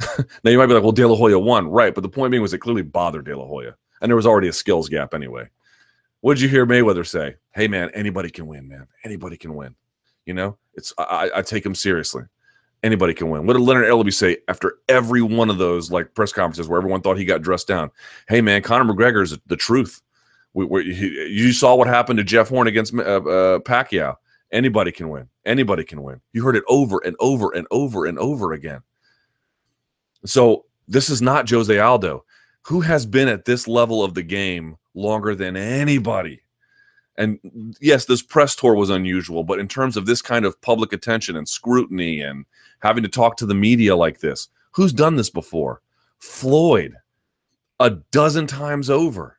[0.44, 1.94] now you might be like, well, De La Hoya won, right?
[1.94, 4.48] But the point being was it clearly bothered De La Hoya, and there was already
[4.48, 5.48] a skills gap anyway.
[6.20, 7.36] What did you hear Mayweather say?
[7.54, 8.86] Hey, man, anybody can win, man.
[9.04, 9.74] Anybody can win.
[10.26, 12.24] You know, it's I, I take him seriously.
[12.82, 13.46] Anybody can win.
[13.46, 17.00] What did Leonard Ellerbe say after every one of those like press conferences where everyone
[17.00, 17.90] thought he got dressed down?
[18.28, 20.00] Hey, man, Conor McGregor is the truth.
[20.58, 24.16] We, we, he, you saw what happened to Jeff Horn against uh, uh, Pacquiao.
[24.50, 25.28] Anybody can win.
[25.46, 26.20] Anybody can win.
[26.32, 28.80] You heard it over and over and over and over again.
[30.24, 32.24] So this is not Jose Aldo,
[32.62, 36.40] who has been at this level of the game longer than anybody.
[37.16, 37.38] And
[37.80, 41.36] yes, this press tour was unusual, but in terms of this kind of public attention
[41.36, 42.46] and scrutiny and
[42.80, 45.82] having to talk to the media like this, who's done this before?
[46.18, 46.94] Floyd,
[47.78, 49.37] a dozen times over.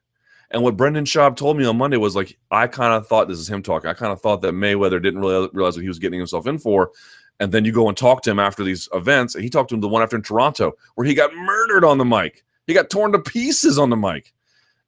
[0.52, 3.40] And what Brendan Schaub told me on Monday was like, I kind of thought this
[3.40, 3.90] is him talking.
[3.90, 6.58] I kind of thought that Mayweather didn't really realize what he was getting himself in
[6.58, 6.92] for.
[7.40, 9.76] And then you go and talk to him after these events, and he talked to
[9.76, 12.44] him the one after in Toronto, where he got murdered on the mic.
[12.68, 14.34] He got torn to pieces on the mic.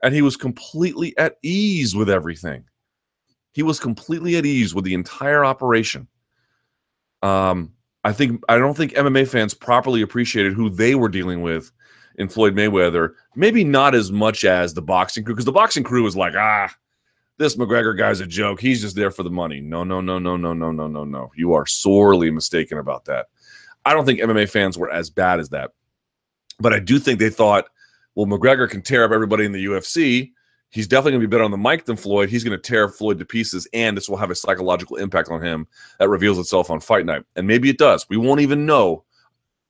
[0.04, 2.66] And he was completely at ease with everything.
[3.54, 6.08] He was completely at ease with the entire operation.
[7.22, 11.72] Um, I think I don't think MMA fans properly appreciated who they were dealing with
[12.22, 13.14] in Floyd Mayweather.
[13.36, 16.74] Maybe not as much as the boxing crew, because the boxing crew was like, ah,
[17.38, 18.62] this McGregor guy's a joke.
[18.62, 19.60] He's just there for the money.
[19.60, 21.32] No, no, no, no, no, no, no, no, no.
[21.36, 23.28] You are sorely mistaken about that.
[23.84, 25.72] I don't think MMA fans were as bad as that.
[26.60, 27.66] But I do think they thought,
[28.14, 30.32] well, McGregor can tear up everybody in the UFC.
[30.70, 32.30] He's definitely going to be better on the mic than Floyd.
[32.30, 35.42] He's going to tear Floyd to pieces, and this will have a psychological impact on
[35.42, 35.68] him
[36.00, 37.24] that reveals itself on fight night.
[37.36, 38.08] And maybe it does.
[38.08, 39.04] We won't even know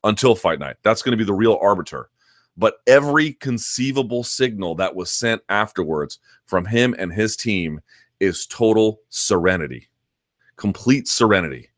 [0.04, 0.76] until fight night.
[0.84, 2.11] That's going to be the real arbiter.
[2.58, 7.82] But every conceivable signal that was sent afterwards from him and his team
[8.20, 9.90] is total serenity,
[10.58, 11.70] complete serenity.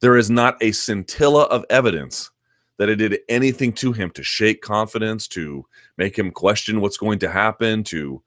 [0.00, 2.30] There is not a scintilla of evidence
[2.78, 5.66] that it did anything to him to shake confidence, to
[5.98, 8.22] make him question what's going to happen, to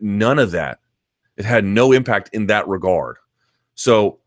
[0.00, 0.78] none of that.
[1.36, 3.18] It had no impact in that regard.
[3.74, 4.18] So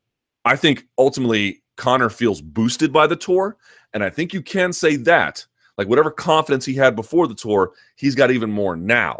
[0.45, 3.57] I think ultimately Conor feels boosted by the tour.
[3.93, 5.45] And I think you can say that
[5.77, 9.19] like whatever confidence he had before the tour, he's got even more now.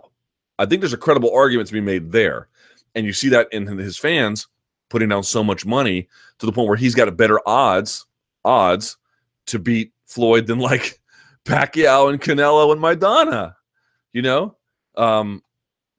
[0.60, 2.48] I think there's a credible argument to be made there.
[2.96, 4.48] And you see that in his fans
[4.90, 8.06] putting down so much money to the point where he's got a better odds
[8.46, 8.98] odds
[9.48, 11.00] to beat Floyd than like
[11.46, 13.56] Pacquiao and Canelo and Maidana.
[14.12, 14.58] You know?
[14.96, 15.42] Um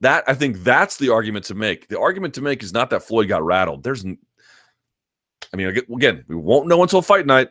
[0.00, 1.88] that I think that's the argument to make.
[1.88, 3.82] The argument to make is not that Floyd got rattled.
[3.82, 7.50] There's I mean, again, we won't know until fight night.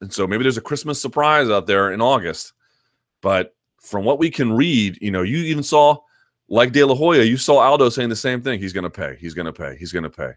[0.00, 2.52] And so maybe there's a Christmas surprise out there in August.
[3.22, 5.98] But from what we can read, you know, you even saw,
[6.48, 8.60] like De La Hoya, you saw Aldo saying the same thing.
[8.60, 9.16] He's going to pay.
[9.18, 9.76] He's going to pay.
[9.78, 10.32] He's going to pay.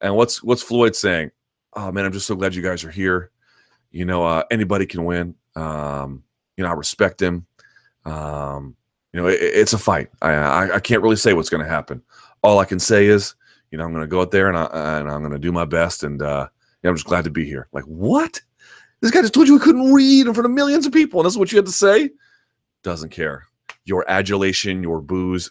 [0.00, 1.30] And what's what's Floyd saying?
[1.74, 3.30] Oh man, I'm just so glad you guys are here.
[3.90, 5.34] You know, uh, anybody can win.
[5.54, 6.24] Um,
[6.56, 7.46] you know, I respect him.
[8.04, 8.76] Um,
[9.12, 10.10] you know, it, it's a fight.
[10.20, 12.02] I, I, I can't really say what's going to happen.
[12.42, 13.34] All I can say is,
[13.70, 15.52] you know, I'm going to go out there and, I, and I'm going to do
[15.52, 16.02] my best.
[16.02, 16.48] And uh,
[16.82, 17.68] I'm just glad to be here.
[17.72, 18.40] Like what?
[19.04, 21.26] This guy just told you he couldn't read in front of millions of people, and
[21.26, 22.08] that's what you had to say.
[22.82, 23.44] Doesn't care.
[23.84, 25.50] Your adulation, your boos,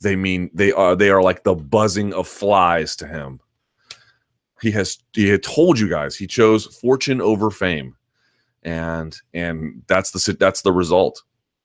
[0.00, 3.38] they mean they are they are like the buzzing of flies to him.
[4.62, 7.98] He has he had told you guys he chose fortune over fame,
[8.62, 11.22] and and that's the that's the result.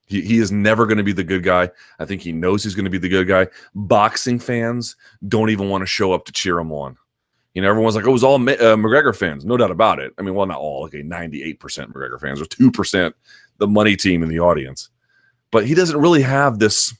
[0.08, 1.70] He, he is never going to be the good guy.
[1.98, 3.48] I think he knows he's going to be the good guy.
[3.74, 4.98] Boxing fans
[5.30, 6.98] don't even want to show up to cheer him on.
[7.56, 9.46] You know, everyone's like, oh, it was all uh, McGregor fans.
[9.46, 10.14] No doubt about it.
[10.18, 13.14] I mean, well, not all, a 98% McGregor fans or 2%
[13.58, 14.90] the money team in the audience.
[15.52, 16.94] But he doesn't really have this.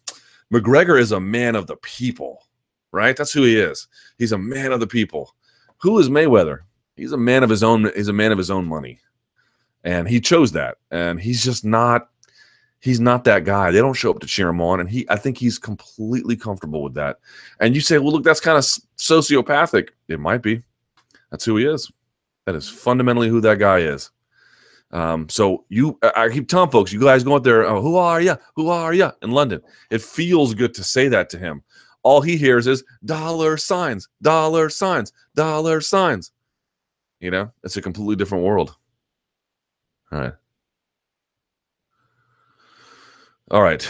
[0.54, 2.48] McGregor is a man of the people,
[2.94, 3.18] right?
[3.18, 3.88] That's who he is.
[4.18, 5.36] He's a man of the people.
[5.80, 6.60] Who is Mayweather?
[6.96, 7.92] He's a man of his own.
[7.94, 9.00] He's a man of his own money.
[9.84, 10.78] And he chose that.
[10.90, 12.10] And he's just not
[12.80, 13.72] he's not that guy.
[13.72, 16.84] They don't show up to cheer him on, and he I think he's completely comfortable
[16.84, 17.20] with that.
[17.60, 18.64] And you say, well, look, that's kind of
[18.98, 19.90] sociopathic.
[20.08, 20.62] It might be.
[21.32, 21.92] That's who he is.
[22.46, 24.12] That is fundamentally who that guy is.
[24.92, 27.66] Um, so you, I keep telling folks, you guys go out there.
[27.66, 28.38] Oh, who are you?
[28.56, 29.12] Who are you?
[29.24, 31.64] In London, it feels good to say that to him.
[32.04, 36.32] All he hears is dollar signs, dollar signs, dollar signs.
[37.20, 38.76] You know, it's a completely different world.
[40.12, 40.34] All right.
[43.52, 43.88] All right.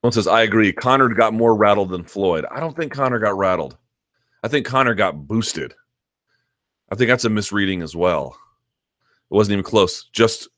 [0.00, 0.70] One says, I agree.
[0.72, 2.44] Conor got more rattled than Floyd.
[2.50, 3.78] I don't think Conor got rattled.
[4.42, 5.72] I think Conor got boosted.
[6.92, 8.36] I think that's a misreading as well.
[9.30, 10.10] It wasn't even close.
[10.12, 10.48] Just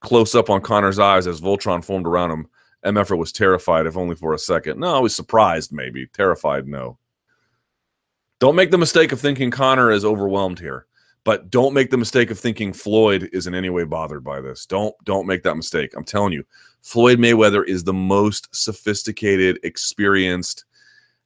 [0.00, 2.48] close up on Conor's eyes as Voltron formed around him
[2.84, 4.78] MFer was terrified, if only for a second.
[4.78, 6.06] No, I was surprised, maybe.
[6.06, 6.98] Terrified, no.
[8.44, 10.84] Don't make the mistake of thinking Conor is overwhelmed here,
[11.24, 14.66] but don't make the mistake of thinking Floyd is in any way bothered by this.
[14.66, 15.94] Don't don't make that mistake.
[15.96, 16.44] I'm telling you,
[16.82, 20.66] Floyd Mayweather is the most sophisticated, experienced,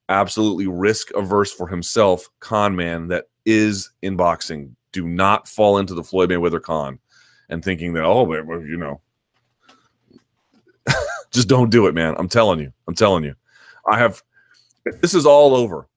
[0.09, 4.77] absolutely risk averse for himself con man that is in boxing.
[4.93, 7.01] Do not fall into the Floyd Mayweather con
[7.49, 9.01] and thinking that oh, you know,
[11.33, 12.15] just don't do it, man.
[12.17, 12.73] I'm telling you.
[12.87, 13.35] I'm telling you.
[13.91, 14.23] I have.
[15.01, 15.89] This is all over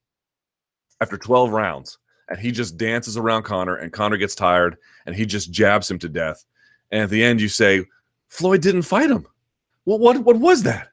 [1.01, 1.97] after 12 rounds
[2.29, 5.99] and he just dances around Conor and Conor gets tired and he just jabs him
[5.99, 6.45] to death.
[6.91, 7.83] And at the end you say
[8.29, 9.27] Floyd didn't fight him.
[9.85, 10.89] Well what what was that?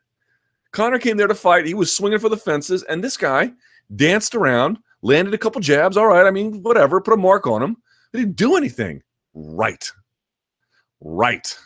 [0.73, 1.67] Conor came there to fight.
[1.67, 3.53] He was swinging for the fences and this guy
[3.95, 5.97] danced around, landed a couple jabs.
[5.97, 7.77] All right, I mean whatever, put a mark on him.
[8.13, 9.03] He didn't do anything.
[9.35, 9.91] Right.
[11.01, 11.57] Right.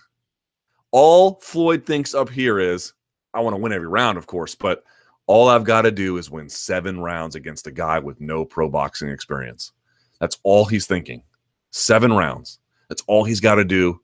[0.91, 2.93] All Floyd thinks up here is
[3.33, 4.85] I want to win every round, of course, but
[5.27, 8.69] all I've got to do is win seven rounds against a guy with no pro
[8.69, 9.73] boxing experience.
[10.21, 11.23] That's all he's thinking.
[11.71, 12.59] Seven rounds.
[12.89, 14.01] That's all he's got to do.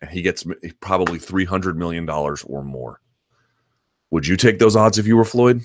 [0.00, 0.46] And he gets
[0.80, 3.00] probably $300 million or more.
[4.10, 5.62] Would you take those odds if you were Floyd?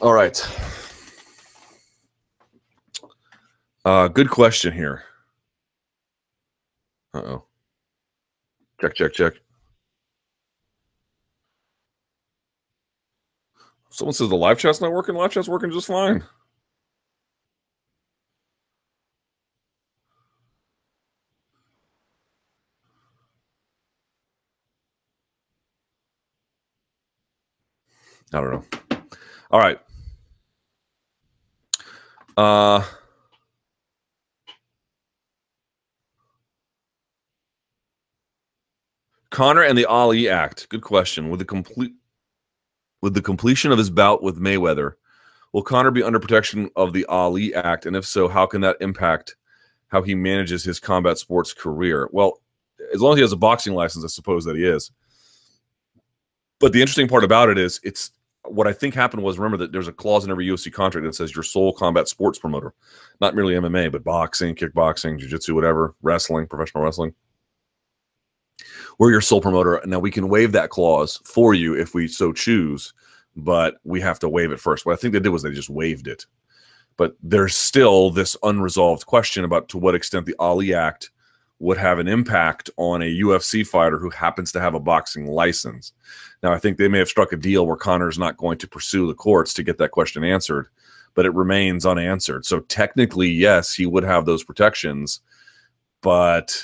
[0.00, 0.40] All right.
[3.84, 5.04] Uh, good question here.
[7.12, 7.44] Uh oh.
[8.80, 9.34] Check, check, check.
[14.00, 15.14] Someone says the live chat's not working.
[15.14, 16.24] Live chat's working just fine.
[28.32, 28.64] I don't know.
[29.50, 29.78] All right.
[32.38, 32.82] Uh
[39.30, 40.70] Conor and the Ali Act.
[40.70, 41.28] Good question.
[41.28, 41.92] With the complete
[43.00, 44.92] with the completion of his bout with Mayweather,
[45.52, 47.86] will Conor be under protection of the Ali Act?
[47.86, 49.36] And if so, how can that impact
[49.88, 52.08] how he manages his combat sports career?
[52.12, 52.40] Well,
[52.94, 54.90] as long as he has a boxing license, I suppose that he is.
[56.58, 58.10] But the interesting part about it is, it's
[58.44, 61.14] what I think happened was remember that there's a clause in every UFC contract that
[61.14, 62.74] says your sole combat sports promoter,
[63.20, 67.14] not merely MMA, but boxing, kickboxing, jiu-jitsu, whatever, wrestling, professional wrestling
[69.00, 69.80] we're your sole promoter.
[69.86, 72.92] Now we can waive that clause for you if we so choose,
[73.34, 74.84] but we have to waive it first.
[74.84, 76.26] What I think they did was they just waived it.
[76.98, 81.12] But there's still this unresolved question about to what extent the Ali Act
[81.60, 85.94] would have an impact on a UFC fighter who happens to have a boxing license.
[86.42, 89.06] Now, I think they may have struck a deal where Conor's not going to pursue
[89.06, 90.66] the courts to get that question answered,
[91.14, 92.44] but it remains unanswered.
[92.44, 95.20] So technically, yes, he would have those protections,
[96.02, 96.62] but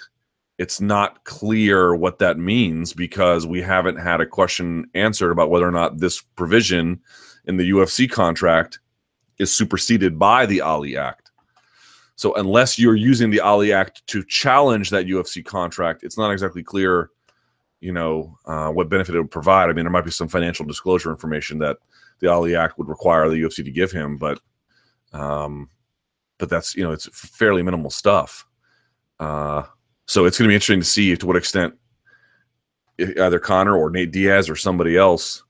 [0.58, 5.68] it's not clear what that means because we haven't had a question answered about whether
[5.68, 7.00] or not this provision
[7.46, 8.80] in the UFC contract
[9.38, 11.30] is superseded by the Ali Act.
[12.16, 16.62] So unless you're using the Ali Act to challenge that UFC contract, it's not exactly
[16.62, 17.10] clear,
[17.80, 19.68] you know, uh, what benefit it would provide.
[19.68, 21.76] I mean, there might be some financial disclosure information that
[22.20, 24.40] the Ali Act would require the UFC to give him, but,
[25.12, 25.68] um,
[26.38, 28.46] but that's you know, it's fairly minimal stuff.
[29.20, 29.64] Uh,
[30.06, 31.74] so it's going to be interesting to see to what extent
[32.98, 35.42] either Conor or Nate Diaz or somebody else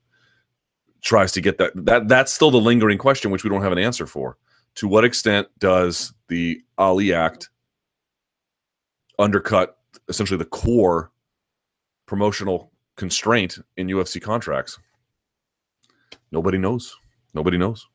[1.02, 1.72] tries to get that.
[1.74, 4.36] That that's still the lingering question, which we don't have an answer for.
[4.76, 7.50] To what extent does the Ali Act
[9.18, 9.78] undercut
[10.08, 11.10] essentially the core
[12.06, 14.78] promotional constraint in UFC contracts?
[16.32, 16.96] Nobody knows.
[17.34, 17.86] Nobody knows.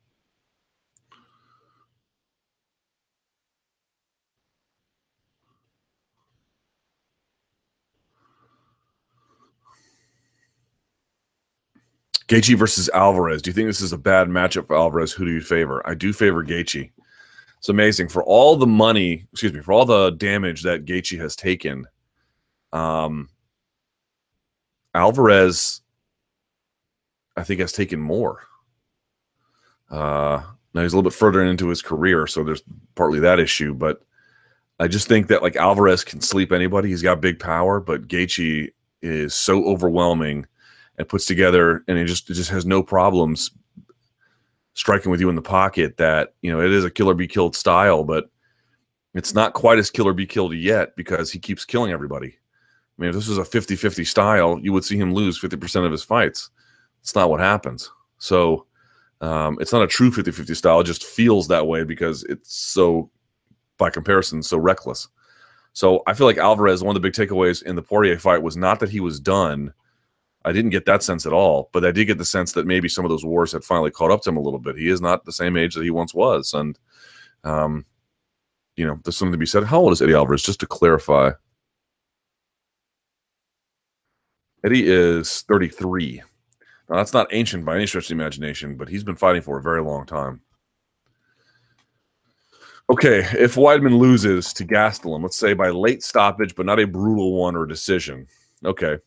[12.31, 13.41] Gaethje versus Alvarez.
[13.41, 15.11] Do you think this is a bad matchup for Alvarez?
[15.11, 15.85] Who do you favor?
[15.85, 16.89] I do favor Gaethje.
[17.57, 21.35] It's amazing for all the money, excuse me, for all the damage that Gaethje has
[21.35, 21.85] taken.
[22.71, 23.27] Um,
[24.95, 25.81] Alvarez,
[27.35, 28.43] I think, has taken more.
[29.89, 30.41] Uh,
[30.73, 32.63] now he's a little bit further into his career, so there's
[32.95, 33.73] partly that issue.
[33.73, 34.03] But
[34.79, 36.87] I just think that like Alvarez can sleep anybody.
[36.87, 38.71] He's got big power, but Gaethje
[39.01, 40.45] is so overwhelming
[40.97, 43.51] and puts together, and it just it just has no problems
[44.73, 45.97] striking with you in the pocket.
[45.97, 48.29] That you know it is a killer be killed style, but
[49.13, 52.27] it's not quite as killer be killed yet because he keeps killing everybody.
[52.27, 55.85] I mean, if this was a 50 50 style, you would see him lose 50%
[55.85, 56.49] of his fights.
[57.01, 57.89] It's not what happens.
[58.19, 58.67] So
[59.21, 60.79] um, it's not a true 50 50 style.
[60.79, 63.09] It just feels that way because it's so,
[63.77, 65.07] by comparison, so reckless.
[65.73, 68.57] So I feel like Alvarez, one of the big takeaways in the Poirier fight was
[68.57, 69.73] not that he was done.
[70.43, 72.89] I didn't get that sense at all, but I did get the sense that maybe
[72.89, 74.77] some of those wars had finally caught up to him a little bit.
[74.77, 76.77] He is not the same age that he once was, and
[77.43, 77.85] um,
[78.75, 79.63] you know, there's something to be said.
[79.63, 80.43] How old is Eddie Alvarez?
[80.43, 81.31] Just to clarify,
[84.63, 86.23] Eddie is 33.
[86.89, 89.57] Now, that's not ancient by any stretch of the imagination, but he's been fighting for
[89.57, 90.41] a very long time.
[92.89, 97.39] Okay, if Weidman loses to Gastelum, let's say by late stoppage, but not a brutal
[97.39, 98.27] one or decision.
[98.65, 98.97] Okay.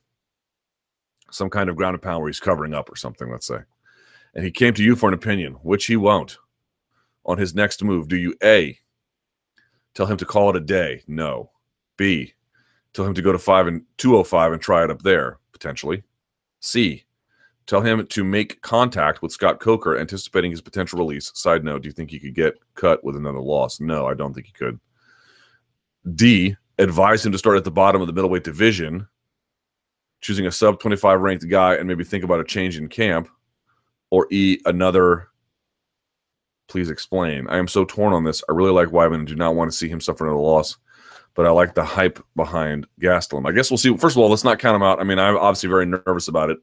[1.34, 3.58] Some kind of ground and pound where he's covering up or something, let's say.
[4.34, 6.38] And he came to you for an opinion, which he won't,
[7.26, 8.08] on his next move.
[8.08, 8.78] Do you A,
[9.94, 11.02] tell him to call it a day?
[11.08, 11.50] No.
[11.96, 12.34] B,
[12.92, 16.04] tell him to go to five and 205 and try it up there, potentially.
[16.60, 17.04] C,
[17.66, 21.30] Tell him to make contact with Scott Coker, anticipating his potential release.
[21.34, 23.80] Side note: Do you think he could get cut with another loss?
[23.80, 24.78] No, I don't think he could.
[26.14, 26.56] D.
[26.78, 29.06] Advise him to start at the bottom of the middleweight division,
[30.24, 33.28] choosing a sub twenty five ranked guy, and maybe think about a change in camp.
[34.10, 34.58] Or E.
[34.64, 35.28] Another.
[36.68, 37.46] Please explain.
[37.48, 38.42] I am so torn on this.
[38.48, 40.76] I really like Weidman and do not want to see him suffer another loss
[41.36, 43.44] but I like the hype behind Gastelum.
[43.44, 43.96] I guess we'll see.
[43.96, 45.00] First of all, let's not count him out.
[45.00, 46.58] I mean, I'm obviously very nervous about it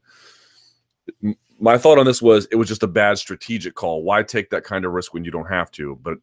[1.62, 4.02] my thought on this was it was just a bad strategic call.
[4.02, 5.96] Why take that kind of risk when you don't have to?
[6.02, 6.18] But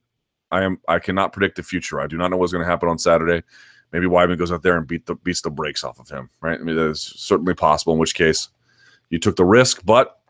[0.51, 2.01] I am I cannot predict the future.
[2.01, 3.43] I do not know what's going to happen on Saturday.
[3.91, 6.29] Maybe Weidman goes out there and beat the beats the brakes off of him.
[6.41, 6.59] Right?
[6.59, 7.93] I mean, that is certainly possible.
[7.93, 8.49] In which case,
[9.09, 10.21] you took the risk, but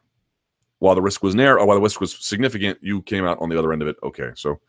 [0.79, 3.49] while the risk was narrow, or while the risk was significant, you came out on
[3.49, 3.97] the other end of it.
[4.03, 4.59] Okay, so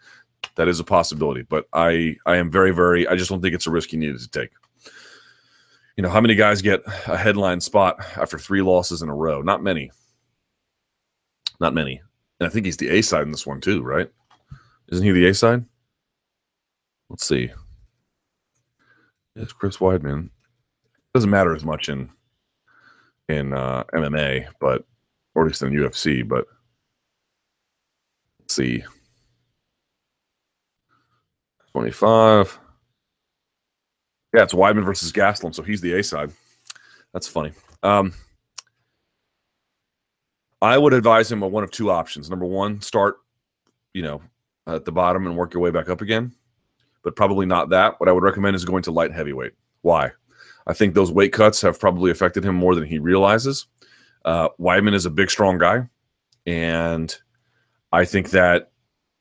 [0.57, 1.43] that is a possibility.
[1.43, 4.21] But I I am very very I just don't think it's a risk you needed
[4.21, 4.51] to take
[6.01, 9.43] you know, how many guys get a headline spot after three losses in a row?
[9.43, 9.91] Not many.
[11.61, 12.01] Not many.
[12.41, 14.11] And I think he's the A side in this one too, right?
[14.89, 15.63] Isn't he the A side?
[17.11, 17.51] Let's see.
[19.41, 20.29] It's Chris Weidman.
[21.15, 22.11] Doesn't matter as much in
[23.29, 24.85] in uh, MMA, but
[25.35, 26.27] or at least in UFC.
[26.29, 26.47] But
[28.39, 28.85] let's see.
[31.73, 32.59] Twenty five.
[34.35, 36.31] Yeah, it's Weidman versus Gastelum, so he's the A side.
[37.13, 37.53] That's funny.
[37.83, 38.13] Um,
[40.63, 42.31] I would advise him on one of two options.
[42.31, 43.17] Number one, start,
[43.95, 44.23] you know,
[44.69, 46.33] at the bottom and work your way back up again,
[47.03, 47.99] but probably not that.
[47.99, 49.53] What I would recommend is going to light heavyweight.
[49.83, 50.13] Why?
[50.67, 53.67] I think those weight cuts have probably affected him more than he realizes.
[54.25, 55.89] Uh, Weidman is a big, strong guy,
[56.47, 57.15] and
[57.93, 58.71] I think that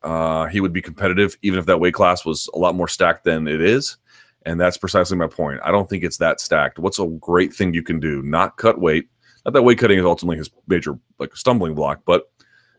[0.03, 3.23] uh, he would be competitive even if that weight class was a lot more stacked
[3.23, 3.97] than it is.
[4.45, 5.59] And that's precisely my point.
[5.63, 6.79] I don't think it's that stacked.
[6.79, 8.21] What's a great thing you can do?
[8.21, 9.09] Not cut weight.
[9.45, 12.31] Not that weight cutting is ultimately his major like stumbling block, but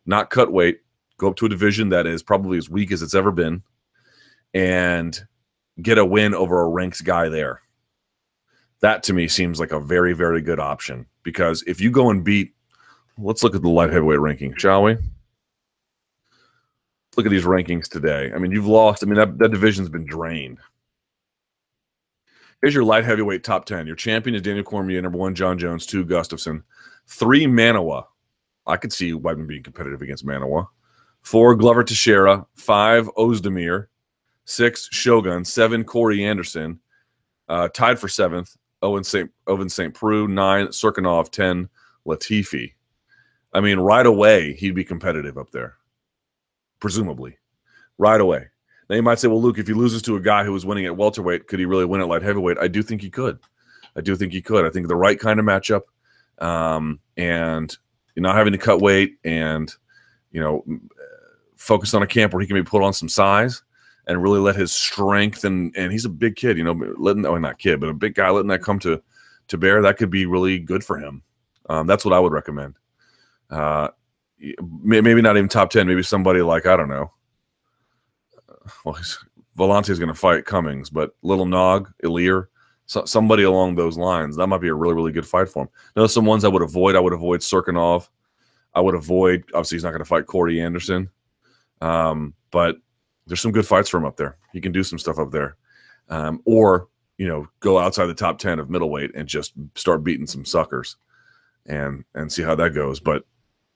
[0.07, 0.81] not cut weight.
[1.19, 3.63] Go up to a division that is probably as weak as it's ever been,
[4.55, 5.21] and
[5.81, 7.61] get a win over a ranked guy there.
[8.81, 12.25] That to me seems like a very very good option because if you go and
[12.25, 12.55] beat,
[13.19, 14.97] let's look at the light heavyweight ranking, shall we?
[17.17, 18.31] Look at these rankings today.
[18.35, 19.03] I mean, you've lost.
[19.03, 20.59] I mean, that, that division's been drained.
[22.63, 23.87] Here's your light heavyweight top 10.
[23.87, 26.63] Your champion is Daniel Cormier, number one, Jon Jones, two, Gustafsson,
[27.07, 28.05] three, Manuwa.
[28.67, 30.69] I could see Weidman being competitive against Manuwa.
[31.23, 33.87] Four, Glover Teixeira, five, Ozdemir,
[34.51, 36.81] six, Shogun, seven, Corey Anderson,
[37.49, 39.31] uh, tied for seventh, Owen St.
[39.47, 39.95] Owen St.
[39.95, 41.69] Preux, nine, Cirkunov, 10,
[42.07, 42.73] Latifi.
[43.53, 45.75] I mean, right away, he'd be competitive up there,
[46.81, 47.39] presumably.
[47.99, 48.47] Right away.
[48.89, 50.87] Now you might say, well, Luke, if he loses to a guy who was winning
[50.87, 52.59] at welterweight, could he really win at light heavyweight?
[52.59, 53.39] I do think he could.
[53.95, 54.65] I do think he could.
[54.65, 55.83] I think the right kind of matchup,
[56.39, 57.77] um, and
[58.17, 59.73] not having to cut weight, and
[60.33, 60.65] you know,
[61.57, 63.63] focus on a camp where he can be put on some size
[64.11, 67.39] and really let his strength and and he's a big kid, you know, letting oh
[67.39, 69.03] not kid, but a big guy letting that come to
[69.49, 71.23] to bear that could be really good for him.
[71.69, 72.75] Um, that's what I would recommend.
[73.49, 73.89] Uh,
[74.83, 77.13] maybe not even top ten, maybe somebody like I don't know
[78.85, 78.99] well,
[79.59, 82.47] Villante is going to fight Cummins, but Little Nog, Ilir,
[82.87, 85.69] so, somebody along those lines, that might be a really, really good fight for him.
[85.95, 86.97] Now, some ones I would avoid.
[86.97, 88.09] I would avoid Cirkunov.
[88.75, 89.45] I would avoid.
[89.55, 91.11] Obviously, he's not going to fight Corey Anderson,
[91.81, 92.77] um, but
[93.27, 94.37] there's some good fights for him up there.
[94.53, 95.57] He can do some stuff up there,
[96.09, 100.27] um, or you know, go outside the top ten of middleweight and just start beating
[100.27, 100.97] some suckers,
[101.67, 103.01] and and see how that goes.
[103.01, 103.25] But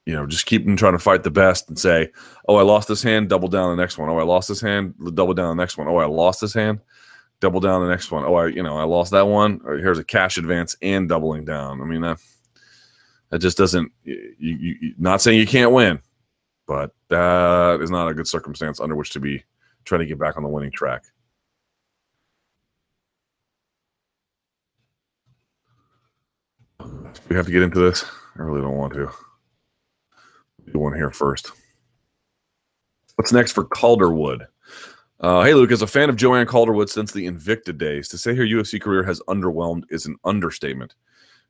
[0.07, 2.11] you know, just keep them trying to fight the best and say,
[2.49, 4.11] oh, I lost this hand, double down the next one.
[4.11, 5.89] Oh, I lost this hand, double down the next one.
[5.89, 6.81] Oh, I lost this hand,
[7.41, 8.25] double down the next one.
[8.25, 9.61] Oh, I, you know, I lost that one.
[9.65, 11.81] Here's a cash advance and doubling down.
[11.81, 12.19] I mean, that,
[13.31, 16.01] that just doesn't, you, you, not saying you can't win,
[16.67, 19.45] but that is not a good circumstance under which to be
[19.85, 21.05] trying to get back on the winning track.
[27.29, 28.05] we have to get into this?
[28.39, 29.11] I really don't want to.
[30.73, 31.53] Do one here first.
[33.17, 34.47] What's next for Calderwood?
[35.21, 38.35] Uh, hey, Luke, as a fan of Joanne Calderwood since the Invicta days, to say
[38.35, 40.95] her UFC career has underwhelmed is an understatement.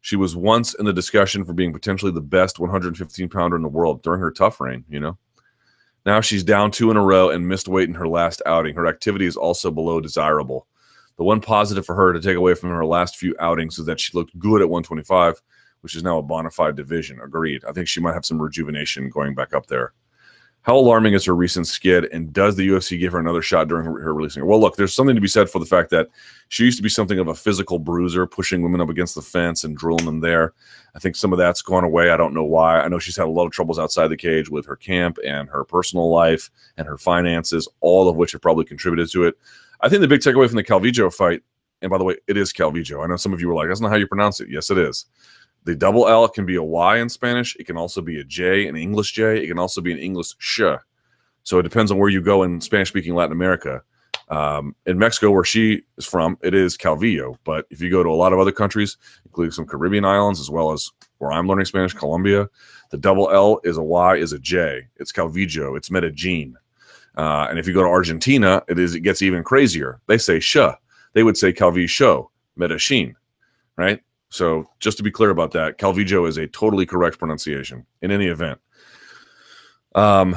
[0.00, 3.68] She was once in the discussion for being potentially the best 115 pounder in the
[3.68, 5.18] world during her tough reign, you know?
[6.06, 8.74] Now she's down two in a row and missed weight in her last outing.
[8.74, 10.66] Her activity is also below desirable.
[11.16, 14.00] The one positive for her to take away from her last few outings is that
[14.00, 15.40] she looked good at 125,
[15.80, 17.20] which is now a bona fide division.
[17.20, 17.64] Agreed.
[17.64, 19.92] I think she might have some rejuvenation going back up there.
[20.64, 23.84] How alarming is her recent skid, and does the UFC give her another shot during
[23.84, 24.46] her, her releasing?
[24.46, 26.08] Well, look, there's something to be said for the fact that
[26.48, 29.64] she used to be something of a physical bruiser, pushing women up against the fence
[29.64, 30.54] and drilling them there.
[30.94, 32.08] I think some of that's gone away.
[32.08, 32.80] I don't know why.
[32.80, 35.50] I know she's had a lot of troubles outside the cage with her camp and
[35.50, 39.36] her personal life and her finances, all of which have probably contributed to it.
[39.82, 41.42] I think the big takeaway from the Calvillo fight,
[41.82, 43.04] and by the way, it is Calvillo.
[43.04, 44.48] I know some of you were like, that's not how you pronounce it.
[44.48, 45.04] Yes, it is.
[45.64, 47.56] The double L can be a Y in Spanish.
[47.56, 49.42] It can also be a J, an English J.
[49.42, 50.60] It can also be an English sh.
[51.42, 53.82] So it depends on where you go in Spanish speaking Latin America.
[54.28, 57.36] Um, in Mexico, where she is from, it is Calvillo.
[57.44, 58.96] But if you go to a lot of other countries,
[59.26, 62.48] including some Caribbean islands, as well as where I'm learning Spanish, Colombia,
[62.90, 64.86] the double L is a Y, is a J.
[64.96, 65.76] It's Calvillo.
[65.76, 66.56] It's Medellin.
[67.16, 70.00] Uh, and if you go to Argentina, it is it gets even crazier.
[70.06, 70.56] They say sh.
[71.12, 73.16] They would say Calvillo, Medellin,
[73.76, 74.00] right?
[74.34, 78.26] So just to be clear about that, Calvillo is a totally correct pronunciation in any
[78.26, 78.58] event.
[79.94, 80.36] Um,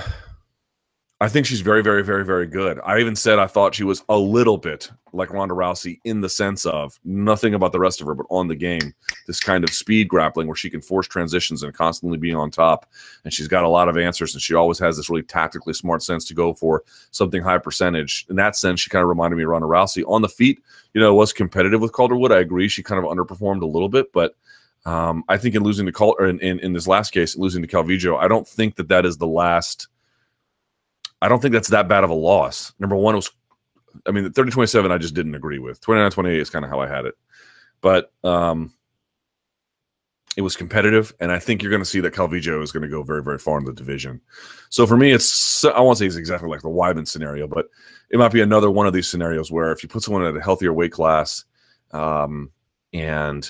[1.19, 2.79] I think she's very, very, very, very good.
[2.85, 6.29] I even said I thought she was a little bit like Ronda Rousey in the
[6.29, 8.93] sense of nothing about the rest of her, but on the game,
[9.25, 12.85] this kind of speed grappling where she can force transitions and constantly be on top.
[13.23, 16.03] And she's got a lot of answers, and she always has this really tactically smart
[16.03, 18.27] sense to go for something high percentage.
[18.29, 20.03] In that sense, she kind of reminded me of Ronda Rousey.
[20.07, 20.61] On the feet,
[20.93, 22.31] you know, was competitive with Calderwood.
[22.31, 22.67] I agree.
[22.67, 24.35] She kind of underperformed a little bit, but
[24.85, 27.67] um, I think in losing to Cal in, in, in this last case, losing to
[27.67, 29.87] Calvillo, I don't think that that is the last–
[31.21, 32.73] I don't think that's that bad of a loss.
[32.79, 33.31] Number one, was,
[34.05, 35.81] I mean, the 30 27, I just didn't agree with.
[35.81, 37.15] 29 28 is kind of how I had it.
[37.81, 38.73] But um,
[40.37, 41.13] it was competitive.
[41.19, 43.39] And I think you're going to see that Calvillo is going to go very, very
[43.39, 44.21] far in the division.
[44.69, 47.67] So for me, it's, I won't say it's exactly like the Weidman scenario, but
[48.11, 50.41] it might be another one of these scenarios where if you put someone at a
[50.41, 51.43] healthier weight class
[51.91, 52.51] um,
[52.93, 53.49] and,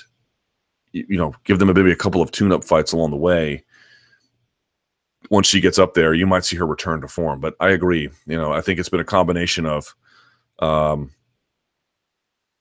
[0.92, 3.64] you know, give them maybe a couple of tune up fights along the way,
[5.30, 7.40] once she gets up there, you might see her return to form.
[7.40, 8.10] But I agree.
[8.26, 9.94] You know, I think it's been a combination of
[10.60, 11.10] um,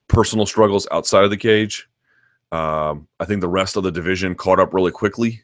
[0.07, 1.87] personal struggles outside of the cage.
[2.51, 5.41] Um, I think the rest of the division caught up really quickly,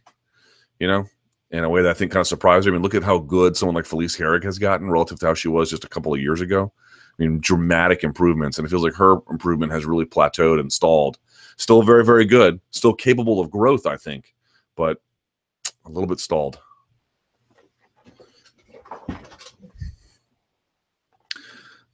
[0.80, 1.06] you know,
[1.52, 2.72] in a way that I think kind of surprised me.
[2.72, 5.34] I mean, look at how good someone like Felice Herrig has gotten relative to how
[5.34, 6.72] she was just a couple of years ago.
[7.20, 8.58] I mean, dramatic improvements.
[8.58, 11.20] And it feels like her improvement has really plateaued and stalled.
[11.58, 12.60] Still very, very good.
[12.72, 14.34] Still capable of growth, I think,
[14.76, 15.00] but
[15.86, 16.60] a little bit stalled.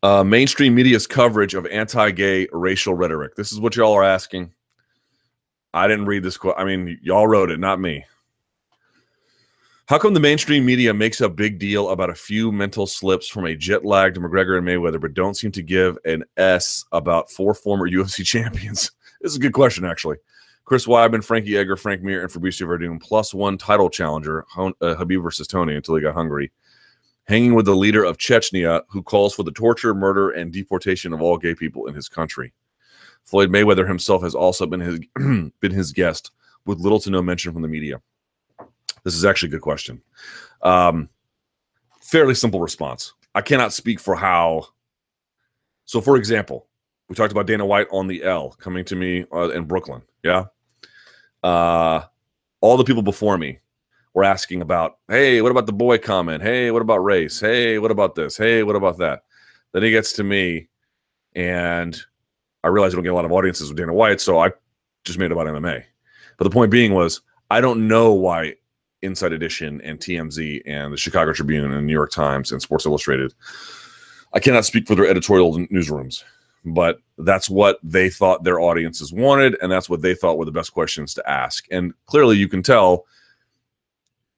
[0.01, 3.35] Uh, mainstream media's coverage of anti-gay racial rhetoric.
[3.35, 4.53] This is what y'all are asking.
[5.73, 6.55] I didn't read this quote.
[6.57, 8.05] I mean, y'all wrote it, not me.
[9.87, 13.45] How come the mainstream media makes a big deal about a few mental slips from
[13.45, 17.89] a jet-lagged McGregor and Mayweather, but don't seem to give an S about four former
[17.89, 18.91] UFC champions?
[19.21, 20.15] This is a good question, actually.
[20.63, 25.21] Chris Weidman, Frankie Edgar, Frank Mir, and Fabricio Werdum, plus one title challenger, uh, Khabib
[25.21, 26.53] versus Tony, until he got hungry
[27.29, 31.21] hanging with the leader of Chechnya, who calls for the torture, murder, and deportation of
[31.21, 32.51] all gay people in his country.
[33.23, 34.99] Floyd Mayweather himself has also been his
[35.61, 36.31] been his guest,
[36.65, 38.01] with little to no mention from the media.
[39.03, 40.01] This is actually a good question.
[40.63, 41.07] Um,
[42.01, 43.13] fairly simple response.
[43.35, 44.65] I cannot speak for how.
[45.85, 46.67] So, for example,
[47.09, 50.01] we talked about Dana White on the L coming to me uh, in Brooklyn.
[50.23, 50.45] Yeah.
[51.43, 52.01] Uh,
[52.59, 53.59] all the people before me
[54.13, 56.41] were asking about, hey, what about the boy comment?
[56.41, 57.39] Hey, what about race?
[57.39, 58.37] Hey, what about this?
[58.37, 59.23] Hey, what about that?
[59.71, 60.67] Then he gets to me,
[61.35, 61.99] and
[62.63, 64.51] I realize I don't get a lot of audiences with Dana White, so I
[65.05, 65.83] just made it about MMA.
[66.37, 67.21] But the point being was,
[67.51, 68.55] I don't know why
[69.01, 73.33] Inside Edition and TMZ and the Chicago Tribune and New York Times and Sports Illustrated.
[74.33, 76.23] I cannot speak for their editorial newsrooms,
[76.65, 80.51] but that's what they thought their audiences wanted, and that's what they thought were the
[80.51, 81.65] best questions to ask.
[81.71, 83.05] And clearly, you can tell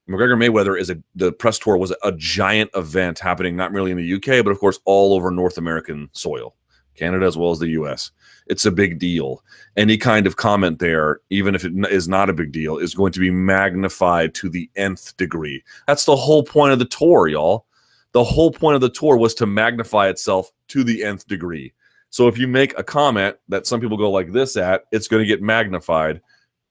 [0.10, 3.98] McGregor Mayweather is a the press tour was a giant event happening not merely in
[3.98, 6.56] the UK but of course all over North American soil,
[6.95, 8.11] Canada as well as the US.
[8.48, 9.44] It's a big deal.
[9.78, 13.11] Any kind of comment there, even if it is not a big deal, is going
[13.14, 15.64] to be magnified to the nth degree.
[15.88, 17.65] That's the whole point of the tour, y'all.
[18.14, 21.73] The whole point of the tour was to magnify itself to the nth degree.
[22.10, 25.23] So if you make a comment that some people go like this at, it's going
[25.23, 26.19] to get magnified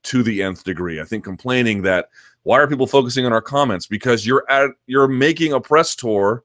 [0.02, 1.01] to the nth degree.
[1.01, 2.11] I think complaining that
[2.42, 6.44] why are people focusing on our comments because you're at you're making a press tour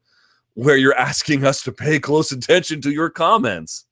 [0.55, 3.85] where you're asking us to pay close attention to your comments.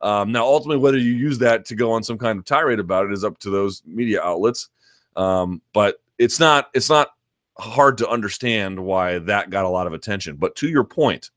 [0.00, 3.06] Um, now, ultimately, whether you use that to go on some kind of tirade about
[3.06, 4.68] it is up to those media outlets.
[5.16, 7.10] Um, but it's not it's not
[7.58, 10.36] hard to understand why that got a lot of attention.
[10.36, 11.30] But to your point,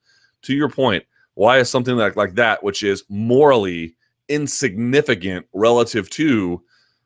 [0.43, 1.03] to your point,
[1.33, 3.95] why is something like like that, which is morally
[4.29, 6.61] insignificant relative to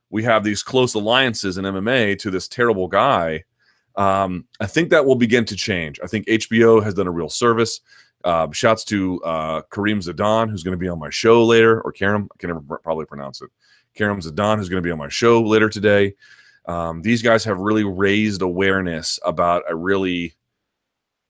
[0.10, 3.44] we have these close alliances in MMA to this terrible guy.
[3.96, 6.00] Um, I think that will begin to change.
[6.04, 7.82] I think HBO has done a real service.
[8.24, 11.92] Uh, shouts to uh, Kareem Zidan, who's going to be on my show later, or
[11.92, 13.50] Karim, I can never probably pronounce it.
[13.94, 16.16] Karim Zidan, who's going to be on my show later today.
[16.68, 20.36] Um, these guys have really raised awareness about a really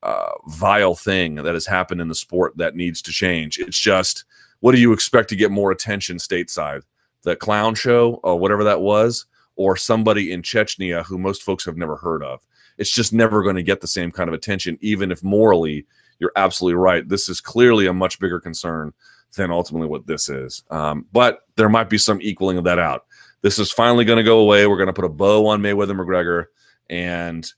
[0.03, 3.59] uh, vile thing that has happened in the sport that needs to change.
[3.59, 4.23] It's just,
[4.61, 6.83] what do you expect to get more attention stateside?
[7.25, 9.25] The clown show, or whatever that was,
[9.57, 12.45] or somebody in Chechnya who most folks have never heard of.
[12.77, 15.85] It's just never going to get the same kind of attention, even if morally
[16.19, 17.07] you're absolutely right.
[17.07, 18.93] This is clearly a much bigger concern
[19.35, 20.63] than ultimately what this is.
[20.69, 23.05] Um, but there might be some equaling of that out.
[23.41, 24.65] This is finally going to go away.
[24.65, 26.45] We're going to put a bow on Mayweather McGregor,
[26.89, 27.51] and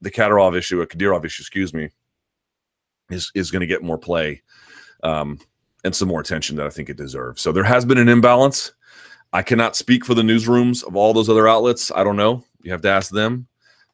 [0.00, 1.90] the Kadyrov issue, a Kadyrov issue, excuse me,
[3.10, 4.42] is is going to get more play
[5.02, 5.38] um,
[5.84, 7.42] and some more attention that I think it deserves.
[7.42, 8.72] So there has been an imbalance.
[9.34, 11.90] I cannot speak for the newsrooms of all those other outlets.
[11.92, 12.44] I don't know.
[12.62, 13.48] You have to ask them.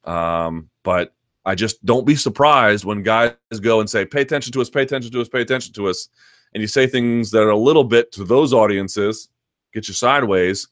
[0.05, 1.15] Um, but
[1.47, 4.83] I just don't be surprised when guys go and say, "Pay attention to us, pay
[4.83, 6.11] attention to us, pay attention to us,"
[6.53, 9.31] and you say things that are a little bit to those audiences,
[9.73, 10.69] get you sideways,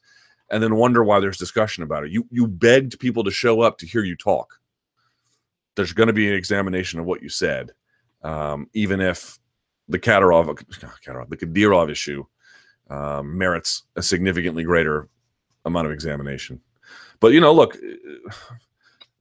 [0.51, 2.11] and then wonder why there's discussion about it.
[2.11, 4.59] You you begged people to show up to hear you talk.
[5.75, 7.71] There's going to be an examination of what you said,
[8.23, 9.39] um, even if
[9.87, 10.45] the Kadyrov,
[11.03, 12.23] Kadyrov, the Kadyrov issue
[12.89, 15.07] um, merits a significantly greater
[15.65, 16.59] amount of examination.
[17.19, 18.31] But you know, look, I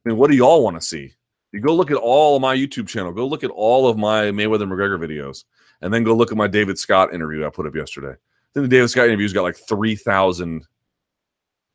[0.05, 1.13] mean, what do you all want to see?
[1.53, 3.13] You go look at all of my YouTube channel.
[3.13, 5.45] Go look at all of my Mayweather McGregor videos,
[5.81, 8.15] and then go look at my David Scott interview I put up yesterday.
[8.53, 10.67] Then the David Scott interview's got like three thousand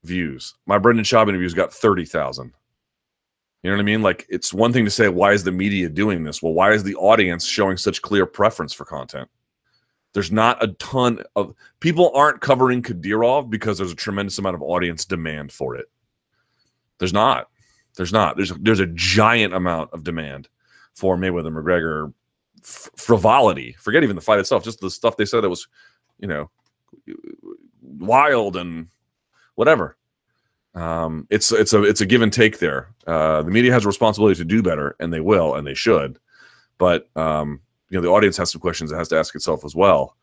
[0.03, 0.53] views.
[0.65, 2.53] My Brendan Schaub interview's got 30,000.
[3.61, 4.01] You know what I mean?
[4.01, 6.43] Like, it's one thing to say, why is the media doing this?
[6.43, 9.29] Well, why is the audience showing such clear preference for content?
[10.13, 14.61] There's not a ton of people aren't covering Kadyrov because there's a tremendous amount of
[14.61, 15.87] audience demand for it.
[16.99, 17.49] There's not.
[17.97, 18.37] There's not.
[18.37, 20.49] There's a, there's a giant amount of demand
[20.93, 22.13] for Mayweather McGregor
[22.61, 23.75] f- frivolity.
[23.79, 25.67] Forget even the fight itself, just the stuff they said that was,
[26.19, 26.49] you know,
[27.81, 28.87] wild and
[29.55, 29.97] whatever.
[30.75, 32.93] Um, it's it's a it's a give and take there.
[33.05, 36.17] Uh, the media has a responsibility to do better, and they will, and they should.
[36.79, 37.61] But um,
[37.93, 40.17] you know, the audience has some questions it has to ask itself as well.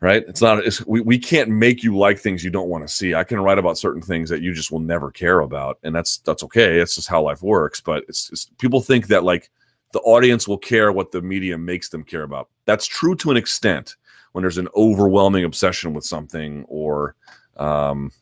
[0.00, 0.22] Right?
[0.28, 0.58] It's not.
[0.58, 3.14] It's, we we can't make you like things you don't want to see.
[3.14, 6.18] I can write about certain things that you just will never care about, and that's
[6.18, 6.78] that's okay.
[6.78, 7.80] It's just how life works.
[7.80, 9.50] But it's, people think that like
[9.92, 12.50] the audience will care what the media makes them care about.
[12.66, 13.96] That's true to an extent
[14.32, 17.14] when there's an overwhelming obsession with something or
[17.56, 18.12] um,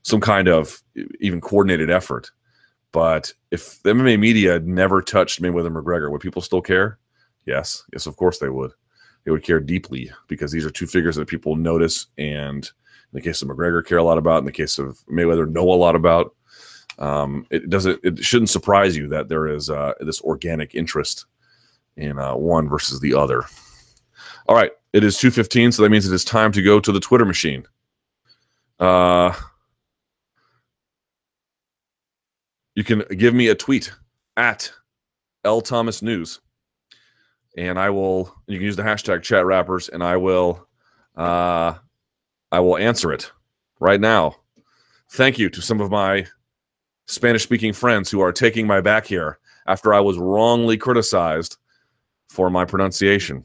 [0.00, 0.82] some kind of
[1.18, 2.30] even coordinated effort.
[2.92, 6.98] But if the MMA media never touched Mayweather McGregor, would people still care?
[7.46, 8.72] Yes, yes, of course they would.
[9.24, 12.70] They would care deeply because these are two figures that people notice, and in
[13.12, 14.38] the case of McGregor, care a lot about.
[14.38, 16.34] In the case of Mayweather, know a lot about.
[16.98, 18.00] Um, it doesn't.
[18.02, 21.26] It shouldn't surprise you that there is uh, this organic interest
[21.96, 23.44] in uh, one versus the other.
[24.48, 26.92] All right, it is two fifteen, so that means it is time to go to
[26.92, 27.66] the Twitter machine.
[28.78, 29.34] Uh,
[32.74, 33.92] you can give me a tweet
[34.36, 34.72] at
[35.44, 36.40] L Thomas News,
[37.56, 38.34] and I will.
[38.46, 40.66] You can use the hashtag Chat Rappers, and I will.
[41.16, 41.74] Uh,
[42.52, 43.30] I will answer it
[43.78, 44.36] right now.
[45.10, 46.26] Thank you to some of my
[47.06, 51.56] Spanish speaking friends who are taking my back here after I was wrongly criticized
[52.28, 53.44] for my pronunciation.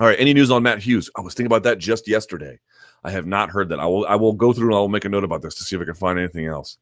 [0.00, 1.10] All right, any news on Matt Hughes?
[1.16, 2.58] I was thinking about that just yesterday.
[3.04, 3.80] I have not heard that.
[3.80, 5.64] I will I will go through and I will make a note about this to
[5.64, 6.78] see if I can find anything else.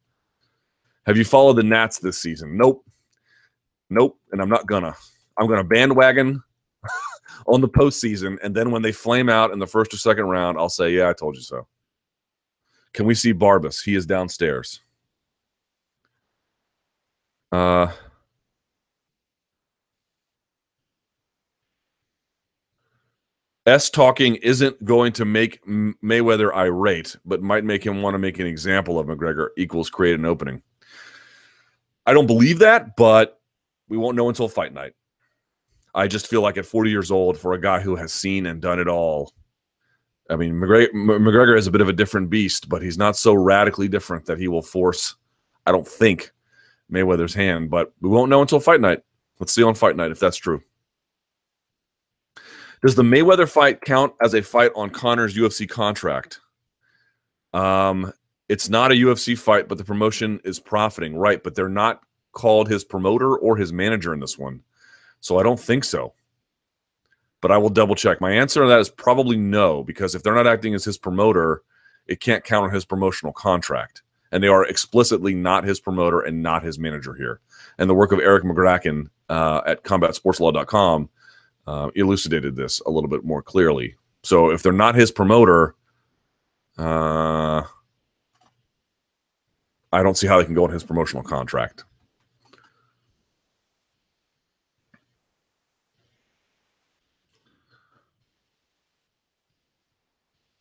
[1.06, 2.56] Have you followed the Nats this season?
[2.56, 2.84] Nope.
[3.88, 4.18] Nope.
[4.32, 4.94] And I'm not gonna.
[5.40, 6.42] I'm gonna bandwagon
[7.46, 10.58] on the postseason, and then when they flame out in the first or second round,
[10.58, 11.66] I'll say, "Yeah, I told you so."
[12.92, 13.82] Can we see Barbas?
[13.82, 14.80] He is downstairs.
[17.52, 17.88] Uh,
[23.66, 28.38] S talking isn't going to make Mayweather irate, but might make him want to make
[28.38, 30.62] an example of McGregor equals create an opening.
[32.06, 33.40] I don't believe that, but
[33.88, 34.94] we won't know until fight night.
[35.94, 38.60] I just feel like at 40 years old, for a guy who has seen and
[38.60, 39.32] done it all,
[40.30, 43.34] I mean, McGregor, McGregor is a bit of a different beast, but he's not so
[43.34, 45.16] radically different that he will force,
[45.66, 46.30] I don't think,
[46.90, 47.70] Mayweather's hand.
[47.70, 49.02] But we won't know until fight night.
[49.40, 50.62] Let's see on fight night if that's true.
[52.82, 56.40] Does the Mayweather fight count as a fight on Conor's UFC contract?
[57.52, 58.12] Um,
[58.48, 61.42] it's not a UFC fight, but the promotion is profiting, right?
[61.42, 62.02] But they're not
[62.32, 64.62] called his promoter or his manager in this one.
[65.20, 66.14] So I don't think so.
[67.40, 68.20] But I will double check.
[68.20, 71.62] My answer to that is probably no, because if they're not acting as his promoter,
[72.06, 74.02] it can't count on his promotional contract.
[74.32, 77.40] And they are explicitly not his promoter and not his manager here.
[77.78, 81.08] And the work of Erik Magraken uh, at combatsportslaw.com
[81.66, 83.96] uh, elucidated this a little bit more clearly.
[84.22, 85.74] So if they're not his promoter,
[86.78, 87.62] uh,
[89.92, 91.84] I don't see how they can go on his promotional contract.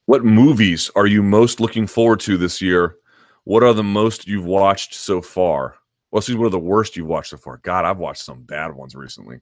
[0.10, 2.96] What movies are you most looking forward to this year?
[3.44, 5.76] What are the most you've watched so far?
[6.10, 7.58] Well, see, what are the worst you've watched so far?
[7.58, 9.40] God, I've watched some bad ones recently.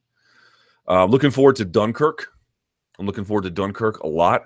[0.86, 2.34] Uh, looking forward to Dunkirk.
[3.00, 4.42] I'm looking forward to Dunkirk a lot.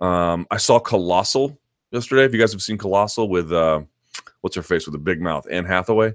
[0.00, 1.56] Um, I saw Colossal
[1.92, 2.24] yesterday.
[2.24, 3.82] If you guys have seen Colossal with uh,
[4.40, 6.14] what's her face with the big mouth, Anne Hathaway,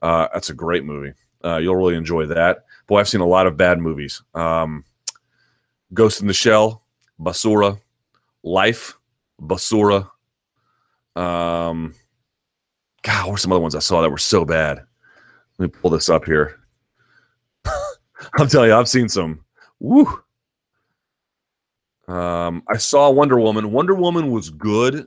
[0.00, 1.12] uh, that's a great movie.
[1.44, 2.64] Uh, you'll really enjoy that.
[2.86, 4.22] Boy, I've seen a lot of bad movies.
[4.32, 4.86] Um,
[5.92, 6.82] Ghost in the Shell,
[7.20, 7.78] Basura,
[8.44, 8.96] Life,
[9.40, 10.08] Basura.
[11.16, 11.94] Um,
[13.02, 14.84] God, what some other ones I saw that were so bad?
[15.58, 16.60] Let me pull this up here.
[18.38, 19.44] I'm telling you, I've seen some.
[19.80, 20.22] Woo.
[22.06, 23.72] Um, I saw Wonder Woman.
[23.72, 25.06] Wonder Woman was good.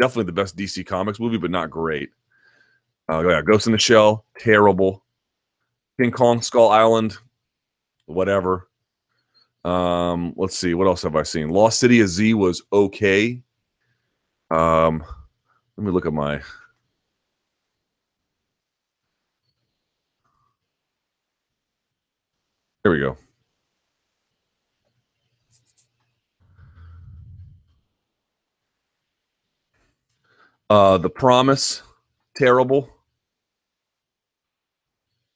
[0.00, 2.10] Definitely the best DC Comics movie, but not great.
[3.10, 5.04] Uh, yeah, Ghost in the Shell, terrible.
[6.00, 7.16] King Kong Skull Island,
[8.06, 8.67] whatever.
[9.64, 11.48] Um, let's see, what else have I seen?
[11.50, 13.42] Lost City of Z was okay.
[14.50, 15.04] Um,
[15.76, 16.40] let me look at my.
[22.84, 23.16] Here we go.
[30.70, 31.82] Uh, the Promise,
[32.36, 32.88] terrible.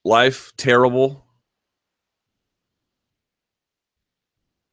[0.05, 1.22] Life, terrible.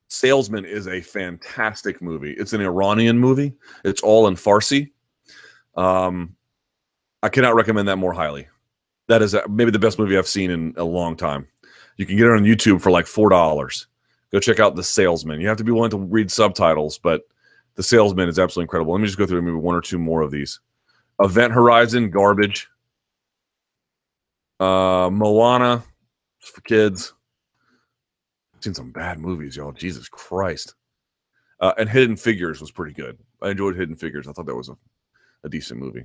[0.10, 2.34] Salesman is a fantastic movie.
[2.34, 3.54] It's an Iranian movie.
[3.86, 4.92] It's all in Farsi.
[5.76, 6.36] Um,
[7.22, 8.48] I cannot recommend that more highly.
[9.08, 11.48] That is maybe the best movie I've seen in a long time.
[11.98, 13.88] You can get it on YouTube for like four dollars.
[14.32, 15.42] Go check out The Salesman.
[15.42, 17.24] You have to be willing to read subtitles, but
[17.76, 18.94] The Salesman is absolutely incredible.
[18.94, 20.60] Let me just go through maybe one or two more of these.
[21.20, 22.68] Event Horizon, garbage.
[24.60, 25.84] Uh, Moana
[26.40, 27.14] for kids.
[28.60, 29.72] I've seen some bad movies, y'all.
[29.72, 30.76] Jesus Christ.
[31.62, 33.18] Uh, and Hidden Figures was pretty good.
[33.42, 34.28] I enjoyed Hidden Figures.
[34.28, 34.76] I thought that was a,
[35.46, 36.04] a decent movie.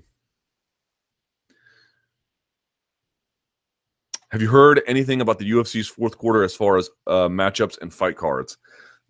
[4.31, 7.93] Have you heard anything about the UFC's fourth quarter as far as uh, matchups and
[7.93, 8.57] fight cards?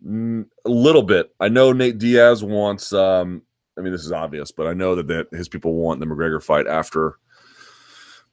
[0.03, 1.31] Mm, a little bit.
[1.39, 2.93] I know Nate Diaz wants.
[2.93, 3.43] Um,
[3.77, 6.41] I mean, this is obvious, but I know that, that his people want the McGregor
[6.41, 7.19] fight after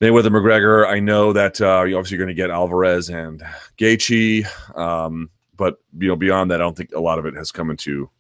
[0.02, 0.84] Mayweather McGregor.
[0.88, 3.40] I know that uh, you obviously going to get Alvarez and
[3.78, 4.44] Gaethje,
[4.76, 7.70] um, but you know beyond that, I don't think a lot of it has come
[7.70, 8.10] into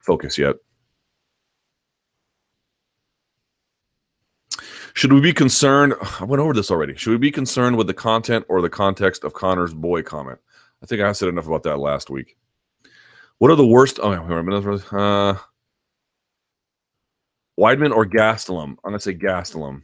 [0.00, 0.56] focus yet.
[4.94, 5.94] Should we be concerned?
[6.18, 6.96] I went over this already.
[6.96, 10.40] Should we be concerned with the content or the context of Conor's boy comment?
[10.82, 12.36] I think I said enough about that last week.
[13.38, 14.00] What are the worst?
[14.02, 15.36] Oh, uh,
[17.56, 18.70] Weidman or Gastelum?
[18.70, 19.82] I'm going to say Gastelum.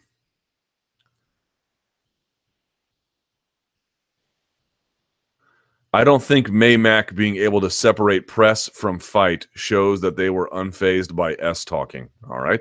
[5.99, 10.49] I don't think May-Mac being able to separate press from fight shows that they were
[10.51, 12.09] unfazed by S talking.
[12.31, 12.61] All right.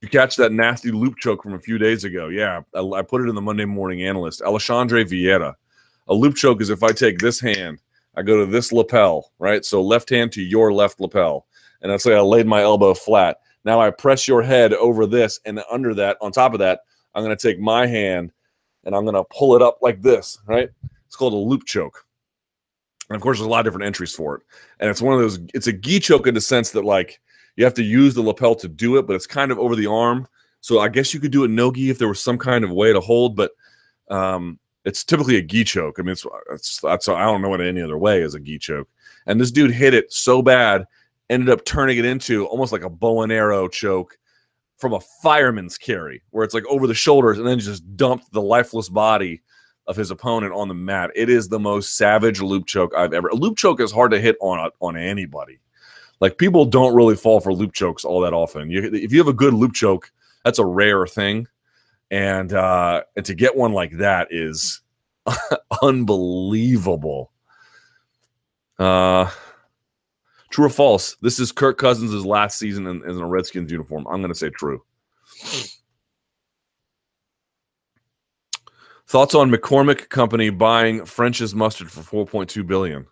[0.00, 2.26] You catch that nasty loop choke from a few days ago.
[2.26, 4.42] Yeah, I, I put it in the Monday morning analyst.
[4.44, 5.54] Alexandre Vieira.
[6.08, 7.80] A loop choke is if I take this hand,
[8.16, 9.64] I go to this lapel, right?
[9.64, 11.46] So left hand to your left lapel.
[11.80, 13.38] And let's say I laid my elbow flat.
[13.64, 16.80] Now I press your head over this, and under that, on top of that,
[17.14, 18.32] I'm going to take my hand
[18.82, 20.70] and I'm going to pull it up like this, right?
[21.06, 22.02] It's called a loop choke.
[23.08, 24.42] And of course, there's a lot of different entries for it.
[24.80, 27.20] And it's one of those, it's a gi choke in the sense that like
[27.56, 29.86] you have to use the lapel to do it, but it's kind of over the
[29.86, 30.26] arm.
[30.60, 32.70] So I guess you could do it no gi if there was some kind of
[32.70, 33.52] way to hold, but
[34.10, 35.98] um, it's typically a gi choke.
[35.98, 38.58] I mean, it's, it's that's I don't know what any other way is a gi
[38.58, 38.88] choke.
[39.26, 40.86] And this dude hit it so bad,
[41.30, 44.18] ended up turning it into almost like a bow and arrow choke
[44.78, 48.42] from a fireman's carry, where it's like over the shoulders and then just dumped the
[48.42, 49.42] lifeless body
[49.86, 51.10] of his opponent on the mat.
[51.14, 53.28] It is the most savage loop choke I've ever.
[53.28, 55.60] A loop choke is hard to hit on on anybody.
[56.20, 58.70] Like people don't really fall for loop chokes all that often.
[58.70, 60.10] You, if you have a good loop choke,
[60.44, 61.46] that's a rare thing,
[62.10, 64.80] and uh, and to get one like that is
[65.82, 67.32] unbelievable.
[68.78, 69.30] Uh,
[70.50, 71.16] true or false?
[71.22, 74.06] This is Kirk Cousins' last season in, in a Redskins uniform.
[74.06, 74.82] I'm going to say true.
[79.08, 83.06] Thoughts on McCormick Company buying French's mustard for 4.2 billion?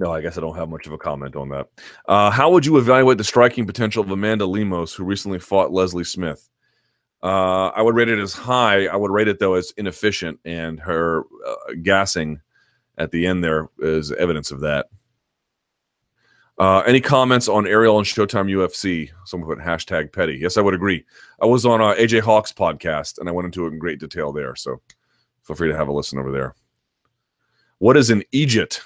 [0.00, 1.68] no, I guess I don't have much of a comment on that.
[2.08, 6.02] Uh, how would you evaluate the striking potential of Amanda Lemos, who recently fought Leslie
[6.02, 6.48] Smith?
[7.22, 8.86] Uh, I would rate it as high.
[8.86, 12.40] I would rate it though as inefficient, and her uh, gassing
[12.96, 14.86] at the end there is evidence of that.
[16.58, 19.10] Uh, any comments on Ariel and Showtime UFC?
[19.24, 20.38] Someone put hashtag petty.
[20.40, 21.04] Yes, I would agree.
[21.40, 24.32] I was on uh, AJ Hawk's podcast and I went into it in great detail
[24.32, 24.56] there.
[24.56, 24.80] So
[25.44, 26.56] feel free to have a listen over there.
[27.78, 28.80] What is an eejit?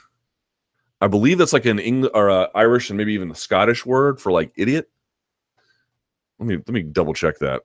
[1.01, 4.21] I believe that's like an English or uh, Irish and maybe even the Scottish word
[4.21, 4.91] for like idiot.
[6.39, 7.63] Let me let me double check that.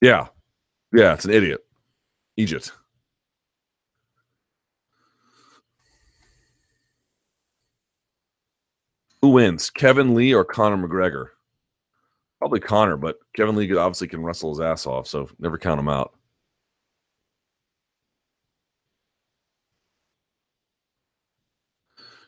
[0.00, 0.28] Yeah,
[0.92, 1.60] yeah, it's an idiot.
[2.38, 2.70] eejit.
[9.22, 11.26] Who wins, Kevin Lee or Conor McGregor?
[12.38, 15.88] Probably Conor, but Kevin Lee obviously can wrestle his ass off, so never count him
[15.88, 16.14] out.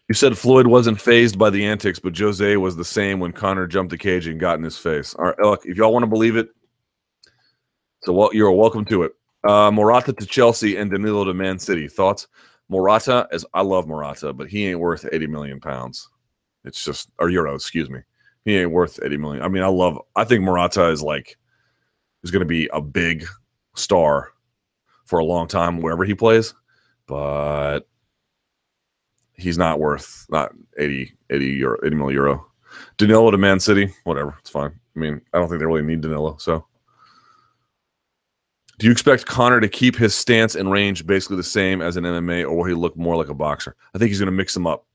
[0.08, 3.66] You said Floyd wasn't phased by the antics, but Jose was the same when Conor
[3.66, 5.14] jumped the cage and got in his face.
[5.14, 6.50] All right, look, if y'all want to believe it,
[8.02, 9.12] so well, you're welcome to it.
[9.48, 11.88] Uh, Morata to Chelsea and Danilo to Man City.
[11.88, 12.28] Thoughts?
[12.68, 16.08] Morata, as I love Morata, but he ain't worth 80 million pounds.
[16.64, 18.00] It's just or euro, excuse me.
[18.44, 19.42] He ain't worth 80 million.
[19.42, 21.36] I mean, I love I think Morata is like
[22.22, 23.26] is gonna be a big
[23.74, 24.32] star
[25.04, 26.54] for a long time wherever he plays,
[27.06, 27.80] but
[29.34, 32.46] he's not worth not 80 80 euro 80 million euro.
[32.96, 34.72] Danilo to Man City, whatever, it's fine.
[34.96, 36.66] I mean, I don't think they really need Danilo, so
[38.82, 42.02] do you expect Conor to keep his stance and range basically the same as an
[42.02, 43.76] MMA, or will he look more like a boxer?
[43.94, 44.86] I think he's going to mix them up.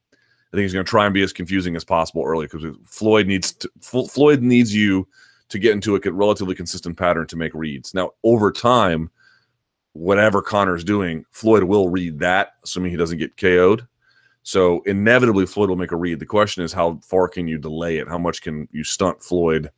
[0.54, 3.28] I think he's going to try and be as confusing as possible early because Floyd
[3.28, 5.08] needs to, Floyd needs you
[5.50, 7.94] to get into a relatively consistent pattern to make reads.
[7.94, 9.10] Now, over time,
[9.94, 13.88] whatever Conor's doing, Floyd will read that, assuming he doesn't get KO'd.
[14.44, 16.20] So inevitably, Floyd will make a read.
[16.20, 18.08] The question is, how far can you delay it?
[18.08, 19.70] How much can you stunt Floyd?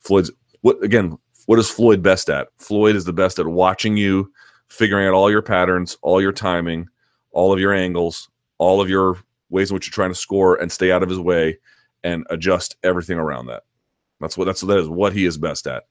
[0.00, 0.30] Floyd's
[0.60, 1.18] what again?
[1.46, 2.48] What is Floyd best at?
[2.58, 4.32] Floyd is the best at watching you,
[4.68, 6.88] figuring out all your patterns, all your timing,
[7.32, 9.18] all of your angles, all of your
[9.50, 11.58] ways in which you're trying to score and stay out of his way
[12.04, 13.64] and adjust everything around that.
[14.20, 15.84] That's what that's that is what he is best at.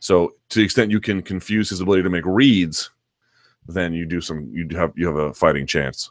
[0.00, 2.90] So to the extent you can confuse his ability to make reads,
[3.66, 6.10] then you do some you have you have a fighting chance.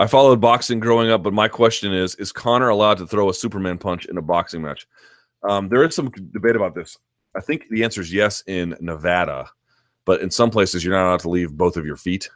[0.00, 3.34] I followed boxing growing up, but my question is: Is Conor allowed to throw a
[3.34, 4.86] Superman punch in a boxing match?
[5.42, 6.96] Um, there is some debate about this.
[7.34, 9.50] I think the answer is yes in Nevada,
[10.04, 12.30] but in some places you're not allowed to leave both of your feet.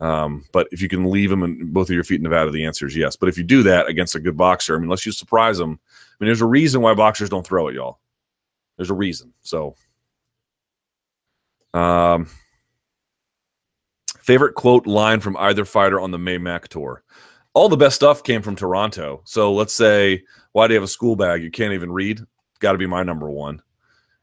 [0.00, 2.64] Um, but if you can leave them in both of your feet in Nevada, the
[2.64, 3.16] answer is yes.
[3.16, 5.78] But if you do that against a good boxer, I mean, unless you surprise them,
[5.82, 8.00] I mean, there's a reason why boxers don't throw it, y'all.
[8.76, 9.34] There's a reason.
[9.42, 9.74] So,
[11.74, 12.28] um,
[14.20, 17.02] favorite quote line from either fighter on the May Mac tour.
[17.52, 19.22] All the best stuff came from Toronto.
[19.24, 20.22] So let's say,
[20.52, 21.42] why do you have a school bag?
[21.42, 22.20] You can't even read.
[22.60, 23.60] Got to be my number one.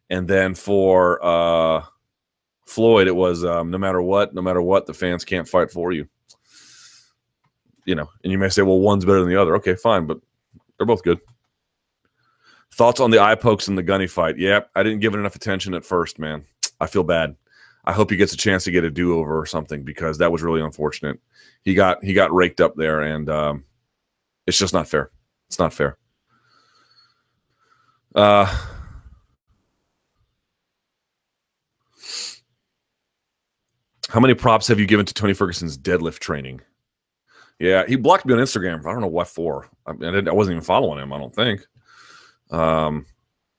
[0.10, 1.84] And then for uh,
[2.66, 5.92] Floyd, it was um, no matter what, no matter what, the fans can't fight for
[5.92, 6.08] you.
[7.86, 9.56] You know, and you may say, well, one's better than the other.
[9.58, 10.20] Okay, fine, but
[10.78, 11.20] they're both good.
[12.74, 14.38] Thoughts on the eye pokes and the Gunnar fight?
[14.38, 16.46] Yeah, I didn't give it enough attention at first, man.
[16.80, 17.36] I feel bad.
[17.86, 20.32] I hope he gets a chance to get a do over or something because that
[20.32, 21.20] was really unfortunate.
[21.64, 23.64] He got he got raked up there, and um,
[24.46, 25.10] it's just not fair.
[25.48, 25.98] It's not fair.
[28.14, 28.54] Uh,
[34.10, 36.62] How many props have you given to Tony Ferguson's deadlift training?
[37.60, 38.86] Yeah, he blocked me on Instagram.
[38.86, 39.68] I don't know what for.
[39.86, 41.12] I, mean, I, wasn't even following him.
[41.12, 41.66] I don't think.
[42.52, 43.06] Um,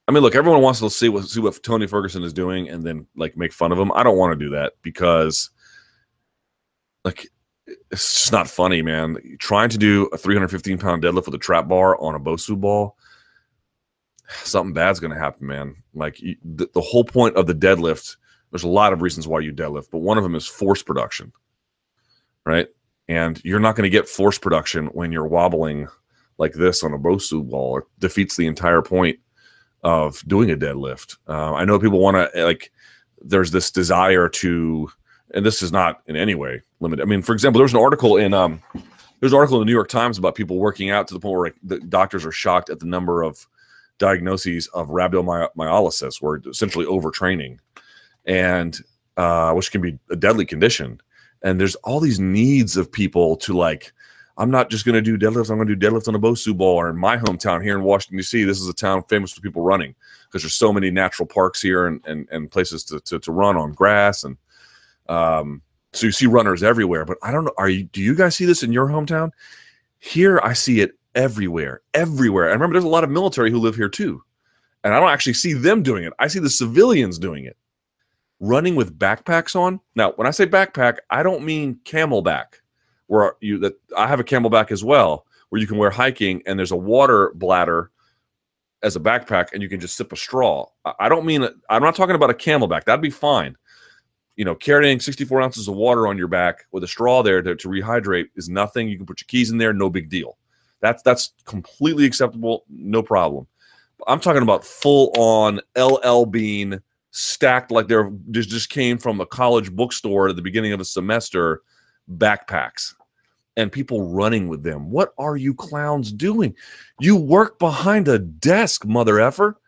[0.07, 2.83] I mean, look, everyone wants to see what see what Tony Ferguson is doing and
[2.83, 3.91] then like make fun of him.
[3.91, 5.51] I don't want to do that because,
[7.03, 7.27] like,
[7.91, 9.17] it's just not funny, man.
[9.37, 12.97] Trying to do a 315 pound deadlift with a trap bar on a Bosu ball,
[14.29, 15.75] something bad's to happen, man.
[15.93, 18.15] Like the, the whole point of the deadlift
[18.51, 21.31] there's a lot of reasons why you deadlift, but one of them is force production,
[22.45, 22.67] right?
[23.07, 25.87] And you're not going to get force production when you're wobbling
[26.37, 27.79] like this on a Bosu ball.
[27.79, 29.19] It defeats the entire point
[29.83, 31.17] of doing a deadlift.
[31.27, 32.71] Uh, I know people want to like.
[33.21, 34.89] There's this desire to,
[35.33, 37.01] and this is not in any way limited.
[37.03, 38.61] I mean, for example, there's an article in um,
[39.19, 41.37] there's an article in the New York Times about people working out to the point
[41.37, 43.45] where the doctors are shocked at the number of
[43.97, 47.59] diagnoses of rhabdomyolysis, where essentially overtraining,
[48.29, 48.79] and
[49.17, 51.01] uh, which can be a deadly condition.
[51.41, 53.91] And there's all these needs of people to like
[54.39, 55.49] I'm not just going to do deadlifts.
[55.49, 57.83] I'm going to do deadlifts on a Bosu ball or in my hometown here in
[57.83, 58.45] Washington, D.C.
[58.45, 59.93] This is a town famous for people running
[60.27, 63.57] because there's so many natural parks here and, and, and places to, to, to run
[63.57, 64.23] on grass.
[64.23, 64.37] And
[65.09, 65.61] um,
[65.91, 67.03] so you see runners everywhere.
[67.03, 67.51] But I don't know.
[67.57, 69.31] Are you, do you guys see this in your hometown?
[69.97, 72.47] Here, I see it everywhere, everywhere.
[72.49, 74.23] I remember there's a lot of military who live here too.
[74.85, 76.13] And I don't actually see them doing it.
[76.17, 77.57] I see the civilians doing it,
[78.39, 79.79] running with backpacks on.
[79.95, 82.45] Now, when I say backpack, I don't mean CamelBak
[83.09, 86.57] where you that I have a CamelBak as well, where you can wear hiking and
[86.57, 87.91] there's a water bladder
[88.83, 90.65] as a backpack and you can just sip a straw.
[90.99, 92.85] I don't mean I'm not talking about a CamelBak.
[92.85, 93.57] That'd be fine.
[94.35, 97.55] You know, carrying 64 ounces of water on your back with a straw there to,
[97.55, 98.87] to rehydrate is nothing.
[98.87, 100.37] You can put your keys in there, no big deal.
[100.79, 103.47] That's that's completely acceptable, no problem.
[104.07, 106.79] I'm talking about full on LL Bean
[107.11, 110.85] stacked like they're just just came from a college bookstore at the beginning of a
[110.85, 111.61] semester
[112.17, 112.93] backpacks
[113.57, 114.89] and people running with them.
[114.89, 116.55] What are you clowns doing?
[116.99, 119.59] You work behind a desk, mother effer.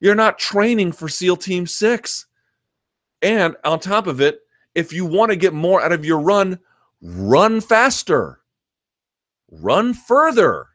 [0.00, 2.26] You're not training for SEAL Team 6.
[3.22, 4.40] And on top of it,
[4.74, 6.58] if you want to get more out of your run,
[7.00, 8.40] run faster.
[9.50, 10.66] Run further.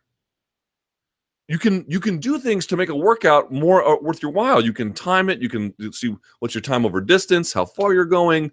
[1.47, 4.63] You can you can do things to make a workout more uh, worth your while.
[4.63, 8.05] You can time it, you can see what's your time over distance, how far you're
[8.05, 8.51] going,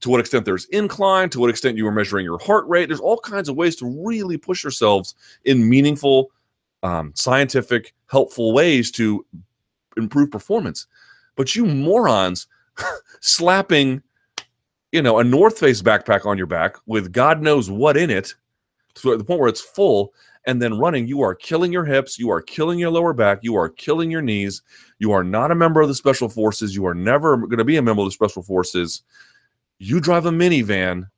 [0.00, 2.86] to what extent there's incline, to what extent you are measuring your heart rate.
[2.88, 6.30] There's all kinds of ways to really push yourselves in meaningful,
[6.82, 9.24] um, scientific, helpful ways to
[9.96, 10.86] improve performance.
[11.36, 12.46] But you morons
[13.20, 14.02] slapping,
[14.92, 18.34] you know, a North Face backpack on your back with God knows what in it
[18.96, 20.12] to the point where it's full
[20.46, 23.56] and then running, you are killing your hips, you are killing your lower back, you
[23.56, 24.62] are killing your knees.
[24.98, 26.74] You are not a member of the special forces.
[26.74, 29.02] You are never going to be a member of the special forces
[29.78, 31.08] you drive a minivan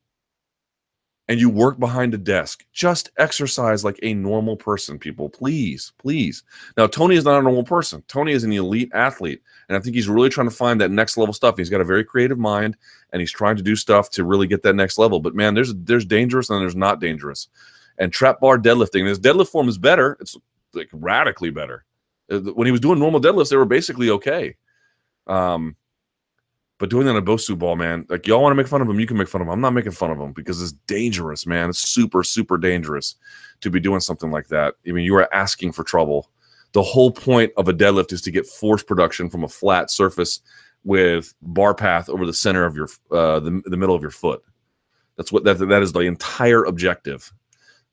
[1.29, 2.65] and you work behind a desk.
[2.71, 5.29] Just exercise like a normal person, people.
[5.29, 6.43] Please, please.
[6.77, 8.01] Now, Tony is not a normal person.
[8.07, 9.41] Tony is an elite athlete.
[9.67, 11.57] And I think he's really trying to find that next level stuff.
[11.57, 12.77] He's got a very creative mind
[13.11, 15.19] and he's trying to do stuff to really get that next level.
[15.19, 17.49] But man, there's there's dangerous and there's not dangerous.
[17.97, 20.17] And trap bar deadlifting, his deadlift form is better.
[20.19, 20.37] It's
[20.73, 21.85] like radically better.
[22.31, 24.55] Uh, when he was doing normal deadlifts, they were basically okay.
[25.25, 25.75] Um,
[26.79, 28.89] but doing that on a Bosu ball, man, like y'all want to make fun of
[28.89, 29.53] him, you can make fun of him.
[29.53, 31.69] I'm not making fun of him because it's dangerous, man.
[31.69, 33.15] It's super, super dangerous
[33.61, 34.75] to be doing something like that.
[34.87, 36.29] I mean, you are asking for trouble.
[36.73, 40.41] The whole point of a deadlift is to get force production from a flat surface
[40.83, 44.43] with bar path over the center of your uh, the, the middle of your foot.
[45.15, 47.33] That's what that that is the entire objective.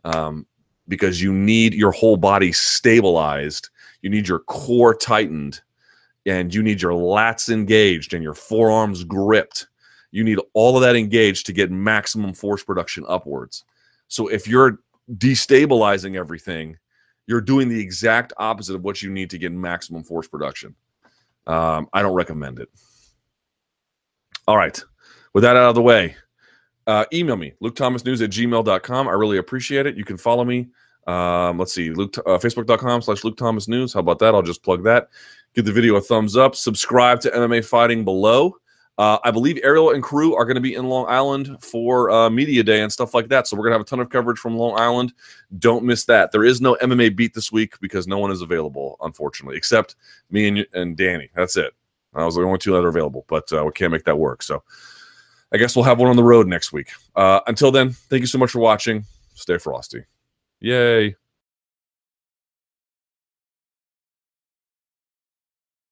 [0.05, 0.47] Um,
[0.87, 3.71] because you need your whole body stabilized,
[4.03, 5.63] you need your core tightened
[6.27, 9.69] and you need your lats engaged and your forearms gripped.
[10.11, 13.65] You need all of that engaged to get maximum force production upwards.
[14.09, 14.79] So if you're
[15.17, 16.79] destabilizing everything,
[17.27, 20.75] you're doing the exact opposite of what you need to get maximum force production.
[21.47, 22.69] Um, I don't recommend it.
[24.47, 24.83] All right.
[25.33, 26.17] With that out of the way,
[26.87, 29.09] uh, email me, lukethomasnews at gmail.com.
[29.09, 29.97] I really appreciate it.
[29.97, 30.69] You can follow me.
[31.07, 33.93] Um, let's see, Luke, uh, facebook.com slash Luke Thomas News.
[33.93, 34.35] How about that?
[34.35, 35.11] I'll just plug that
[35.55, 38.57] give the video a thumbs up, subscribe to MMA Fighting below.
[38.97, 42.31] Uh, I believe Ariel and crew are going to be in Long Island for uh,
[42.31, 43.49] media day and stuff like that.
[43.49, 45.13] So we're going to have a ton of coverage from Long Island.
[45.59, 46.31] Don't miss that.
[46.31, 49.97] There is no MMA beat this week because no one is available, unfortunately, except
[50.31, 51.29] me and, and Danny.
[51.35, 51.73] That's it.
[52.15, 54.45] I was the only two that are available, but uh, we can't make that work.
[54.45, 54.63] So
[55.55, 56.89] I guess we'll have one on the road next week.
[57.15, 59.05] Uh, until then, thank you so much for watching.
[59.35, 60.03] Stay frosty.
[60.59, 61.15] Yay.